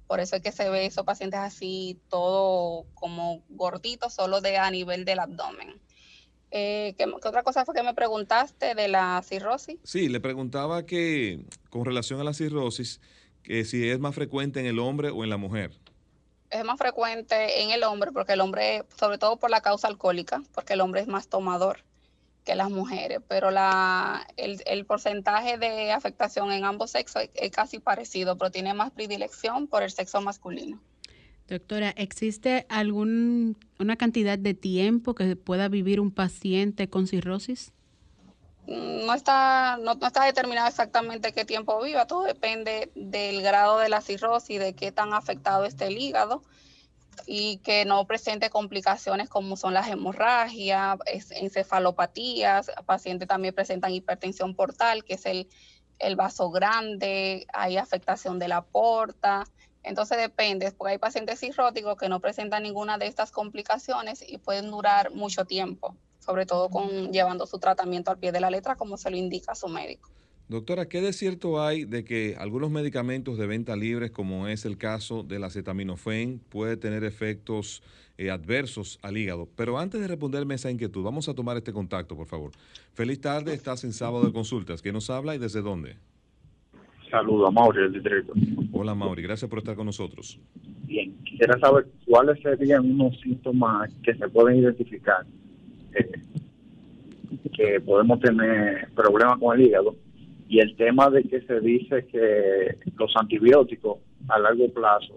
Por 0.08 0.22
eso 0.22 0.38
es 0.38 0.42
que 0.42 0.54
se 0.54 0.70
ve 0.70 0.86
esos 0.86 1.04
pacientes 1.04 1.42
así, 1.42 2.00
todo 2.08 2.86
como 2.94 3.44
gorditos, 3.50 4.14
solo 4.14 4.40
de 4.40 4.58
a 4.58 4.72
nivel 4.72 5.04
del 5.04 5.20
abdomen. 5.20 5.82
Eh, 6.52 6.96
¿qué, 6.98 7.04
qué 7.04 7.28
otra 7.28 7.44
cosa 7.44 7.66
fue 7.66 7.76
que 7.76 7.84
me 7.84 7.94
preguntaste 7.94 8.76
de 8.76 8.88
la 8.88 9.22
cirrosis? 9.22 9.78
Sí, 9.84 10.08
le 10.08 10.22
preguntaba 10.22 10.86
que 10.86 11.44
con 11.70 11.84
relación 11.84 12.22
a 12.22 12.24
la 12.24 12.34
cirrosis, 12.34 13.02
que 13.44 13.66
si 13.66 13.90
es 13.90 14.00
más 14.00 14.16
frecuente 14.16 14.62
en 14.62 14.68
el 14.68 14.80
hombre 14.80 15.10
o 15.10 15.26
en 15.26 15.30
la 15.30 15.38
mujer. 15.38 15.78
Es 16.50 16.64
más 16.64 16.78
frecuente 16.78 17.62
en 17.62 17.72
el 17.72 17.84
hombre, 17.84 18.14
porque 18.14 18.34
el 18.34 18.42
hombre, 18.42 18.86
sobre 18.98 19.18
todo 19.18 19.38
por 19.38 19.50
la 19.50 19.60
causa 19.60 19.90
alcohólica, 19.90 20.42
porque 20.56 20.74
el 20.74 20.82
hombre 20.82 21.02
es 21.02 21.08
más 21.08 21.28
tomador 21.28 21.84
que 22.50 22.56
las 22.56 22.72
mujeres, 22.72 23.20
pero 23.28 23.52
la, 23.52 24.26
el, 24.36 24.64
el 24.66 24.84
porcentaje 24.84 25.60
de 25.60 25.92
afectación 25.92 26.52
en 26.52 26.66
ambos 26.66 26.90
sexos 26.90 27.22
es, 27.22 27.30
es 27.36 27.52
casi 27.52 27.78
parecido, 27.78 28.40
pero 28.40 28.50
tiene 28.50 28.74
más 28.74 28.90
predilección 28.90 29.68
por 29.68 29.84
el 29.84 29.92
sexo 29.92 30.20
masculino. 30.20 30.82
Doctora, 31.48 31.92
¿existe 31.92 32.66
alguna 32.68 33.96
cantidad 34.00 34.40
de 34.40 34.56
tiempo 34.56 35.14
que 35.14 35.36
pueda 35.36 35.68
vivir 35.68 36.00
un 36.00 36.10
paciente 36.10 36.90
con 36.90 37.06
cirrosis? 37.06 37.72
Mm, 38.66 39.06
No 39.06 39.14
está, 39.14 39.78
no, 39.80 39.94
no 39.94 40.08
está 40.08 40.26
determinado 40.26 40.68
exactamente 40.68 41.32
qué 41.32 41.46
tiempo 41.46 41.80
viva, 41.84 42.08
todo 42.08 42.24
depende 42.24 42.92
del 42.96 43.44
grado 43.44 43.78
de 43.78 43.90
la 43.90 44.02
cirrosis, 44.02 44.60
de 44.60 44.74
qué 44.74 44.92
tan 44.92 45.14
afectado 45.14 45.66
esté 45.66 45.86
el 45.86 46.00
hígado. 46.00 46.42
Y 47.26 47.58
que 47.58 47.86
no 47.86 48.06
presente 48.06 48.50
complicaciones 48.50 49.30
como 49.30 49.56
son 49.56 49.74
las 49.74 49.88
hemorragias, 49.88 50.98
encefalopatías, 51.32 52.72
pacientes 52.86 53.28
también 53.28 53.54
presentan 53.54 53.94
hipertensión 53.94 54.56
portal, 54.56 55.04
que 55.04 55.16
es 55.16 55.26
el, 55.26 55.48
el 56.00 56.16
vaso 56.16 56.50
grande, 56.50 57.46
hay 57.54 57.78
afectación 57.78 58.40
de 58.40 58.48
la 58.48 58.62
porta, 58.62 59.46
entonces 59.84 60.18
depende, 60.18 60.72
porque 60.72 60.94
hay 60.94 60.98
pacientes 60.98 61.40
cirróticos 61.40 61.98
que 61.98 62.10
no 62.10 62.20
presentan 62.20 62.64
ninguna 62.64 62.98
de 62.98 63.08
estas 63.08 63.32
complicaciones 63.32 64.24
y 64.28 64.38
pueden 64.38 64.70
durar 64.70 65.12
mucho 65.12 65.46
tiempo, 65.46 65.96
sobre 66.20 66.46
todo 66.46 66.70
con 66.70 67.12
llevando 67.12 67.46
su 67.46 67.60
tratamiento 67.60 68.12
al 68.12 68.20
pie 68.20 68.32
de 68.32 68.42
la 68.42 68.50
letra 68.50 68.76
como 68.76 68.98
se 68.98 69.10
lo 69.10 69.18
indica 69.18 69.56
su 69.56 69.68
médico. 69.68 70.12
Doctora, 70.50 70.88
¿qué 70.88 71.00
de 71.00 71.14
cierto 71.14 71.62
hay 71.62 71.86
de 71.86 72.04
que 72.04 72.36
algunos 72.36 72.72
medicamentos 72.72 73.38
de 73.38 73.46
venta 73.46 73.76
libres, 73.76 74.10
como 74.10 74.48
es 74.48 74.66
el 74.66 74.80
caso 74.80 75.22
del 75.22 75.44
acetaminofén, 75.44 76.42
puede 76.50 76.76
tener 76.76 77.04
efectos 77.04 77.84
eh, 78.18 78.32
adversos 78.32 78.98
al 79.04 79.16
hígado? 79.16 79.48
Pero 79.56 79.78
antes 79.78 80.02
de 80.02 80.08
responderme 80.08 80.56
esa 80.56 80.72
inquietud, 80.72 81.04
vamos 81.04 81.30
a 81.30 81.36
tomar 81.36 81.56
este 81.58 81.72
contacto, 81.72 82.16
por 82.16 82.26
favor. 82.26 82.50
Feliz 82.94 83.22
tarde, 83.22 83.54
estás 83.54 83.84
en 83.84 83.94
sábado 83.94 84.26
de 84.26 84.34
consultas. 84.34 84.82
¿Quién 84.82 84.96
nos 84.96 85.12
habla 85.12 85.36
y 85.36 85.38
desde 85.38 85.62
dónde? 85.62 85.98
Saludos, 87.12 87.54
Mauri, 87.54 87.84
del 87.84 87.94
distrito. 87.94 88.34
Hola, 88.72 88.96
Mauri, 88.96 89.22
gracias 89.22 89.48
por 89.48 89.60
estar 89.60 89.76
con 89.76 89.86
nosotros. 89.86 90.40
Bien, 90.88 91.16
quisiera 91.26 91.60
saber 91.60 91.86
cuáles 92.08 92.42
serían 92.42 92.90
unos 92.90 93.20
síntomas 93.22 93.94
que 94.02 94.16
se 94.16 94.28
pueden 94.28 94.58
identificar 94.58 95.28
eh, 95.94 96.10
que 97.56 97.80
podemos 97.82 98.20
tener 98.20 98.90
problemas 98.96 99.38
con 99.38 99.56
el 99.60 99.68
hígado 99.68 100.09
y 100.50 100.60
el 100.60 100.76
tema 100.76 101.12
de 101.12 101.24
que 101.24 101.42
se 101.42 101.60
dice 101.60 102.08
que 102.08 102.80
los 102.98 103.16
antibióticos 103.16 104.00
a 104.28 104.40
largo 104.40 104.68
plazo 104.74 105.16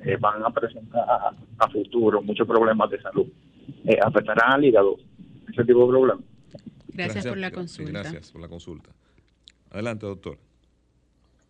eh, 0.00 0.16
van 0.18 0.42
a 0.42 0.50
presentar 0.50 1.04
a, 1.58 1.68
futuro 1.70 2.22
muchos 2.22 2.48
problemas 2.48 2.90
de 2.90 3.00
salud. 3.02 3.26
Eh, 3.84 3.98
¿Afectarán 4.02 4.54
al 4.54 4.64
hígado 4.64 4.96
ese 5.50 5.62
tipo 5.64 5.80
de 5.80 5.88
problemas? 5.88 6.24
Gracias, 6.88 7.26
por 7.26 7.36
la 7.36 7.50
consulta. 7.50 7.92
gracias 7.92 8.32
por 8.32 8.40
la 8.40 8.48
consulta. 8.48 8.90
Adelante, 9.70 10.06
doctor. 10.06 10.38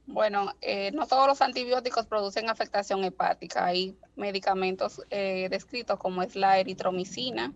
Bueno, 0.07 0.53
eh, 0.61 0.91
no 0.91 1.07
todos 1.07 1.29
los 1.29 1.41
antibióticos 1.43 2.07
producen 2.07 2.51
afectación 2.51 3.05
hepática. 3.05 3.67
Hay 3.67 3.97
medicamentos 4.17 5.01
descritos 5.09 5.97
como 5.97 6.23
es 6.23 6.35
la 6.35 6.59
eritromicina, 6.59 7.53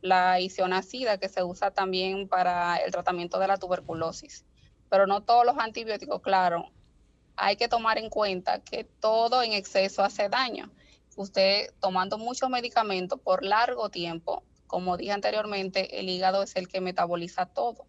la 0.00 0.40
isonacida, 0.40 1.18
que 1.18 1.28
se 1.28 1.44
usa 1.44 1.70
también 1.72 2.26
para 2.26 2.76
el 2.76 2.90
tratamiento 2.90 3.38
de 3.38 3.48
la 3.48 3.58
tuberculosis 3.58 4.46
pero 4.90 5.06
no 5.06 5.22
todos 5.22 5.46
los 5.46 5.56
antibióticos, 5.56 6.20
claro, 6.20 6.68
hay 7.36 7.56
que 7.56 7.68
tomar 7.68 7.96
en 7.96 8.10
cuenta 8.10 8.62
que 8.62 8.84
todo 8.84 9.42
en 9.42 9.52
exceso 9.52 10.02
hace 10.02 10.28
daño. 10.28 10.70
Usted 11.16 11.72
tomando 11.80 12.18
muchos 12.18 12.50
medicamentos 12.50 13.18
por 13.18 13.42
largo 13.44 13.88
tiempo, 13.88 14.42
como 14.66 14.96
dije 14.96 15.12
anteriormente, 15.12 15.98
el 15.98 16.08
hígado 16.08 16.42
es 16.42 16.54
el 16.56 16.68
que 16.68 16.80
metaboliza 16.80 17.46
todo, 17.46 17.86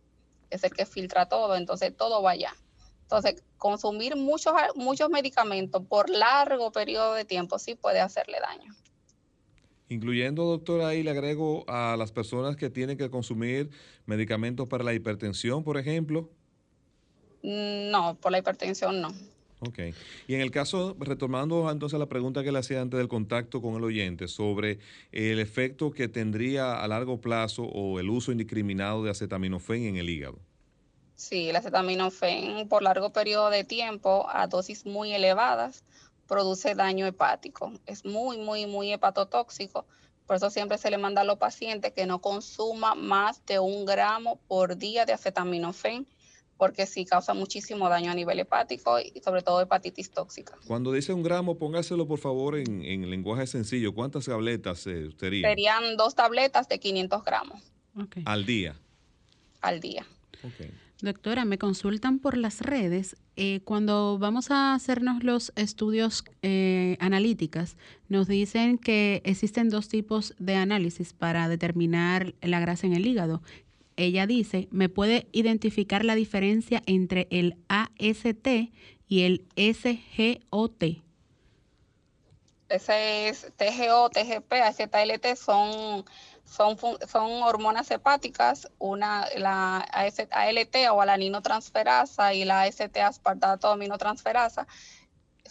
es 0.49 0.63
el 0.63 0.71
que 0.71 0.85
filtra 0.85 1.27
todo, 1.27 1.55
entonces 1.55 1.95
todo 1.95 2.23
va 2.23 2.31
allá. 2.31 2.55
Entonces, 3.01 3.43
consumir 3.57 4.15
muchos, 4.15 4.53
muchos 4.75 5.09
medicamentos 5.09 5.83
por 5.85 6.09
largo 6.09 6.71
periodo 6.71 7.13
de 7.13 7.25
tiempo 7.25 7.59
sí 7.59 7.75
puede 7.75 7.99
hacerle 7.99 8.39
daño. 8.39 8.73
Incluyendo, 9.89 10.45
doctora, 10.45 10.87
ahí 10.87 11.03
le 11.03 11.11
agrego 11.11 11.65
a 11.67 11.97
las 11.97 12.13
personas 12.13 12.55
que 12.55 12.69
tienen 12.69 12.97
que 12.97 13.09
consumir 13.09 13.69
medicamentos 14.05 14.69
para 14.69 14.85
la 14.85 14.93
hipertensión, 14.93 15.65
por 15.65 15.77
ejemplo. 15.77 16.31
No, 17.43 18.15
por 18.15 18.31
la 18.31 18.39
hipertensión 18.39 19.01
no. 19.01 19.13
Ok. 19.63 19.77
Y 20.27 20.33
en 20.33 20.41
el 20.41 20.49
caso, 20.49 20.95
retomando 20.99 21.69
entonces 21.69 21.99
la 21.99 22.07
pregunta 22.07 22.43
que 22.43 22.51
le 22.51 22.57
hacía 22.57 22.81
antes 22.81 22.97
del 22.97 23.07
contacto 23.07 23.61
con 23.61 23.75
el 23.75 23.83
oyente 23.83 24.27
sobre 24.27 24.79
el 25.11 25.39
efecto 25.39 25.91
que 25.91 26.07
tendría 26.07 26.81
a 26.81 26.87
largo 26.87 27.21
plazo 27.21 27.63
o 27.63 27.99
el 27.99 28.09
uso 28.09 28.31
indiscriminado 28.31 29.03
de 29.03 29.11
acetaminofén 29.11 29.83
en 29.83 29.97
el 29.97 30.09
hígado. 30.09 30.39
Sí, 31.15 31.49
el 31.49 31.55
acetaminofén 31.55 32.67
por 32.67 32.81
largo 32.81 33.13
periodo 33.13 33.51
de 33.51 33.63
tiempo 33.63 34.25
a 34.31 34.47
dosis 34.47 34.87
muy 34.87 35.13
elevadas 35.13 35.83
produce 36.27 36.73
daño 36.73 37.05
hepático. 37.05 37.71
Es 37.85 38.03
muy, 38.03 38.39
muy, 38.39 38.65
muy 38.65 38.91
hepatotóxico. 38.91 39.85
Por 40.25 40.37
eso 40.37 40.49
siempre 40.49 40.79
se 40.79 40.89
le 40.89 40.97
manda 40.97 41.21
a 41.21 41.25
los 41.25 41.37
pacientes 41.37 41.91
que 41.91 42.07
no 42.07 42.19
consuma 42.19 42.95
más 42.95 43.45
de 43.45 43.59
un 43.59 43.85
gramo 43.85 44.39
por 44.47 44.77
día 44.77 45.05
de 45.05 45.13
acetaminofén 45.13 46.07
porque 46.61 46.85
sí 46.85 47.05
causa 47.05 47.33
muchísimo 47.33 47.89
daño 47.89 48.11
a 48.11 48.13
nivel 48.13 48.37
hepático 48.37 48.99
y 48.99 49.19
sobre 49.25 49.41
todo 49.41 49.61
hepatitis 49.61 50.11
tóxica. 50.11 50.59
Cuando 50.67 50.91
dice 50.91 51.11
un 51.11 51.23
gramo, 51.23 51.57
póngaselo 51.57 52.07
por 52.07 52.19
favor 52.19 52.55
en, 52.55 53.09
lenguaje 53.09 53.47
sencillo. 53.47 53.95
¿Cuántas 53.95 54.25
tabletas 54.25 54.85
eh, 54.85 55.09
serían? 55.17 55.49
Serían 55.49 55.97
dos 55.97 56.13
tabletas 56.13 56.69
de 56.69 56.79
500 56.79 57.23
gramos. 57.25 57.63
¿Al 58.25 58.45
día? 58.45 58.75
Al 59.61 59.79
día. 59.79 60.05
Doctora, 61.01 61.45
me 61.45 61.57
consultan 61.57 62.19
por 62.19 62.37
las 62.37 62.61
redes. 62.61 63.15
Eh, 63.37 63.61
cuando 63.65 64.19
vamos 64.19 64.51
a 64.51 64.75
hacernos 64.75 65.23
los 65.23 65.51
estudios 65.55 66.23
eh, 66.43 66.95
analíticas, 66.99 67.75
nos 68.07 68.27
dicen 68.27 68.77
que 68.77 69.23
existen 69.25 69.69
dos 69.69 69.87
tipos 69.87 70.35
de 70.37 70.57
análisis 70.57 71.13
para 71.13 71.49
determinar 71.49 72.35
la 72.43 72.59
grasa 72.59 72.85
en 72.85 72.93
el 72.93 73.07
hígado, 73.07 73.41
ella 74.03 74.27
dice, 74.27 74.67
¿me 74.71 74.89
puede 74.89 75.27
identificar 75.31 76.05
la 76.05 76.15
diferencia 76.15 76.81
entre 76.85 77.27
el 77.31 77.57
AST 77.67 78.47
y 79.07 79.23
el 79.23 79.45
SGOT? 79.55 80.83
Ese 82.69 83.27
es 83.27 83.51
TGO, 83.57 84.09
TGP, 84.09 85.35
son, 85.35 86.05
son, 86.45 86.77
son 87.07 87.43
hormonas 87.43 87.91
hepáticas, 87.91 88.69
una 88.79 89.27
la 89.35 89.79
ALT 89.79 90.75
o 90.91 91.01
alaninotransferasa 91.01 92.33
y 92.33 92.45
la 92.45 92.63
AST 92.63 92.97
aspartato 92.97 93.67
aminotransferasa 93.67 94.67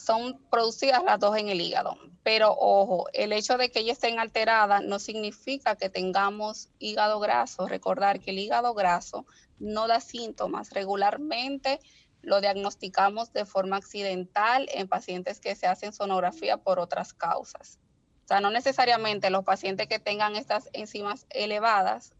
son 0.04 0.40
producidas 0.50 1.02
las 1.04 1.18
dos 1.18 1.36
en 1.36 1.48
el 1.48 1.60
hígado. 1.60 1.96
Pero 2.22 2.54
ojo, 2.58 3.06
el 3.12 3.32
hecho 3.32 3.56
de 3.56 3.70
que 3.70 3.80
ellas 3.80 3.96
estén 3.96 4.18
alteradas 4.18 4.82
no 4.82 4.98
significa 4.98 5.76
que 5.76 5.88
tengamos 5.88 6.68
hígado 6.78 7.20
graso. 7.20 7.66
Recordar 7.66 8.20
que 8.20 8.30
el 8.30 8.38
hígado 8.38 8.74
graso 8.74 9.26
no 9.58 9.88
da 9.88 10.00
síntomas. 10.00 10.70
Regularmente 10.70 11.80
lo 12.22 12.40
diagnosticamos 12.40 13.32
de 13.32 13.46
forma 13.46 13.76
accidental 13.76 14.68
en 14.72 14.88
pacientes 14.88 15.40
que 15.40 15.54
se 15.54 15.66
hacen 15.66 15.92
sonografía 15.92 16.58
por 16.58 16.78
otras 16.78 17.14
causas. 17.14 17.78
O 18.24 18.28
sea, 18.28 18.40
no 18.40 18.50
necesariamente 18.50 19.30
los 19.30 19.44
pacientes 19.44 19.88
que 19.88 19.98
tengan 19.98 20.36
estas 20.36 20.68
enzimas 20.72 21.26
elevadas 21.30 22.12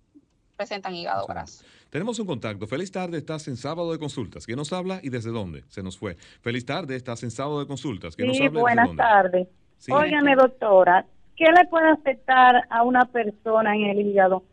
presentan 0.56 0.94
hígado 0.94 1.26
graso. 1.26 1.64
Tenemos 1.90 2.20
un 2.20 2.26
contacto. 2.26 2.68
Feliz 2.68 2.92
tarde, 2.92 3.18
estás 3.18 3.48
en 3.48 3.56
sábado 3.56 3.90
de 3.90 3.98
consultas. 3.98 4.46
¿Quién 4.46 4.56
nos 4.56 4.72
habla 4.72 5.00
y 5.02 5.10
desde 5.10 5.30
dónde? 5.30 5.64
Se 5.68 5.82
nos 5.82 5.98
fue. 5.98 6.14
Feliz 6.40 6.64
tarde, 6.64 6.94
estás 6.94 7.24
en 7.24 7.32
sábado 7.32 7.58
de 7.58 7.66
consultas. 7.66 8.14
¿Quién 8.14 8.32
sí, 8.32 8.38
nos 8.38 8.48
habla 8.48 8.60
buenas 8.60 8.96
tardes. 8.96 9.48
Óigame, 9.90 10.36
doctora, 10.36 11.04
¿qué 11.36 11.46
le 11.46 11.66
puede 11.68 11.88
afectar 11.88 12.62
a 12.70 12.84
una 12.84 13.06
persona 13.06 13.74
en 13.74 13.86
el 13.86 14.06
hígado? 14.06 14.44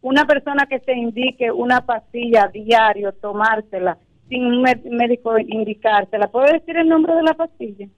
Una 0.00 0.26
persona 0.26 0.66
que 0.66 0.78
se 0.80 0.92
indique 0.92 1.50
una 1.50 1.84
pastilla 1.84 2.48
diario, 2.52 3.12
tomársela, 3.12 3.98
sin 4.28 4.46
un 4.46 4.62
médico 4.62 5.36
indicársela. 5.38 6.28
¿Puede 6.28 6.52
decir 6.52 6.76
el 6.76 6.88
nombre 6.88 7.14
de 7.16 7.22
la 7.24 7.34
pastilla? 7.34 7.88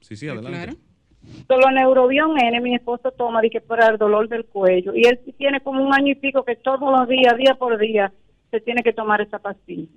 Sí, 0.00 0.14
sí, 0.14 0.28
adelante. 0.28 0.50
Claro. 0.50 0.72
Solo 1.48 1.70
neurobión 1.72 2.38
N, 2.38 2.60
mi 2.60 2.76
esposo 2.76 3.10
toma 3.10 3.40
que 3.50 3.60
para 3.60 3.88
el 3.88 3.98
dolor 3.98 4.28
del 4.28 4.44
cuello. 4.44 4.94
Y 4.94 5.06
él 5.06 5.18
tiene 5.36 5.60
como 5.60 5.82
un 5.82 5.92
año 5.92 6.12
y 6.12 6.14
pico 6.14 6.44
que 6.44 6.54
todos 6.54 6.80
los 6.80 7.08
días, 7.08 7.36
día 7.36 7.54
por 7.54 7.76
día, 7.78 8.12
se 8.50 8.60
tiene 8.60 8.82
que 8.82 8.92
tomar 8.92 9.20
esa 9.20 9.38
pastilla. 9.38 9.88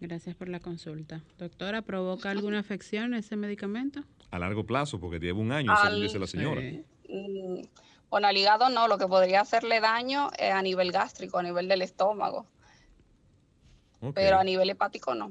Gracias 0.00 0.36
por 0.36 0.48
la 0.48 0.60
consulta. 0.60 1.22
Doctora, 1.38 1.82
¿provoca 1.82 2.30
alguna 2.30 2.58
afección 2.58 3.14
ese 3.14 3.36
medicamento? 3.36 4.02
A 4.30 4.38
largo 4.38 4.64
plazo, 4.64 5.00
porque 5.00 5.18
lleva 5.18 5.38
un 5.38 5.52
año, 5.52 5.74
según 5.82 6.02
dice 6.02 6.18
la 6.18 6.26
señora. 6.26 6.60
Mm, 7.08 7.62
bueno, 8.10 8.26
al 8.26 8.36
hígado 8.36 8.68
no, 8.68 8.88
lo 8.88 8.98
que 8.98 9.06
podría 9.06 9.40
hacerle 9.40 9.80
daño 9.80 10.28
es 10.38 10.52
a 10.52 10.62
nivel 10.62 10.92
gástrico, 10.92 11.38
a 11.38 11.42
nivel 11.42 11.68
del 11.68 11.82
estómago. 11.82 12.46
Pero 14.14 14.38
a 14.38 14.44
nivel 14.44 14.70
hepático 14.70 15.14
no. 15.14 15.30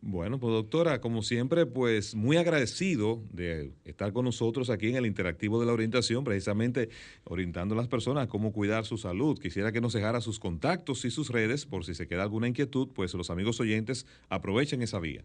Bueno, 0.00 0.38
pues 0.38 0.52
doctora, 0.52 1.00
como 1.00 1.22
siempre, 1.22 1.66
pues 1.66 2.14
muy 2.14 2.36
agradecido 2.36 3.20
de 3.32 3.72
estar 3.84 4.12
con 4.12 4.24
nosotros 4.24 4.70
aquí 4.70 4.88
en 4.88 4.96
el 4.96 5.06
Interactivo 5.06 5.58
de 5.58 5.66
la 5.66 5.72
Orientación, 5.72 6.22
precisamente 6.22 6.88
orientando 7.24 7.74
a 7.74 7.78
las 7.78 7.88
personas 7.88 8.24
a 8.24 8.28
cómo 8.28 8.52
cuidar 8.52 8.86
su 8.86 8.96
salud. 8.96 9.40
Quisiera 9.40 9.72
que 9.72 9.80
nos 9.80 9.92
dejara 9.92 10.20
sus 10.20 10.38
contactos 10.38 11.04
y 11.04 11.10
sus 11.10 11.30
redes 11.30 11.66
por 11.66 11.84
si 11.84 11.96
se 11.96 12.06
queda 12.06 12.22
alguna 12.22 12.46
inquietud, 12.46 12.88
pues 12.94 13.12
los 13.14 13.28
amigos 13.28 13.58
oyentes 13.58 14.06
aprovechen 14.28 14.82
esa 14.82 15.00
vía. 15.00 15.24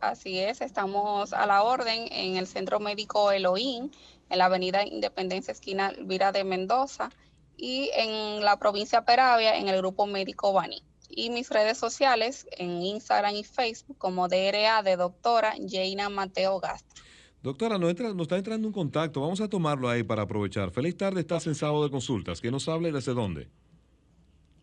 Así 0.00 0.38
es, 0.38 0.62
estamos 0.62 1.34
a 1.34 1.46
la 1.46 1.62
orden 1.62 2.08
en 2.10 2.36
el 2.36 2.46
Centro 2.46 2.80
Médico 2.80 3.32
Elohim, 3.32 3.90
en 4.30 4.38
la 4.38 4.46
Avenida 4.46 4.86
Independencia, 4.86 5.52
esquina 5.52 5.90
Elvira 5.90 6.32
de 6.32 6.44
Mendoza, 6.44 7.10
y 7.56 7.90
en 7.94 8.42
la 8.42 8.58
provincia 8.58 9.04
Peravia, 9.04 9.58
en 9.58 9.68
el 9.68 9.76
Grupo 9.78 10.06
Médico 10.06 10.54
Bani 10.54 10.82
y 11.08 11.30
mis 11.30 11.48
redes 11.50 11.78
sociales 11.78 12.46
en 12.52 12.82
Instagram 12.82 13.34
y 13.34 13.44
Facebook 13.44 13.98
como 13.98 14.28
DRA 14.28 14.82
de 14.82 14.96
doctora 14.96 15.54
Jaina 15.68 16.08
Mateo 16.08 16.60
Gastro. 16.60 17.02
Doctora, 17.42 17.78
nos, 17.78 17.90
entra, 17.90 18.12
nos, 18.12 18.22
está 18.22 18.36
entrando 18.36 18.66
un 18.66 18.72
contacto. 18.74 19.20
Vamos 19.20 19.40
a 19.40 19.48
tomarlo 19.48 19.88
ahí 19.88 20.02
para 20.02 20.22
aprovechar. 20.22 20.70
Feliz 20.70 20.96
tarde, 20.96 21.20
estás 21.20 21.46
en 21.46 21.54
sábado 21.54 21.84
de 21.84 21.90
consultas. 21.90 22.40
¿Quién 22.40 22.52
nos 22.52 22.68
hable 22.68 22.90
desde 22.90 23.14
dónde? 23.14 23.48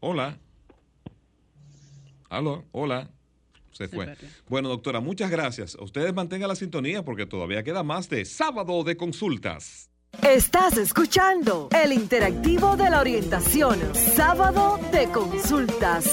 Hola. 0.02 0.38
Aló, 2.30 2.66
hola. 2.72 3.10
Se 3.72 3.88
fue. 3.88 4.16
Bueno, 4.48 4.70
doctora, 4.70 5.02
muchas 5.02 5.30
gracias. 5.30 5.76
Ustedes 5.76 6.14
mantengan 6.14 6.48
la 6.48 6.56
sintonía 6.56 7.04
porque 7.04 7.26
todavía 7.26 7.64
queda 7.64 7.84
más 7.84 8.10
de 8.10 8.24
sábado 8.24 8.84
de 8.84 8.96
consultas. 8.96 9.90
Estás 10.22 10.78
escuchando 10.78 11.70
el 11.72 11.94
interactivo 11.94 12.76
de 12.76 12.90
la 12.90 13.00
orientación, 13.00 13.80
sábado 13.94 14.80
de 14.92 15.08
consultas. 15.08 16.06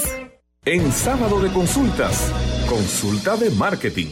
En 0.64 0.92
sábado 0.92 1.40
de 1.40 1.50
consultas, 1.52 2.32
consulta 2.68 3.36
de 3.36 3.50
marketing. 3.50 4.08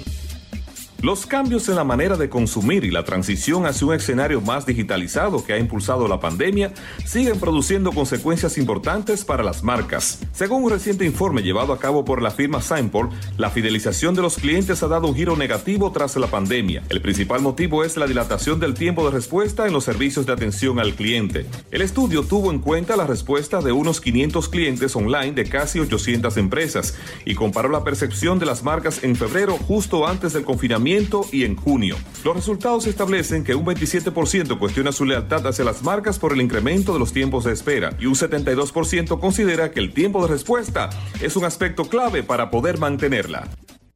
Los 1.02 1.24
cambios 1.24 1.66
en 1.70 1.76
la 1.76 1.84
manera 1.84 2.18
de 2.18 2.28
consumir 2.28 2.84
y 2.84 2.90
la 2.90 3.04
transición 3.04 3.64
hacia 3.64 3.86
un 3.86 3.94
escenario 3.94 4.42
más 4.42 4.66
digitalizado 4.66 5.42
que 5.42 5.54
ha 5.54 5.58
impulsado 5.58 6.06
la 6.06 6.20
pandemia 6.20 6.74
siguen 7.06 7.40
produciendo 7.40 7.90
consecuencias 7.90 8.58
importantes 8.58 9.24
para 9.24 9.42
las 9.42 9.62
marcas. 9.62 10.18
Según 10.34 10.64
un 10.64 10.70
reciente 10.70 11.06
informe 11.06 11.42
llevado 11.42 11.72
a 11.72 11.78
cabo 11.78 12.04
por 12.04 12.20
la 12.20 12.30
firma 12.30 12.60
Signpol, 12.60 13.08
la 13.38 13.48
fidelización 13.48 14.14
de 14.14 14.20
los 14.20 14.36
clientes 14.36 14.82
ha 14.82 14.88
dado 14.88 15.08
un 15.08 15.14
giro 15.14 15.36
negativo 15.36 15.90
tras 15.90 16.16
la 16.16 16.26
pandemia. 16.26 16.82
El 16.90 17.00
principal 17.00 17.40
motivo 17.40 17.82
es 17.82 17.96
la 17.96 18.06
dilatación 18.06 18.60
del 18.60 18.74
tiempo 18.74 19.02
de 19.06 19.12
respuesta 19.16 19.66
en 19.66 19.72
los 19.72 19.84
servicios 19.84 20.26
de 20.26 20.34
atención 20.34 20.78
al 20.80 20.92
cliente. 20.92 21.46
El 21.70 21.80
estudio 21.80 22.24
tuvo 22.24 22.50
en 22.50 22.58
cuenta 22.58 22.98
la 22.98 23.06
respuesta 23.06 23.62
de 23.62 23.72
unos 23.72 24.02
500 24.02 24.50
clientes 24.50 24.94
online 24.94 25.32
de 25.32 25.44
casi 25.44 25.80
800 25.80 26.36
empresas 26.36 26.94
y 27.24 27.34
comparó 27.34 27.70
la 27.70 27.84
percepción 27.84 28.38
de 28.38 28.44
las 28.44 28.62
marcas 28.62 29.02
en 29.02 29.16
febrero 29.16 29.56
justo 29.56 30.06
antes 30.06 30.34
del 30.34 30.44
confinamiento 30.44 30.89
y 31.30 31.44
en 31.44 31.54
junio. 31.54 31.96
Los 32.24 32.34
resultados 32.34 32.86
establecen 32.88 33.44
que 33.44 33.54
un 33.54 33.64
27% 33.64 34.58
cuestiona 34.58 34.90
su 34.90 35.04
lealtad 35.04 35.46
hacia 35.46 35.64
las 35.64 35.84
marcas 35.84 36.18
por 36.18 36.32
el 36.32 36.40
incremento 36.40 36.92
de 36.92 36.98
los 36.98 37.12
tiempos 37.12 37.44
de 37.44 37.52
espera 37.52 37.96
y 38.00 38.06
un 38.06 38.14
72% 38.14 39.20
considera 39.20 39.70
que 39.70 39.78
el 39.78 39.94
tiempo 39.94 40.20
de 40.22 40.32
respuesta 40.32 40.90
es 41.20 41.36
un 41.36 41.44
aspecto 41.44 41.84
clave 41.84 42.24
para 42.24 42.50
poder 42.50 42.78
mantenerla. 42.78 43.48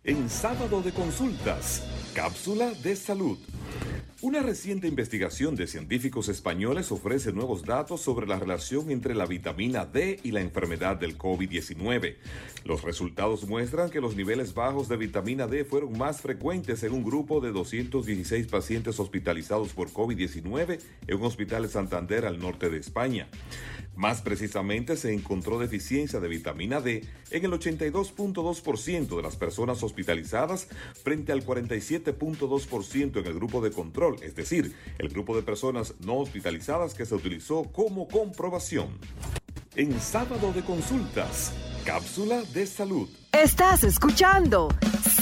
En 0.05 0.30
sábado 0.30 0.82
de 0.82 0.92
consultas, 0.92 1.82
cápsula 2.14 2.70
de 2.82 2.95
salud. 2.95 3.38
Una 4.25 4.41
reciente 4.41 4.89
investigación 4.89 5.55
de 5.55 5.66
científicos 5.66 6.31
españoles 6.31 6.91
ofrece 6.91 7.31
nuevos 7.31 7.62
datos 7.62 8.01
sobre 8.01 8.27
la 8.27 8.39
relación 8.39 8.91
entre 8.91 9.14
la 9.14 9.27
vitamina 9.27 9.85
D 9.85 10.18
y 10.22 10.31
la 10.31 10.41
enfermedad 10.41 10.97
del 10.97 11.18
COVID-19. 11.18 12.16
Los 12.64 12.81
resultados 12.85 13.47
muestran 13.47 13.91
que 13.91 14.01
los 14.01 14.16
niveles 14.16 14.55
bajos 14.55 14.89
de 14.89 14.97
vitamina 14.97 15.47
D 15.47 15.66
fueron 15.66 15.99
más 15.99 16.22
frecuentes 16.22 16.83
en 16.85 16.95
un 16.95 17.05
grupo 17.05 17.43
de 17.43 17.53
216 17.53 18.47
pacientes 18.47 18.99
hospitalizados 18.99 19.75
por 19.75 19.91
COVID-19 19.91 20.81
en 21.07 21.16
un 21.18 21.27
hospital 21.27 21.64
de 21.64 21.68
Santander 21.68 22.25
al 22.25 22.39
norte 22.39 22.70
de 22.70 22.79
España. 22.79 23.29
Más 23.97 24.22
precisamente, 24.22 24.97
se 24.97 25.12
encontró 25.12 25.59
deficiencia 25.59 26.18
de 26.18 26.27
vitamina 26.27 26.81
D 26.81 27.05
en 27.31 27.45
el 27.45 27.53
82.2% 27.53 29.16
de 29.16 29.22
las 29.22 29.37
personas 29.37 29.83
hospitalizadas 29.85 30.68
frente 31.03 31.31
al 31.31 31.45
47.2% 31.45 33.20
en 33.20 33.27
el 33.27 33.35
grupo 33.35 33.61
de 33.61 33.70
control, 33.70 34.13
es 34.22 34.34
decir, 34.34 34.74
el 34.98 35.08
grupo 35.08 35.36
de 35.36 35.42
personas 35.42 35.94
no 36.00 36.16
hospitalizadas 36.16 36.94
que 36.94 37.06
se 37.06 37.14
utilizó 37.14 37.64
como 37.64 38.08
comprobación. 38.08 38.98
En 39.76 40.00
sábado 40.00 40.52
de 40.52 40.62
consultas, 40.62 41.52
cápsula 41.84 42.42
de 42.52 42.66
salud. 42.66 43.08
Estás 43.32 43.82
escuchando 43.82 44.68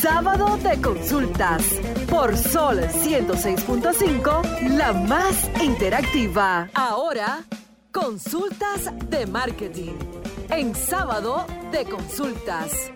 Sábado 0.01 0.59
de 0.59 0.81
Consultas 0.81 1.65
por 2.11 2.37
Sol 2.37 2.79
106.5, 2.81 4.77
la 4.77 4.93
más 4.93 5.49
interactiva. 5.63 6.69
Ahora 6.75 7.45
Consultas 7.93 8.91
de 9.11 9.27
marketing. 9.27 9.93
En 10.49 10.75
sábado 10.75 11.47
de 11.71 11.85
consultas. 11.85 12.91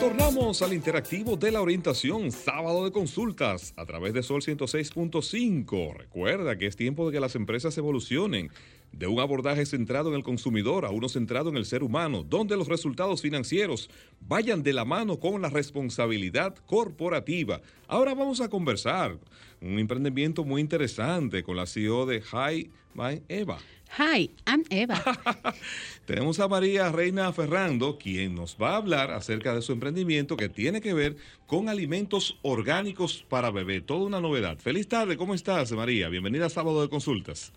Retornamos 0.00 0.62
al 0.62 0.74
interactivo 0.74 1.36
de 1.36 1.50
la 1.50 1.60
orientación, 1.60 2.30
sábado 2.30 2.84
de 2.84 2.92
consultas, 2.92 3.74
a 3.76 3.84
través 3.84 4.14
de 4.14 4.22
Sol 4.22 4.42
106.5. 4.42 5.92
Recuerda 5.92 6.56
que 6.56 6.66
es 6.66 6.76
tiempo 6.76 7.04
de 7.04 7.12
que 7.12 7.18
las 7.18 7.34
empresas 7.34 7.76
evolucionen 7.76 8.52
de 8.92 9.08
un 9.08 9.18
abordaje 9.18 9.66
centrado 9.66 10.10
en 10.10 10.14
el 10.14 10.22
consumidor 10.22 10.84
a 10.84 10.90
uno 10.90 11.08
centrado 11.08 11.50
en 11.50 11.56
el 11.56 11.64
ser 11.64 11.82
humano, 11.82 12.22
donde 12.22 12.56
los 12.56 12.68
resultados 12.68 13.22
financieros 13.22 13.90
vayan 14.20 14.62
de 14.62 14.72
la 14.72 14.84
mano 14.84 15.18
con 15.18 15.42
la 15.42 15.50
responsabilidad 15.50 16.54
corporativa. 16.66 17.60
Ahora 17.88 18.14
vamos 18.14 18.40
a 18.40 18.48
conversar 18.48 19.18
un 19.60 19.80
emprendimiento 19.80 20.44
muy 20.44 20.60
interesante 20.60 21.42
con 21.42 21.56
la 21.56 21.66
CEO 21.66 22.06
de 22.06 22.22
Hi 22.22 22.70
My 22.94 23.20
Eva. 23.26 23.58
Hi, 23.96 24.30
I'm 24.46 24.64
Eva. 24.70 25.02
Tenemos 26.06 26.38
a 26.40 26.48
María 26.48 26.92
Reina 26.92 27.32
Ferrando, 27.32 27.98
quien 27.98 28.34
nos 28.34 28.56
va 28.60 28.72
a 28.72 28.76
hablar 28.76 29.10
acerca 29.10 29.54
de 29.54 29.62
su 29.62 29.72
emprendimiento 29.72 30.36
que 30.36 30.48
tiene 30.48 30.80
que 30.80 30.94
ver 30.94 31.16
con 31.46 31.68
alimentos 31.68 32.38
orgánicos 32.42 33.24
para 33.28 33.50
bebé. 33.50 33.80
Toda 33.80 34.06
una 34.06 34.20
novedad. 34.20 34.58
Feliz 34.58 34.88
tarde, 34.88 35.16
¿cómo 35.16 35.34
estás, 35.34 35.72
María? 35.72 36.08
Bienvenida 36.08 36.46
a 36.46 36.50
Sábado 36.50 36.82
de 36.82 36.88
Consultas. 36.88 37.52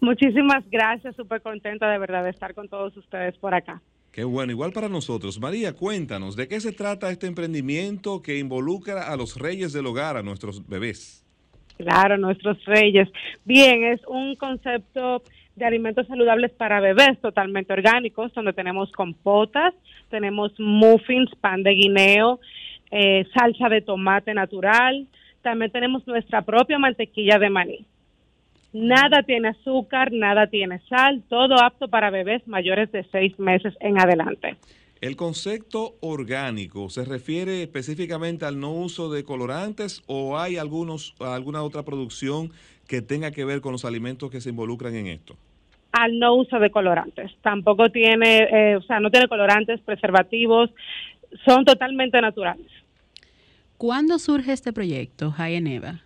Muchísimas 0.00 0.68
gracias, 0.70 1.16
súper 1.16 1.40
contenta 1.40 1.88
de 1.90 1.98
verdad 1.98 2.24
de 2.24 2.30
estar 2.30 2.54
con 2.54 2.68
todos 2.68 2.96
ustedes 2.96 3.36
por 3.38 3.54
acá. 3.54 3.80
Qué 4.12 4.24
bueno, 4.24 4.52
igual 4.52 4.72
para 4.72 4.88
nosotros. 4.88 5.40
María, 5.40 5.74
cuéntanos, 5.74 6.36
¿de 6.36 6.48
qué 6.48 6.60
se 6.60 6.72
trata 6.72 7.10
este 7.10 7.26
emprendimiento 7.26 8.22
que 8.22 8.38
involucra 8.38 9.12
a 9.12 9.16
los 9.16 9.38
reyes 9.38 9.72
del 9.72 9.86
hogar, 9.86 10.16
a 10.16 10.22
nuestros 10.22 10.66
bebés? 10.66 11.22
Claro, 11.76 12.16
nuestros 12.16 12.62
reyes. 12.64 13.08
Bien, 13.44 13.84
es 13.84 14.00
un 14.06 14.34
concepto 14.36 15.22
de 15.56 15.64
alimentos 15.64 16.06
saludables 16.06 16.52
para 16.52 16.80
bebés 16.80 17.18
totalmente 17.20 17.72
orgánicos, 17.72 18.32
donde 18.34 18.52
tenemos 18.52 18.92
compotas, 18.92 19.74
tenemos 20.10 20.52
muffins, 20.58 21.30
pan 21.40 21.62
de 21.62 21.70
guineo, 21.72 22.40
eh, 22.90 23.24
salsa 23.34 23.68
de 23.68 23.80
tomate 23.80 24.34
natural, 24.34 25.06
también 25.42 25.70
tenemos 25.72 26.06
nuestra 26.06 26.42
propia 26.42 26.78
mantequilla 26.78 27.38
de 27.38 27.50
maní. 27.50 27.86
Nada 28.72 29.22
tiene 29.22 29.48
azúcar, 29.48 30.12
nada 30.12 30.48
tiene 30.48 30.80
sal, 30.88 31.22
todo 31.28 31.54
apto 31.62 31.88
para 31.88 32.10
bebés 32.10 32.46
mayores 32.46 32.92
de 32.92 33.04
seis 33.10 33.38
meses 33.38 33.72
en 33.80 33.98
adelante. 33.98 34.56
¿El 35.00 35.16
concepto 35.16 35.94
orgánico 36.00 36.90
se 36.90 37.04
refiere 37.04 37.62
específicamente 37.62 38.44
al 38.44 38.60
no 38.60 38.72
uso 38.72 39.10
de 39.10 39.24
colorantes 39.24 40.02
o 40.06 40.38
hay 40.38 40.56
algunos, 40.56 41.14
alguna 41.20 41.62
otra 41.62 41.84
producción 41.84 42.50
que 42.86 43.02
tenga 43.02 43.30
que 43.30 43.44
ver 43.44 43.60
con 43.60 43.72
los 43.72 43.84
alimentos 43.84 44.30
que 44.30 44.40
se 44.40 44.50
involucran 44.50 44.94
en 44.94 45.06
esto? 45.06 45.36
Al 45.98 46.18
no 46.18 46.34
uso 46.34 46.58
de 46.58 46.70
colorantes. 46.70 47.32
Tampoco 47.42 47.88
tiene, 47.90 48.42
eh, 48.42 48.76
o 48.76 48.82
sea, 48.82 49.00
no 49.00 49.10
tiene 49.10 49.28
colorantes, 49.28 49.80
preservativos, 49.80 50.70
son 51.44 51.64
totalmente 51.64 52.20
naturales. 52.20 52.66
¿Cuándo 53.78 54.18
surge 54.18 54.52
este 54.52 54.72
proyecto, 54.72 55.30
Jayeneva? 55.30 56.00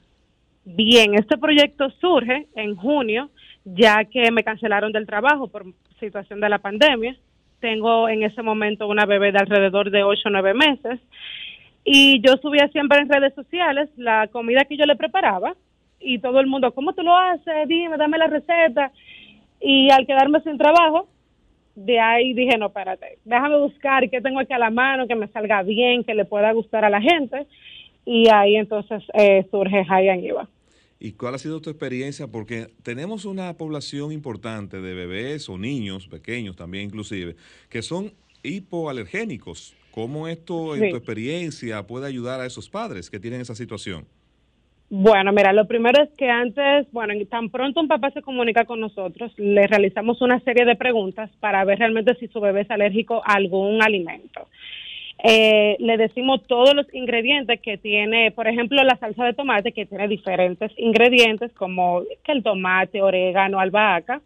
Bien, 0.64 1.14
este 1.14 1.38
proyecto 1.38 1.91
surge 2.01 2.47
en 2.55 2.76
junio, 2.76 3.30
ya 3.64 4.05
que 4.05 4.30
me 4.30 4.45
cancelaron 4.45 4.93
del 4.93 5.07
trabajo 5.07 5.49
por 5.49 5.66
situación 5.99 6.41
de 6.41 6.49
la 6.49 6.59
pandemia. 6.59 7.16
Tengo 7.61 8.09
en 8.09 8.22
ese 8.22 8.43
momento 8.43 8.88
una 8.88 9.07
bebé 9.07 9.32
de 9.32 9.38
alrededor 9.38 9.91
de 9.91 10.03
8 10.03 10.22
o 10.26 10.30
9 10.30 10.55
meses 10.55 11.01
y 11.84 12.20
yo 12.20 12.36
subía 12.38 12.68
siempre 12.68 12.99
en 12.99 13.09
redes 13.09 13.34
sociales 13.34 13.88
la 13.97 14.28
comida 14.28 14.64
que 14.64 14.76
yo 14.76 14.86
le 14.86 14.97
preparaba 14.97 15.55
y 15.99 16.18
todo 16.18 16.41
el 16.41 16.47
mundo, 16.47 16.72
¿cómo 16.72 16.93
tú 16.95 17.03
lo 17.03 17.16
haces? 17.16 17.68
Dime, 17.68 17.97
dame 17.97 18.18
la 18.18 18.26
receta. 18.26 18.91
Y 19.61 19.91
al 19.91 20.07
quedarme 20.07 20.41
sin 20.41 20.59
trabajo, 20.59 21.09
de 21.75 21.99
ahí 21.99 22.35
dije, 22.35 22.59
no, 22.59 22.67
espérate, 22.67 23.19
déjame 23.25 23.59
buscar 23.59 24.09
qué 24.11 24.21
tengo 24.21 24.41
aquí 24.41 24.53
a 24.53 24.59
la 24.59 24.71
mano, 24.71 25.07
que 25.07 25.15
me 25.15 25.29
salga 25.29 25.63
bien, 25.63 26.05
que 26.05 26.15
le 26.15 26.25
pueda 26.25 26.53
gustar 26.53 26.85
a 26.85 26.91
la 26.91 27.01
gente 27.01 27.47
y 28.05 28.29
ahí 28.29 28.57
entonces 28.57 29.03
eh, 29.15 29.47
surge 29.51 29.85
Hayan 29.89 30.21
Iba. 30.25 30.49
¿Y 30.99 31.13
cuál 31.13 31.35
ha 31.35 31.39
sido 31.39 31.63
tu 31.63 31.71
experiencia? 31.71 32.27
Porque 32.27 32.69
tenemos 32.83 33.25
una 33.25 33.57
población 33.57 34.13
importante 34.13 34.81
de 34.81 34.95
bebés 34.95 35.49
o 35.49 35.57
niños 35.57 36.07
pequeños 36.09 36.57
también 36.57 36.85
inclusive, 36.85 37.37
que 37.71 37.83
son 37.83 38.13
hipoalergénicos. 38.43 39.75
¿Cómo 39.93 40.29
esto 40.29 40.77
en 40.77 40.91
tu 40.91 40.97
experiencia 40.97 41.87
puede 41.87 42.07
ayudar 42.07 42.41
a 42.41 42.47
esos 42.47 42.69
padres 42.69 43.11
que 43.11 43.19
tienen 43.19 43.41
esa 43.41 43.55
situación? 43.55 44.07
Bueno, 44.93 45.30
mira, 45.30 45.53
lo 45.53 45.68
primero 45.68 46.03
es 46.03 46.11
que 46.18 46.28
antes, 46.28 46.91
bueno, 46.91 47.14
tan 47.30 47.49
pronto 47.49 47.80
un 47.80 47.86
papá 47.86 48.11
se 48.11 48.22
comunica 48.22 48.64
con 48.64 48.80
nosotros, 48.80 49.32
le 49.38 49.68
realizamos 49.68 50.20
una 50.20 50.41
serie 50.41 50.64
de 50.64 50.74
preguntas 50.74 51.30
para 51.38 51.64
ver 51.64 51.78
realmente 51.78 52.16
si 52.16 52.26
su 52.26 52.41
bebé 52.41 52.62
es 52.62 52.70
alérgico 52.72 53.22
a 53.24 53.34
algún 53.34 53.80
alimento. 53.84 54.49
Eh, 55.22 55.76
le 55.78 55.97
decimos 55.97 56.43
todos 56.49 56.74
los 56.74 56.93
ingredientes 56.93 57.61
que 57.61 57.78
tiene, 57.78 58.32
por 58.32 58.49
ejemplo, 58.49 58.82
la 58.82 58.97
salsa 58.97 59.24
de 59.24 59.32
tomate, 59.32 59.70
que 59.70 59.86
tiene 59.86 60.09
diferentes 60.09 60.72
ingredientes 60.76 61.53
como 61.53 62.03
el 62.26 62.43
tomate, 62.43 63.01
orégano, 63.01 63.61
albahaca, 63.61 64.22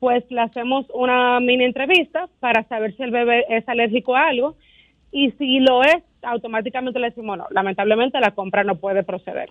pues 0.00 0.22
le 0.30 0.42
hacemos 0.42 0.84
una 0.92 1.40
mini 1.40 1.64
entrevista 1.64 2.28
para 2.40 2.64
saber 2.64 2.94
si 2.94 3.04
el 3.04 3.10
bebé 3.10 3.46
es 3.48 3.66
alérgico 3.70 4.16
a 4.16 4.26
algo 4.26 4.54
y 5.12 5.30
si 5.38 5.60
lo 5.60 5.82
es, 5.82 6.02
automáticamente 6.20 6.98
le 6.98 7.08
decimos 7.08 7.38
no, 7.38 7.46
lamentablemente 7.48 8.20
la 8.20 8.32
compra 8.32 8.64
no 8.64 8.74
puede 8.74 9.02
proceder. 9.02 9.48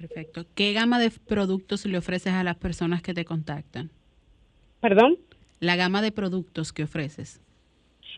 Perfecto. 0.00 0.46
¿Qué 0.54 0.72
gama 0.72 0.98
de 0.98 1.10
productos 1.10 1.84
le 1.84 1.98
ofreces 1.98 2.32
a 2.32 2.42
las 2.42 2.56
personas 2.56 3.02
que 3.02 3.12
te 3.12 3.26
contactan? 3.26 3.90
¿Perdón? 4.80 5.18
La 5.60 5.76
gama 5.76 6.00
de 6.00 6.10
productos 6.10 6.72
que 6.72 6.84
ofreces. 6.84 7.42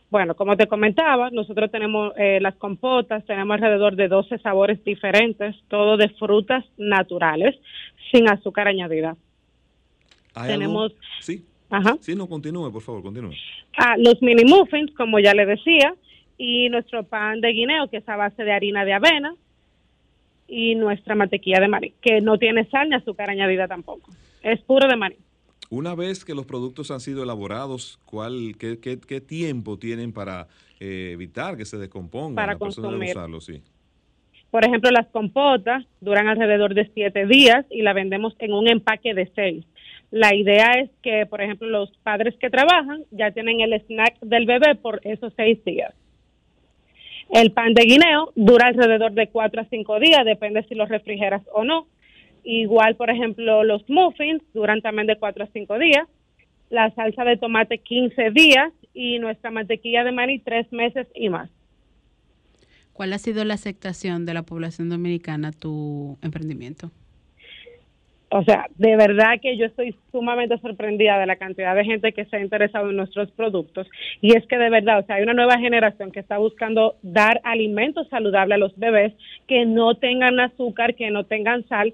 Bueno, 0.09 0.37
como 0.37 0.57
te 0.57 0.69
comentaba, 0.69 1.31
nosotros 1.31 1.73
tenemos 1.73 2.13
eh, 2.17 2.39
las 2.41 2.55
compotas, 2.55 3.25
tenemos 3.25 3.55
alrededor 3.55 3.97
de 3.97 4.07
12 4.07 4.39
sabores 4.39 4.85
diferentes, 4.85 5.57
todo 5.69 5.97
de 5.97 6.09
frutas 6.11 6.65
naturales, 6.77 7.57
sin 8.13 8.29
azúcar 8.29 8.69
añadida. 8.69 9.17
tenemos... 10.35 10.93
Sí. 11.21 11.45
Ajá. 11.69 11.97
Sí, 12.01 12.15
no, 12.15 12.29
continúe, 12.29 12.71
por 12.71 12.83
favor, 12.83 13.03
continúe. 13.03 13.33
Ah, 13.77 13.97
los 13.97 14.21
mini 14.23 14.45
muffins, 14.45 14.93
como 14.95 15.19
ya 15.19 15.35
le 15.35 15.47
decía, 15.47 15.95
y 16.39 16.69
nuestro 16.69 17.03
pan 17.03 17.41
de 17.41 17.49
guineo, 17.49 17.89
que 17.89 17.97
es 17.97 18.09
a 18.09 18.17
base 18.17 18.45
de 18.45 18.53
harina 18.53 18.85
de 18.85 18.93
avena, 18.93 19.35
y 20.53 20.75
nuestra 20.75 21.15
mantequilla 21.15 21.61
de 21.61 21.69
maní, 21.69 21.95
que 22.03 22.21
no 22.21 22.37
tiene 22.37 22.67
sal 22.67 22.91
ni 22.91 22.95
azúcar 22.95 23.31
añadida 23.31 23.67
tampoco. 23.67 24.11
Es 24.43 24.61
puro 24.61 24.87
de 24.87 24.97
maní. 24.97 25.17
Una 25.71 25.95
vez 25.95 26.27
que 26.27 26.35
los 26.35 26.45
productos 26.45 26.91
han 26.91 27.01
sido 27.01 27.23
elaborados, 27.23 27.99
¿cuál, 28.05 28.55
qué, 28.59 28.79
qué, 28.79 29.21
tiempo 29.23 29.79
tienen 29.79 30.13
para 30.13 30.49
eh, 30.79 31.13
evitar 31.15 31.57
que 31.57 31.65
se 31.65 31.79
descompongan? 31.79 32.35
Para 32.35 32.59
consumir. 32.59 33.17
sí. 33.41 33.63
Por 34.51 34.67
ejemplo, 34.67 34.91
las 34.91 35.07
compotas 35.07 35.87
duran 36.03 36.29
alrededor 36.29 36.75
de 36.75 36.91
siete 36.93 37.25
días 37.25 37.65
y 37.71 37.81
la 37.81 37.95
vendemos 37.95 38.37
en 38.39 38.53
un 38.53 38.69
empaque 38.69 39.15
de 39.15 39.33
seis. 39.35 39.65
La 40.11 40.35
idea 40.35 40.73
es 40.83 40.91
que, 41.03 41.25
por 41.25 41.41
ejemplo, 41.41 41.67
los 41.67 41.91
padres 42.03 42.35
que 42.39 42.51
trabajan 42.51 43.05
ya 43.11 43.31
tienen 43.31 43.61
el 43.61 43.73
snack 43.73 44.21
del 44.21 44.45
bebé 44.45 44.75
por 44.75 45.01
esos 45.05 45.33
seis 45.35 45.65
días. 45.65 45.95
El 47.33 47.51
pan 47.51 47.73
de 47.73 47.85
guineo 47.85 48.31
dura 48.37 48.67
alrededor 48.69 49.13
de 49.13 49.27
cuatro 49.29 49.63
a 49.63 49.65
cinco 49.65 49.99
días, 49.99 50.23
depende 50.25 50.65
si 50.69 50.75
lo 50.75 50.85
refrigeras 50.85 51.43
o 51.53 51.65
no. 51.65 51.87
Igual, 52.45 52.95
por 52.97 53.09
ejemplo, 53.09 53.65
los 53.65 53.89
muffins 53.89 54.43
duran 54.53 54.83
también 54.83 55.07
de 55.07 55.17
4 55.17 55.45
a 55.45 55.47
5 55.47 55.79
días, 55.79 56.09
la 56.71 56.91
salsa 56.91 57.25
de 57.25 57.37
tomate 57.37 57.79
15 57.79 58.31
días 58.33 58.73
y 58.93 59.19
nuestra 59.19 59.51
mantequilla 59.51 60.05
de 60.05 60.13
maní 60.13 60.41
3 60.41 60.73
meses 60.73 61.07
y 61.15 61.29
más. 61.29 61.49
¿Cuál 62.93 63.13
ha 63.13 63.19
sido 63.19 63.45
la 63.45 63.55
aceptación 63.55 64.27
de 64.27 64.35
la 64.35 64.43
población 64.43 64.91
dominicana 64.91 65.49
a 65.49 65.53
tu 65.53 66.19
emprendimiento? 66.21 66.91
O 68.35 68.43
sea, 68.45 68.67
de 68.79 68.97
verdad 68.97 69.41
que 69.43 69.59
yo 69.59 69.67
estoy 69.67 69.95
sumamente 70.11 70.57
sorprendida 70.57 71.19
de 71.19 71.27
la 71.27 71.37
cantidad 71.37 71.77
de 71.77 71.85
gente 71.85 72.15
que 72.15 72.25
se 72.25 72.37
ha 72.37 72.41
interesado 72.41 72.89
en 72.89 72.97
nuestros 72.97 73.31
productos. 73.33 73.87
Y 74.23 74.35
es 74.35 74.47
que 74.47 74.57
de 74.57 74.71
verdad, 74.71 75.01
o 75.01 75.03
sea, 75.03 75.17
hay 75.17 75.23
una 75.23 75.35
nueva 75.35 75.59
generación 75.59 76.11
que 76.11 76.21
está 76.21 76.39
buscando 76.39 76.95
dar 77.03 77.43
alimentos 77.45 78.09
saludables 78.09 78.55
a 78.55 78.59
los 78.59 78.75
bebés 78.79 79.13
que 79.47 79.67
no 79.67 79.97
tengan 79.97 80.41
azúcar, 80.41 80.95
que 80.95 81.11
no 81.11 81.25
tengan 81.25 81.69
sal 81.69 81.93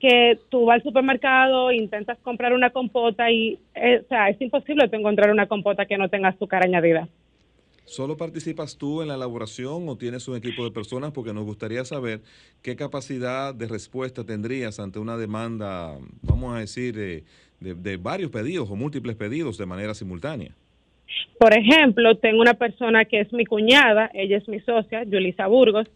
que 0.00 0.38
tú 0.50 0.66
vas 0.66 0.76
al 0.76 0.82
supermercado, 0.82 1.72
intentas 1.72 2.18
comprar 2.18 2.52
una 2.52 2.70
compota 2.70 3.30
y, 3.30 3.58
eh, 3.74 4.02
o 4.04 4.08
sea, 4.08 4.28
es 4.28 4.40
imposible 4.40 4.86
encontrar 4.92 5.30
una 5.30 5.46
compota 5.46 5.86
que 5.86 5.96
no 5.96 6.10
tenga 6.10 6.28
azúcar 6.28 6.62
añadida. 6.62 7.08
¿Solo 7.90 8.16
participas 8.16 8.78
tú 8.78 9.02
en 9.02 9.08
la 9.08 9.16
elaboración 9.16 9.88
o 9.88 9.96
tienes 9.96 10.28
un 10.28 10.36
equipo 10.36 10.62
de 10.62 10.70
personas? 10.70 11.10
Porque 11.10 11.32
nos 11.32 11.42
gustaría 11.42 11.84
saber 11.84 12.20
qué 12.62 12.76
capacidad 12.76 13.52
de 13.52 13.66
respuesta 13.66 14.24
tendrías 14.24 14.78
ante 14.78 15.00
una 15.00 15.16
demanda, 15.16 15.98
vamos 16.22 16.54
a 16.54 16.60
decir, 16.60 16.94
de, 16.94 17.24
de 17.58 17.96
varios 17.96 18.30
pedidos 18.30 18.70
o 18.70 18.76
múltiples 18.76 19.16
pedidos 19.16 19.58
de 19.58 19.66
manera 19.66 19.92
simultánea. 19.94 20.52
Por 21.36 21.52
ejemplo, 21.52 22.16
tengo 22.16 22.40
una 22.40 22.54
persona 22.54 23.06
que 23.06 23.22
es 23.22 23.32
mi 23.32 23.44
cuñada, 23.44 24.08
ella 24.14 24.36
es 24.36 24.46
mi 24.46 24.60
socia, 24.60 25.02
Yulisa 25.02 25.48
Burgos. 25.48 25.88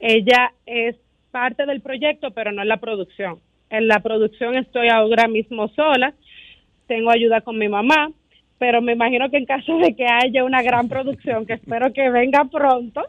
Ella 0.00 0.54
es 0.64 0.96
parte 1.32 1.66
del 1.66 1.82
proyecto, 1.82 2.30
pero 2.30 2.50
no 2.52 2.62
en 2.62 2.68
la 2.68 2.78
producción. 2.78 3.40
En 3.68 3.88
la 3.88 4.00
producción 4.00 4.56
estoy 4.56 4.88
ahora 4.88 5.28
mismo 5.28 5.68
sola, 5.68 6.14
tengo 6.86 7.10
ayuda 7.10 7.42
con 7.42 7.58
mi 7.58 7.68
mamá, 7.68 8.10
pero 8.62 8.80
me 8.80 8.92
imagino 8.92 9.28
que 9.28 9.38
en 9.38 9.44
caso 9.44 9.76
de 9.78 9.92
que 9.96 10.06
haya 10.06 10.44
una 10.44 10.62
gran 10.62 10.88
producción, 10.88 11.46
que 11.46 11.54
espero 11.54 11.92
que 11.92 12.08
venga 12.10 12.44
pronto, 12.44 13.00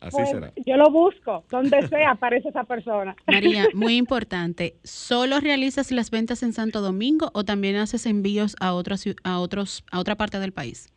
Así 0.00 0.16
pues, 0.16 0.30
será. 0.30 0.52
yo 0.66 0.76
lo 0.76 0.90
busco, 0.90 1.44
donde 1.48 1.80
sea 1.86 2.10
aparece 2.10 2.48
esa 2.48 2.64
persona. 2.64 3.14
María, 3.28 3.66
muy 3.74 3.96
importante, 3.96 4.74
¿solo 4.82 5.38
realizas 5.38 5.92
las 5.92 6.10
ventas 6.10 6.42
en 6.42 6.52
Santo 6.52 6.80
Domingo 6.80 7.30
o 7.34 7.44
también 7.44 7.76
haces 7.76 8.04
envíos 8.04 8.56
a 8.58 8.74
otros 8.74 9.04
a 9.22 9.38
otros 9.38 9.84
a 9.92 10.00
otra 10.00 10.16
parte 10.16 10.40
del 10.40 10.50
país? 10.50 10.92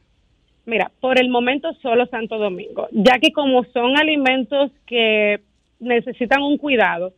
Mira, 0.65 0.91
por 0.99 1.19
el 1.21 1.29
momento 1.29 1.71
solo 1.83 2.07
Santo 2.07 2.39
Domingo, 2.39 2.87
ya 2.93 3.19
que 3.19 3.31
como 3.31 3.63
son 3.65 3.95
alimentos 3.95 4.71
que 4.87 5.41
necesitan 5.79 6.41
un 6.41 6.57
cuidado, 6.57 7.13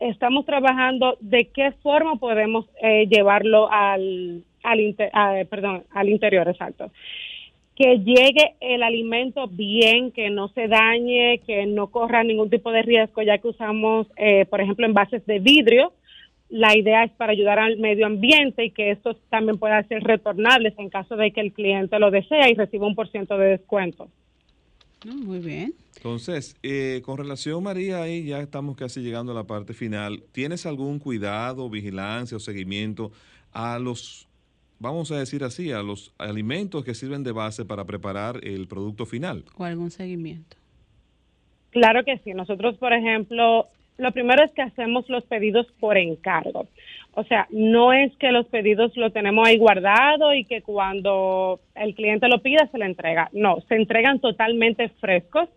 estamos 0.00 0.44
trabajando 0.44 1.18
de 1.20 1.50
qué 1.54 1.70
forma 1.84 2.16
podemos 2.16 2.66
eh, 2.82 3.06
llevarlo 3.06 3.70
al, 3.70 4.42
al, 4.64 5.46
perdón, 5.46 5.84
al 5.92 6.08
interior, 6.08 6.48
exacto. 6.48 6.90
Que 7.76 7.98
llegue 7.98 8.54
el 8.60 8.82
alimento 8.82 9.46
bien, 9.48 10.10
que 10.10 10.30
no 10.30 10.48
se 10.48 10.68
dañe, 10.68 11.40
que 11.46 11.66
no 11.66 11.88
corra 11.88 12.22
ningún 12.22 12.50
tipo 12.50 12.72
de 12.72 12.82
riesgo, 12.82 13.22
ya 13.22 13.38
que 13.38 13.48
usamos, 13.48 14.06
eh, 14.16 14.46
por 14.46 14.60
ejemplo, 14.60 14.86
envases 14.86 15.24
de 15.26 15.38
vidrio. 15.38 15.92
La 16.48 16.76
idea 16.76 17.04
es 17.04 17.12
para 17.12 17.32
ayudar 17.32 17.58
al 17.58 17.78
medio 17.78 18.06
ambiente 18.06 18.64
y 18.64 18.70
que 18.70 18.92
estos 18.92 19.16
también 19.28 19.58
puedan 19.58 19.86
ser 19.88 20.02
retornables 20.04 20.74
en 20.78 20.88
caso 20.88 21.16
de 21.16 21.32
que 21.32 21.40
el 21.40 21.52
cliente 21.52 21.98
lo 21.98 22.10
desea 22.10 22.48
y 22.48 22.54
reciba 22.54 22.86
un 22.86 22.94
por 22.94 23.08
ciento 23.08 23.36
de 23.38 23.50
descuento. 23.50 24.08
muy 25.04 25.38
bien. 25.38 25.74
Entonces, 25.96 26.54
eh, 26.62 27.00
con 27.02 27.16
relación, 27.16 27.62
María, 27.62 28.02
ahí 28.02 28.24
ya 28.24 28.40
estamos 28.40 28.76
casi 28.76 29.00
llegando 29.00 29.32
a 29.32 29.34
la 29.34 29.44
parte 29.44 29.72
final. 29.72 30.22
¿Tienes 30.32 30.66
algún 30.66 30.98
cuidado, 30.98 31.70
vigilancia 31.70 32.36
o 32.36 32.40
seguimiento 32.40 33.10
a 33.50 33.78
los, 33.78 34.28
vamos 34.84 35.10
a 35.10 35.18
decir 35.18 35.42
así, 35.42 35.72
a 35.72 35.82
los 35.82 36.14
alimentos 36.18 36.84
que 36.84 36.94
sirven 36.94 37.24
de 37.24 37.32
base 37.32 37.64
para 37.64 37.84
preparar 37.84 38.36
el 38.42 38.68
producto 38.68 39.06
final? 39.06 39.44
¿O 39.56 39.64
algún 39.64 39.90
seguimiento? 39.90 40.56
Claro 41.70 42.04
que 42.04 42.18
sí. 42.18 42.32
Nosotros, 42.32 42.76
por 42.76 42.92
ejemplo, 42.92 43.66
lo 43.98 44.12
primero 44.12 44.44
es 44.44 44.52
que 44.52 44.62
hacemos 44.62 45.08
los 45.08 45.24
pedidos 45.24 45.66
por 45.80 45.98
encargo. 45.98 46.68
O 47.14 47.24
sea, 47.24 47.46
no 47.50 47.92
es 47.92 48.14
que 48.16 48.32
los 48.32 48.46
pedidos 48.46 48.96
lo 48.96 49.10
tenemos 49.10 49.46
ahí 49.46 49.58
guardado 49.58 50.34
y 50.34 50.44
que 50.44 50.62
cuando 50.62 51.60
el 51.74 51.94
cliente 51.94 52.28
lo 52.28 52.42
pida 52.42 52.68
se 52.70 52.78
le 52.78 52.86
entrega. 52.86 53.28
No, 53.32 53.60
se 53.68 53.76
entregan 53.76 54.20
totalmente 54.20 54.88
frescos 55.00 55.48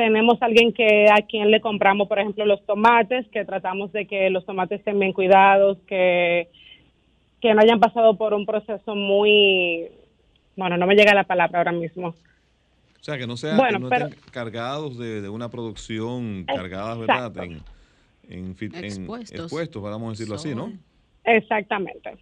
tenemos 0.00 0.40
alguien 0.40 0.72
que 0.72 1.08
a 1.12 1.26
quien 1.26 1.50
le 1.50 1.60
compramos, 1.60 2.08
por 2.08 2.18
ejemplo, 2.18 2.46
los 2.46 2.64
tomates, 2.64 3.28
que 3.28 3.44
tratamos 3.44 3.92
de 3.92 4.06
que 4.06 4.30
los 4.30 4.46
tomates 4.46 4.78
estén 4.78 4.98
bien 4.98 5.12
cuidados, 5.12 5.76
que, 5.86 6.48
que 7.40 7.54
no 7.54 7.60
hayan 7.60 7.80
pasado 7.80 8.16
por 8.16 8.34
un 8.34 8.46
proceso 8.46 8.94
muy, 8.94 9.88
bueno, 10.56 10.76
no 10.76 10.86
me 10.86 10.94
llega 10.94 11.14
la 11.14 11.24
palabra 11.24 11.58
ahora 11.58 11.72
mismo. 11.72 12.08
O 12.08 13.02
sea, 13.02 13.16
que 13.16 13.26
no, 13.26 13.36
sean 13.36 13.58
estén 13.58 14.14
cargados 14.30 14.98
de, 14.98 15.26
una 15.28 15.48
producción, 15.48 16.44
cargadas, 16.44 16.98
¿verdad? 16.98 17.32
En, 18.28 18.54
expuestos. 18.60 19.82
vamos 19.82 20.08
a 20.08 20.10
decirlo 20.10 20.34
así, 20.34 20.54
¿no? 20.54 20.72
Exactamente. 21.24 22.12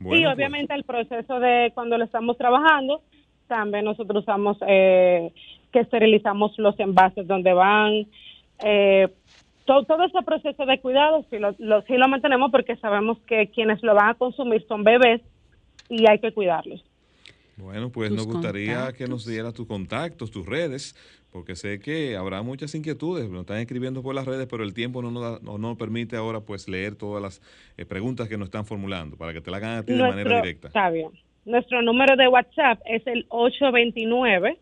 y 0.00 0.04
pues. 0.04 0.26
obviamente 0.26 0.74
el 0.74 0.84
proceso 0.84 1.40
de 1.40 1.72
cuando 1.74 1.98
lo 1.98 2.04
estamos 2.04 2.38
trabajando, 2.38 3.02
también 3.48 3.84
nosotros 3.84 4.22
usamos 4.22 4.56
eh, 4.66 5.32
que 5.72 5.80
esterilizamos 5.80 6.56
los 6.58 6.78
envases 6.78 7.26
donde 7.26 7.52
van. 7.52 8.06
Eh, 8.64 9.08
todo, 9.68 9.84
todo, 9.84 10.04
ese 10.04 10.22
proceso 10.24 10.64
de 10.64 10.80
cuidado 10.80 11.26
sí 11.28 11.38
lo, 11.38 11.52
sí 11.52 11.98
lo 11.98 12.08
mantenemos 12.08 12.50
porque 12.50 12.76
sabemos 12.76 13.18
que 13.26 13.48
quienes 13.48 13.82
lo 13.82 13.94
van 13.94 14.08
a 14.08 14.14
consumir 14.14 14.64
son 14.66 14.82
bebés 14.82 15.20
y 15.90 16.08
hay 16.08 16.18
que 16.18 16.32
cuarlos. 16.32 16.82
Bueno, 17.58 17.90
pues 17.90 18.10
nos 18.10 18.26
gustaría 18.26 18.90
que 18.92 19.06
nos 19.06 19.26
dieras 19.26 19.52
tus 19.52 19.66
contactos, 19.66 20.30
tus 20.30 20.46
redes, 20.46 20.96
porque 21.30 21.54
sé 21.54 21.80
que 21.80 22.16
habrá 22.16 22.40
muchas 22.40 22.74
inquietudes, 22.74 23.28
nos 23.28 23.42
están 23.42 23.58
escribiendo 23.58 24.02
por 24.02 24.14
las 24.14 24.24
redes, 24.24 24.46
pero 24.50 24.64
el 24.64 24.72
tiempo 24.72 25.02
no 25.02 25.10
nos, 25.10 25.42
no 25.42 25.58
nos 25.58 25.76
permite 25.76 26.16
ahora 26.16 26.40
pues 26.40 26.66
leer 26.66 26.94
todas 26.94 27.22
las 27.22 27.42
eh, 27.76 27.84
preguntas 27.84 28.26
que 28.28 28.38
nos 28.38 28.46
están 28.46 28.64
formulando, 28.64 29.18
para 29.18 29.34
que 29.34 29.42
te 29.42 29.50
la 29.50 29.58
hagan 29.58 29.76
a 29.78 29.82
ti 29.82 29.92
de 29.92 30.02
manera 30.02 30.40
directa. 30.40 30.68
Está 30.68 30.88
bien. 30.88 31.10
Nuestro 31.44 31.82
número 31.82 32.16
de 32.16 32.26
WhatsApp 32.26 32.80
es 32.86 33.06
el 33.06 33.26
829 33.28 34.58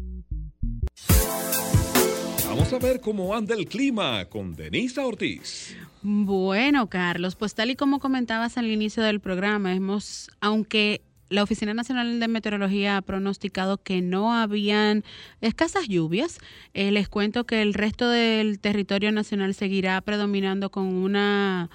A 2.73 2.79
ver 2.79 3.01
cómo 3.01 3.35
anda 3.35 3.55
el 3.55 3.67
clima 3.67 4.25
con 4.25 4.55
Denisa 4.55 5.07
Ortiz. 5.07 5.77
Bueno, 6.03 6.89
Carlos, 6.89 7.37
pues 7.37 7.55
tal 7.55 7.71
y 7.71 7.77
como 7.77 8.01
comentabas 8.01 8.59
al 8.59 8.67
inicio 8.71 9.05
del 9.05 9.21
programa, 9.21 9.73
hemos, 9.73 10.31
aunque 10.41 11.01
la 11.29 11.45
Oficina 11.45 11.75
Nacional 11.75 12.19
de 12.19 12.29
Meteorología 12.29 12.97
ha 12.97 13.03
pronosticado 13.03 13.79
que 13.79 14.03
no 14.03 14.35
habían 14.35 15.05
escasas 15.41 15.87
lluvias. 15.87 16.39
Eh, 16.75 16.91
les 16.91 17.09
cuento 17.09 17.47
que 17.47 17.62
el 17.62 17.73
resto 17.73 18.11
del 18.11 18.59
territorio 18.59 19.12
nacional 19.12 19.55
seguirá 19.55 20.01
predominando 20.01 20.71
con 20.71 20.87
una 20.87 21.71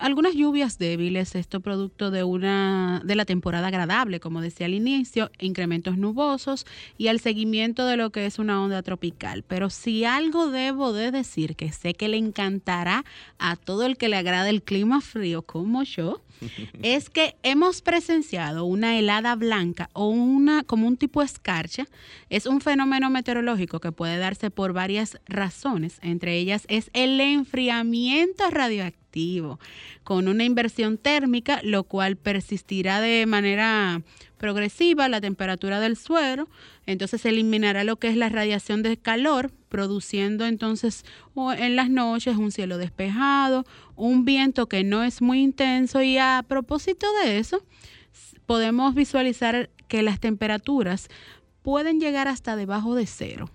algunas 0.00 0.34
lluvias 0.34 0.78
débiles, 0.78 1.34
esto 1.34 1.60
producto 1.60 2.10
de 2.10 2.24
una 2.24 3.00
de 3.04 3.14
la 3.14 3.24
temporada 3.24 3.68
agradable, 3.68 4.20
como 4.20 4.40
decía 4.40 4.66
al 4.66 4.74
inicio, 4.74 5.30
incrementos 5.38 5.96
nubosos 5.98 6.66
y 6.98 7.08
al 7.08 7.20
seguimiento 7.20 7.86
de 7.86 7.96
lo 7.96 8.10
que 8.10 8.26
es 8.26 8.38
una 8.38 8.62
onda 8.62 8.82
tropical. 8.82 9.44
Pero 9.46 9.70
si 9.70 10.04
algo 10.04 10.50
debo 10.50 10.92
de 10.92 11.10
decir 11.10 11.56
que 11.56 11.72
sé 11.72 11.94
que 11.94 12.08
le 12.08 12.16
encantará 12.16 13.04
a 13.38 13.56
todo 13.56 13.86
el 13.86 13.96
que 13.96 14.08
le 14.08 14.16
agrada 14.16 14.50
el 14.50 14.62
clima 14.62 15.00
frío 15.00 15.42
como 15.42 15.82
yo, 15.82 16.20
es 16.82 17.10
que 17.10 17.36
hemos 17.42 17.82
presenciado 17.82 18.64
una 18.64 18.98
helada 18.98 19.34
blanca 19.34 19.90
o 19.92 20.08
una 20.08 20.64
como 20.64 20.86
un 20.86 20.96
tipo 20.96 21.22
escarcha. 21.22 21.86
Es 22.30 22.46
un 22.46 22.60
fenómeno 22.60 23.10
meteorológico 23.10 23.80
que 23.80 23.92
puede 23.92 24.18
darse 24.18 24.50
por 24.50 24.72
varias 24.72 25.18
razones. 25.26 25.98
Entre 26.02 26.36
ellas 26.36 26.64
es 26.68 26.90
el 26.92 27.20
enfriamiento 27.20 28.48
radioactivo 28.50 29.58
con 30.04 30.28
una 30.28 30.44
inversión 30.44 30.98
térmica, 30.98 31.60
lo 31.62 31.84
cual 31.84 32.16
persistirá 32.16 33.00
de 33.00 33.26
manera 33.26 34.02
progresiva 34.42 35.08
la 35.08 35.20
temperatura 35.20 35.78
del 35.78 35.96
suelo, 35.96 36.48
entonces 36.84 37.20
se 37.20 37.28
eliminará 37.28 37.84
lo 37.84 37.94
que 37.94 38.08
es 38.08 38.16
la 38.16 38.28
radiación 38.28 38.82
de 38.82 38.96
calor, 38.96 39.52
produciendo 39.68 40.46
entonces 40.46 41.04
en 41.56 41.76
las 41.76 41.90
noches 41.90 42.36
un 42.36 42.50
cielo 42.50 42.76
despejado, 42.76 43.64
un 43.94 44.24
viento 44.24 44.66
que 44.66 44.82
no 44.82 45.04
es 45.04 45.22
muy 45.22 45.40
intenso 45.40 46.02
y 46.02 46.18
a 46.18 46.44
propósito 46.48 47.06
de 47.22 47.38
eso, 47.38 47.64
podemos 48.44 48.96
visualizar 48.96 49.70
que 49.86 50.02
las 50.02 50.18
temperaturas 50.18 51.08
pueden 51.62 52.00
llegar 52.00 52.26
hasta 52.26 52.56
debajo 52.56 52.96
de 52.96 53.06
cero. 53.06 53.48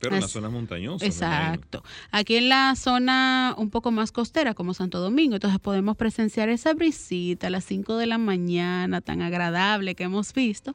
Pero 0.00 0.14
en 0.14 0.22
las 0.22 0.30
zonas 0.30 0.50
montañosas. 0.50 1.06
Exacto. 1.06 1.84
Aquí 2.10 2.36
en 2.36 2.48
la 2.48 2.74
zona 2.74 3.54
un 3.58 3.70
poco 3.70 3.90
más 3.90 4.12
costera, 4.12 4.54
como 4.54 4.72
Santo 4.72 4.98
Domingo, 4.98 5.36
entonces 5.36 5.60
podemos 5.60 5.96
presenciar 5.96 6.48
esa 6.48 6.72
brisita 6.72 7.48
a 7.48 7.50
las 7.50 7.64
5 7.64 7.96
de 7.96 8.06
la 8.06 8.18
mañana 8.18 9.02
tan 9.02 9.20
agradable 9.20 9.94
que 9.94 10.04
hemos 10.04 10.32
visto. 10.32 10.72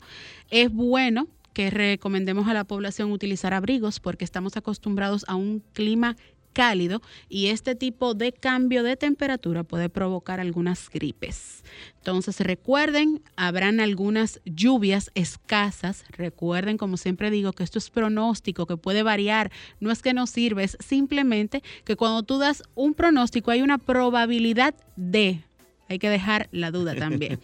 Es 0.51 0.71
bueno 0.71 1.27
que 1.53 1.71
recomendemos 1.71 2.47
a 2.47 2.53
la 2.53 2.65
población 2.65 3.11
utilizar 3.11 3.53
abrigos 3.53 3.99
porque 3.99 4.25
estamos 4.25 4.57
acostumbrados 4.57 5.25
a 5.27 5.35
un 5.35 5.63
clima 5.73 6.17
cálido 6.55 7.01
y 7.29 7.47
este 7.47 7.75
tipo 7.75 8.15
de 8.15 8.31
cambio 8.31 8.81
de 8.81 8.95
temperatura 8.95 9.63
puede 9.63 9.89
provocar 9.89 10.39
algunas 10.39 10.89
gripes. 10.89 11.63
Entonces 11.97 12.39
recuerden, 12.39 13.21
habrán 13.35 13.79
algunas 13.79 14.39
lluvias 14.45 15.11
escasas. 15.15 16.05
Recuerden, 16.09 16.77
como 16.77 16.97
siempre 16.97 17.29
digo, 17.29 17.51
que 17.51 17.63
esto 17.63 17.77
es 17.77 17.89
pronóstico, 17.89 18.65
que 18.65 18.77
puede 18.77 19.03
variar. 19.03 19.51
No 19.79 19.91
es 19.91 20.01
que 20.01 20.13
no 20.13 20.25
sirve, 20.25 20.63
es 20.63 20.77
simplemente 20.79 21.61
que 21.83 21.95
cuando 21.95 22.23
tú 22.23 22.39
das 22.39 22.63
un 22.73 22.93
pronóstico 22.93 23.51
hay 23.51 23.61
una 23.61 23.77
probabilidad 23.77 24.73
de 24.95 25.43
hay 25.87 25.99
que 25.99 26.09
dejar 26.09 26.49
la 26.51 26.71
duda 26.71 26.95
también. 26.95 27.39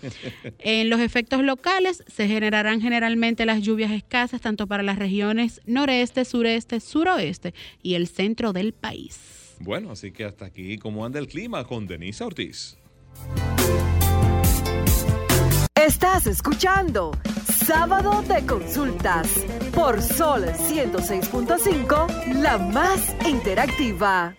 en 0.59 0.89
los 0.89 0.99
efectos 0.99 1.43
locales 1.43 2.03
se 2.07 2.27
generarán 2.27 2.81
generalmente 2.81 3.45
las 3.45 3.61
lluvias 3.61 3.91
escasas 3.91 4.41
tanto 4.41 4.67
para 4.67 4.83
las 4.83 4.97
regiones 4.99 5.61
noreste, 5.65 6.25
sureste, 6.25 6.79
suroeste 6.79 7.53
y 7.81 7.95
el 7.95 8.07
centro 8.07 8.53
del 8.53 8.73
país. 8.73 9.55
Bueno, 9.59 9.91
así 9.91 10.11
que 10.11 10.25
hasta 10.25 10.45
aquí 10.45 10.77
cómo 10.77 11.05
anda 11.05 11.19
el 11.19 11.27
clima 11.27 11.65
con 11.65 11.85
Denise 11.87 12.23
Ortiz. 12.23 12.77
Estás 15.75 16.27
escuchando 16.27 17.11
Sábado 17.65 18.21
de 18.23 18.45
Consultas 18.45 19.27
por 19.73 20.01
Sol 20.01 20.43
106.5, 20.45 22.41
la 22.41 22.57
más 22.57 23.15
interactiva. 23.27 24.35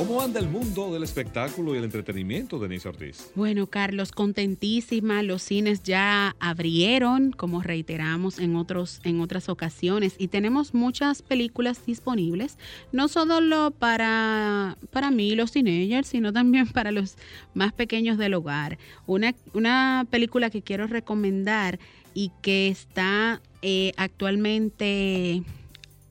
¿Cómo 0.00 0.22
anda 0.22 0.40
el 0.40 0.48
mundo 0.48 0.90
del 0.94 1.02
espectáculo 1.02 1.74
y 1.74 1.78
el 1.78 1.84
entretenimiento, 1.84 2.58
Denise 2.58 2.88
Ortiz? 2.88 3.30
Bueno, 3.34 3.66
Carlos, 3.66 4.12
contentísima. 4.12 5.22
Los 5.22 5.42
cines 5.42 5.82
ya 5.82 6.34
abrieron, 6.40 7.32
como 7.32 7.60
reiteramos 7.60 8.38
en, 8.38 8.56
otros, 8.56 9.02
en 9.04 9.20
otras 9.20 9.50
ocasiones, 9.50 10.14
y 10.16 10.28
tenemos 10.28 10.72
muchas 10.72 11.20
películas 11.20 11.84
disponibles, 11.84 12.56
no 12.92 13.08
solo 13.08 13.72
para, 13.72 14.78
para 14.90 15.10
mí, 15.10 15.34
los 15.34 15.52
teenagers, 15.52 16.08
sino 16.08 16.32
también 16.32 16.66
para 16.72 16.92
los 16.92 17.16
más 17.52 17.74
pequeños 17.74 18.16
del 18.16 18.32
hogar. 18.32 18.78
Una, 19.06 19.34
una 19.52 20.06
película 20.08 20.48
que 20.48 20.62
quiero 20.62 20.86
recomendar 20.86 21.78
y 22.14 22.32
que 22.40 22.68
está 22.68 23.42
eh, 23.60 23.92
actualmente 23.98 25.42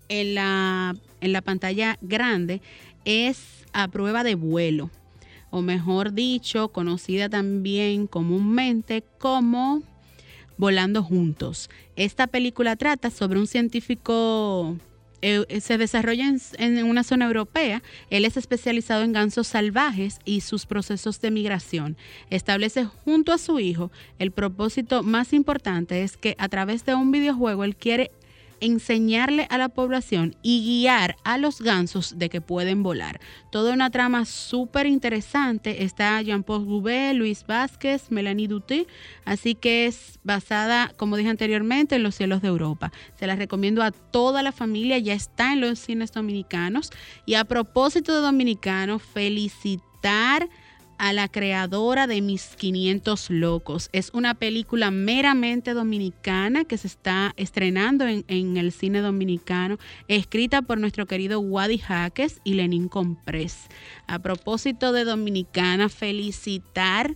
en 0.09 0.35
la, 0.35 0.95
en 1.21 1.33
la 1.33 1.41
pantalla 1.41 1.97
grande 2.01 2.61
es 3.05 3.65
a 3.73 3.87
prueba 3.87 4.23
de 4.23 4.35
vuelo, 4.35 4.89
o 5.49 5.61
mejor 5.61 6.13
dicho, 6.13 6.69
conocida 6.69 7.29
también 7.29 8.07
comúnmente 8.07 9.03
como 9.17 9.81
Volando 10.57 11.03
Juntos. 11.03 11.69
Esta 11.95 12.27
película 12.27 12.75
trata 12.75 13.09
sobre 13.09 13.39
un 13.39 13.47
científico 13.47 14.77
eh, 15.21 15.59
se 15.59 15.77
desarrolla 15.77 16.33
en, 16.57 16.83
una 16.85 17.03
zona 17.03 17.25
europea. 17.25 17.83
Él 18.09 18.25
es 18.25 18.37
especializado 18.37 19.03
en 19.03 19.11
gansos 19.11 19.47
salvajes 19.47 20.19
y 20.23 20.41
sus 20.41 20.65
procesos 20.65 21.19
de 21.19 21.31
migración. 21.31 21.97
Establece 22.29 22.85
junto 22.85 23.33
a 23.33 23.37
su 23.37 23.59
hijo 23.59 23.91
el 24.17 24.31
propósito 24.31 25.03
más 25.03 25.33
importante 25.33 26.03
es 26.03 26.15
que 26.15 26.35
a 26.37 26.47
través 26.47 26.85
de 26.85 26.95
un 26.95 27.11
videojuego 27.11 27.63
él 27.63 27.75
quiere 27.75 28.11
enseñarle 28.61 29.47
a 29.49 29.57
la 29.57 29.69
población 29.69 30.35
y 30.41 30.63
guiar 30.63 31.15
a 31.23 31.37
los 31.37 31.61
gansos 31.61 32.17
de 32.17 32.29
que 32.29 32.41
pueden 32.41 32.83
volar. 32.83 33.19
Toda 33.51 33.73
una 33.73 33.89
trama 33.89 34.25
súper 34.25 34.85
interesante. 34.85 35.83
Está 35.83 36.21
Jean-Paul 36.21 36.65
Goubet, 36.65 37.15
Luis 37.15 37.45
Vázquez, 37.45 38.11
Melanie 38.11 38.47
Duty, 38.47 38.87
así 39.25 39.55
que 39.55 39.85
es 39.85 40.19
basada, 40.23 40.91
como 40.97 41.17
dije 41.17 41.29
anteriormente, 41.29 41.95
en 41.95 42.03
los 42.03 42.15
cielos 42.15 42.41
de 42.41 42.47
Europa. 42.47 42.91
Se 43.17 43.27
la 43.27 43.35
recomiendo 43.35 43.83
a 43.83 43.91
toda 43.91 44.43
la 44.43 44.51
familia, 44.51 44.97
ya 44.97 45.13
está 45.13 45.53
en 45.53 45.61
los 45.61 45.79
cines 45.79 46.11
dominicanos. 46.11 46.91
Y 47.25 47.35
a 47.35 47.45
propósito 47.45 48.13
de 48.13 48.21
dominicanos, 48.21 49.01
felicitar 49.01 50.49
a 50.99 51.13
la 51.13 51.29
creadora 51.29 52.07
de 52.07 52.21
Mis 52.21 52.57
500 52.57 53.29
Locos. 53.29 53.89
Es 53.93 54.11
una 54.13 54.35
película 54.35 54.91
meramente 54.91 55.73
dominicana 55.73 56.65
que 56.65 56.77
se 56.77 56.87
está 56.87 57.33
estrenando 57.37 58.05
en, 58.05 58.57
el 58.57 58.71
cine 58.73 58.99
dominicano, 58.99 59.79
escrita 60.09 60.61
por 60.61 60.77
nuestro 60.77 61.05
querido 61.05 61.39
Wadi 61.39 61.77
Jaques 61.77 62.41
y 62.43 62.55
Lenin 62.55 62.89
Comprés. 62.89 63.67
A 64.07 64.19
propósito 64.19 64.91
de 64.91 65.05
Dominicana, 65.05 65.87
felicitar 65.87 67.15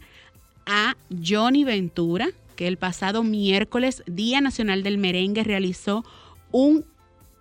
a 0.65 0.95
Johnny 1.23 1.65
Ventura, 1.65 2.29
que 2.55 2.67
el 2.67 2.77
pasado 2.77 3.21
miércoles, 3.21 4.01
Día 4.07 4.39
Nacional 4.39 4.83
del 4.83 4.97
Merengue, 4.97 5.43
realizó 5.43 6.05
un 6.51 6.85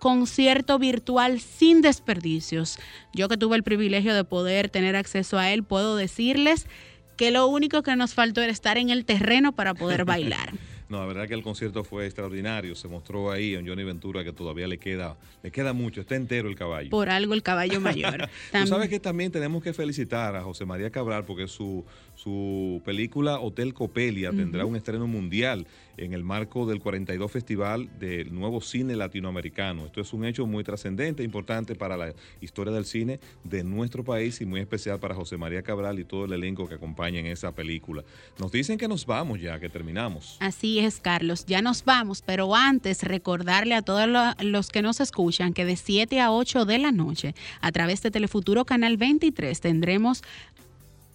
concierto 0.03 0.79
virtual 0.79 1.39
sin 1.39 1.81
desperdicios. 1.81 2.77
Yo 3.13 3.29
que 3.29 3.37
tuve 3.37 3.55
el 3.55 3.63
privilegio 3.63 4.13
de 4.13 4.25
poder 4.25 4.67
tener 4.67 4.97
acceso 4.97 5.39
a 5.39 5.49
él, 5.53 5.63
puedo 5.63 5.95
decirles 5.95 6.67
que 7.15 7.31
lo 7.31 7.47
único 7.47 7.83
que 7.83 7.95
nos 7.95 8.13
faltó 8.13 8.41
era 8.41 8.51
estar 8.51 8.77
en 8.77 8.89
el 8.89 9.05
terreno 9.05 9.53
para 9.53 9.73
poder 9.73 10.03
bailar. 10.13 10.51
No, 10.89 10.99
la 10.99 11.05
verdad 11.05 11.25
que 11.29 11.33
el 11.35 11.41
concierto 11.41 11.85
fue 11.85 12.05
extraordinario. 12.05 12.75
Se 12.75 12.89
mostró 12.89 13.31
ahí 13.31 13.55
en 13.55 13.65
Johnny 13.65 13.85
Ventura 13.85 14.25
que 14.25 14.33
todavía 14.33 14.67
le 14.67 14.77
queda, 14.77 15.15
le 15.41 15.51
queda 15.51 15.71
mucho. 15.71 16.01
Está 16.01 16.15
entero 16.15 16.49
el 16.49 16.55
caballo. 16.55 16.89
Por 16.89 17.09
algo 17.09 17.33
el 17.33 17.41
caballo 17.41 17.79
mayor. 17.79 18.29
Tú 18.51 18.67
sabes 18.67 18.89
que 18.89 18.99
también 18.99 19.31
tenemos 19.31 19.63
que 19.63 19.71
felicitar 19.71 20.35
a 20.35 20.41
José 20.41 20.65
María 20.65 20.89
Cabral 20.89 21.23
porque 21.23 21.47
su, 21.47 21.85
su 22.15 22.81
película 22.83 23.39
Hotel 23.39 23.73
Copelia 23.73 24.31
tendrá 24.31 24.65
un 24.65 24.75
estreno 24.75 25.07
mundial 25.07 25.65
en 25.97 26.13
el 26.13 26.23
marco 26.23 26.65
del 26.65 26.79
42 26.79 27.31
Festival 27.31 27.89
del 27.99 28.33
Nuevo 28.33 28.61
Cine 28.61 28.95
Latinoamericano. 28.95 29.85
Esto 29.85 30.01
es 30.01 30.13
un 30.13 30.25
hecho 30.25 30.45
muy 30.45 30.63
trascendente, 30.63 31.23
importante 31.23 31.75
para 31.75 31.97
la 31.97 32.13
historia 32.41 32.73
del 32.73 32.85
cine 32.85 33.19
de 33.43 33.63
nuestro 33.63 34.03
país 34.03 34.41
y 34.41 34.45
muy 34.45 34.59
especial 34.59 34.99
para 34.99 35.15
José 35.15 35.37
María 35.37 35.61
Cabral 35.61 35.99
y 35.99 36.05
todo 36.05 36.25
el 36.25 36.33
elenco 36.33 36.67
que 36.67 36.75
acompaña 36.75 37.19
en 37.19 37.27
esa 37.27 37.51
película. 37.51 38.03
Nos 38.39 38.51
dicen 38.51 38.77
que 38.77 38.87
nos 38.87 39.05
vamos 39.05 39.39
ya, 39.39 39.59
que 39.59 39.69
terminamos. 39.69 40.37
Así 40.39 40.79
es, 40.79 40.99
Carlos, 40.99 41.45
ya 41.45 41.61
nos 41.61 41.83
vamos, 41.85 42.21
pero 42.21 42.55
antes 42.55 43.03
recordarle 43.03 43.75
a 43.75 43.81
todos 43.81 44.07
los 44.41 44.69
que 44.69 44.81
nos 44.81 44.99
escuchan 44.99 45.53
que 45.53 45.65
de 45.65 45.75
7 45.75 46.19
a 46.19 46.31
8 46.31 46.65
de 46.65 46.79
la 46.79 46.91
noche, 46.91 47.35
a 47.61 47.71
través 47.71 48.01
de 48.01 48.11
Telefuturo 48.11 48.65
Canal 48.65 48.97
23, 48.97 49.59
tendremos 49.61 50.23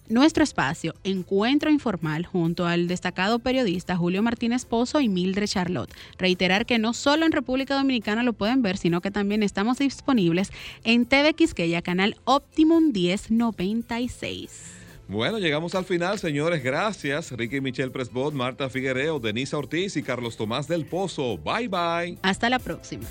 nuestro 0.09 0.43
espacio 0.43 0.93
Encuentro 1.03 1.71
Informal 1.71 2.25
junto 2.25 2.65
al 2.65 2.87
destacado 2.87 3.39
periodista 3.39 3.95
Julio 3.95 4.21
Martínez 4.21 4.65
Pozo 4.65 4.99
y 4.99 5.09
Mildred 5.09 5.47
Charlotte. 5.47 5.93
Reiterar 6.17 6.65
que 6.65 6.79
no 6.79 6.93
solo 6.93 7.25
en 7.25 7.31
República 7.31 7.75
Dominicana 7.75 8.23
lo 8.23 8.33
pueden 8.33 8.61
ver, 8.61 8.77
sino 8.77 9.01
que 9.01 9.11
también 9.11 9.43
estamos 9.43 9.77
disponibles 9.77 10.51
en 10.83 11.05
TV 11.05 11.33
Quisqueya, 11.33 11.81
canal 11.81 12.17
Optimum 12.25 12.91
1096. 12.91 14.79
Bueno, 15.07 15.39
llegamos 15.39 15.73
al 15.73 15.85
final, 15.85 16.19
señores. 16.19 16.63
Gracias. 16.63 17.31
Ricky 17.31 17.61
Michelle 17.61 17.89
Presbot, 17.89 18.31
Marta 18.31 18.69
Figuereo, 18.69 19.19
Denisa 19.19 19.57
Ortiz 19.57 19.97
y 19.97 20.03
Carlos 20.03 20.37
Tomás 20.37 20.67
del 20.67 20.85
Pozo. 20.85 21.37
Bye 21.39 21.67
bye. 21.67 22.17
Hasta 22.21 22.47
la 22.47 22.59
próxima. 22.59 23.07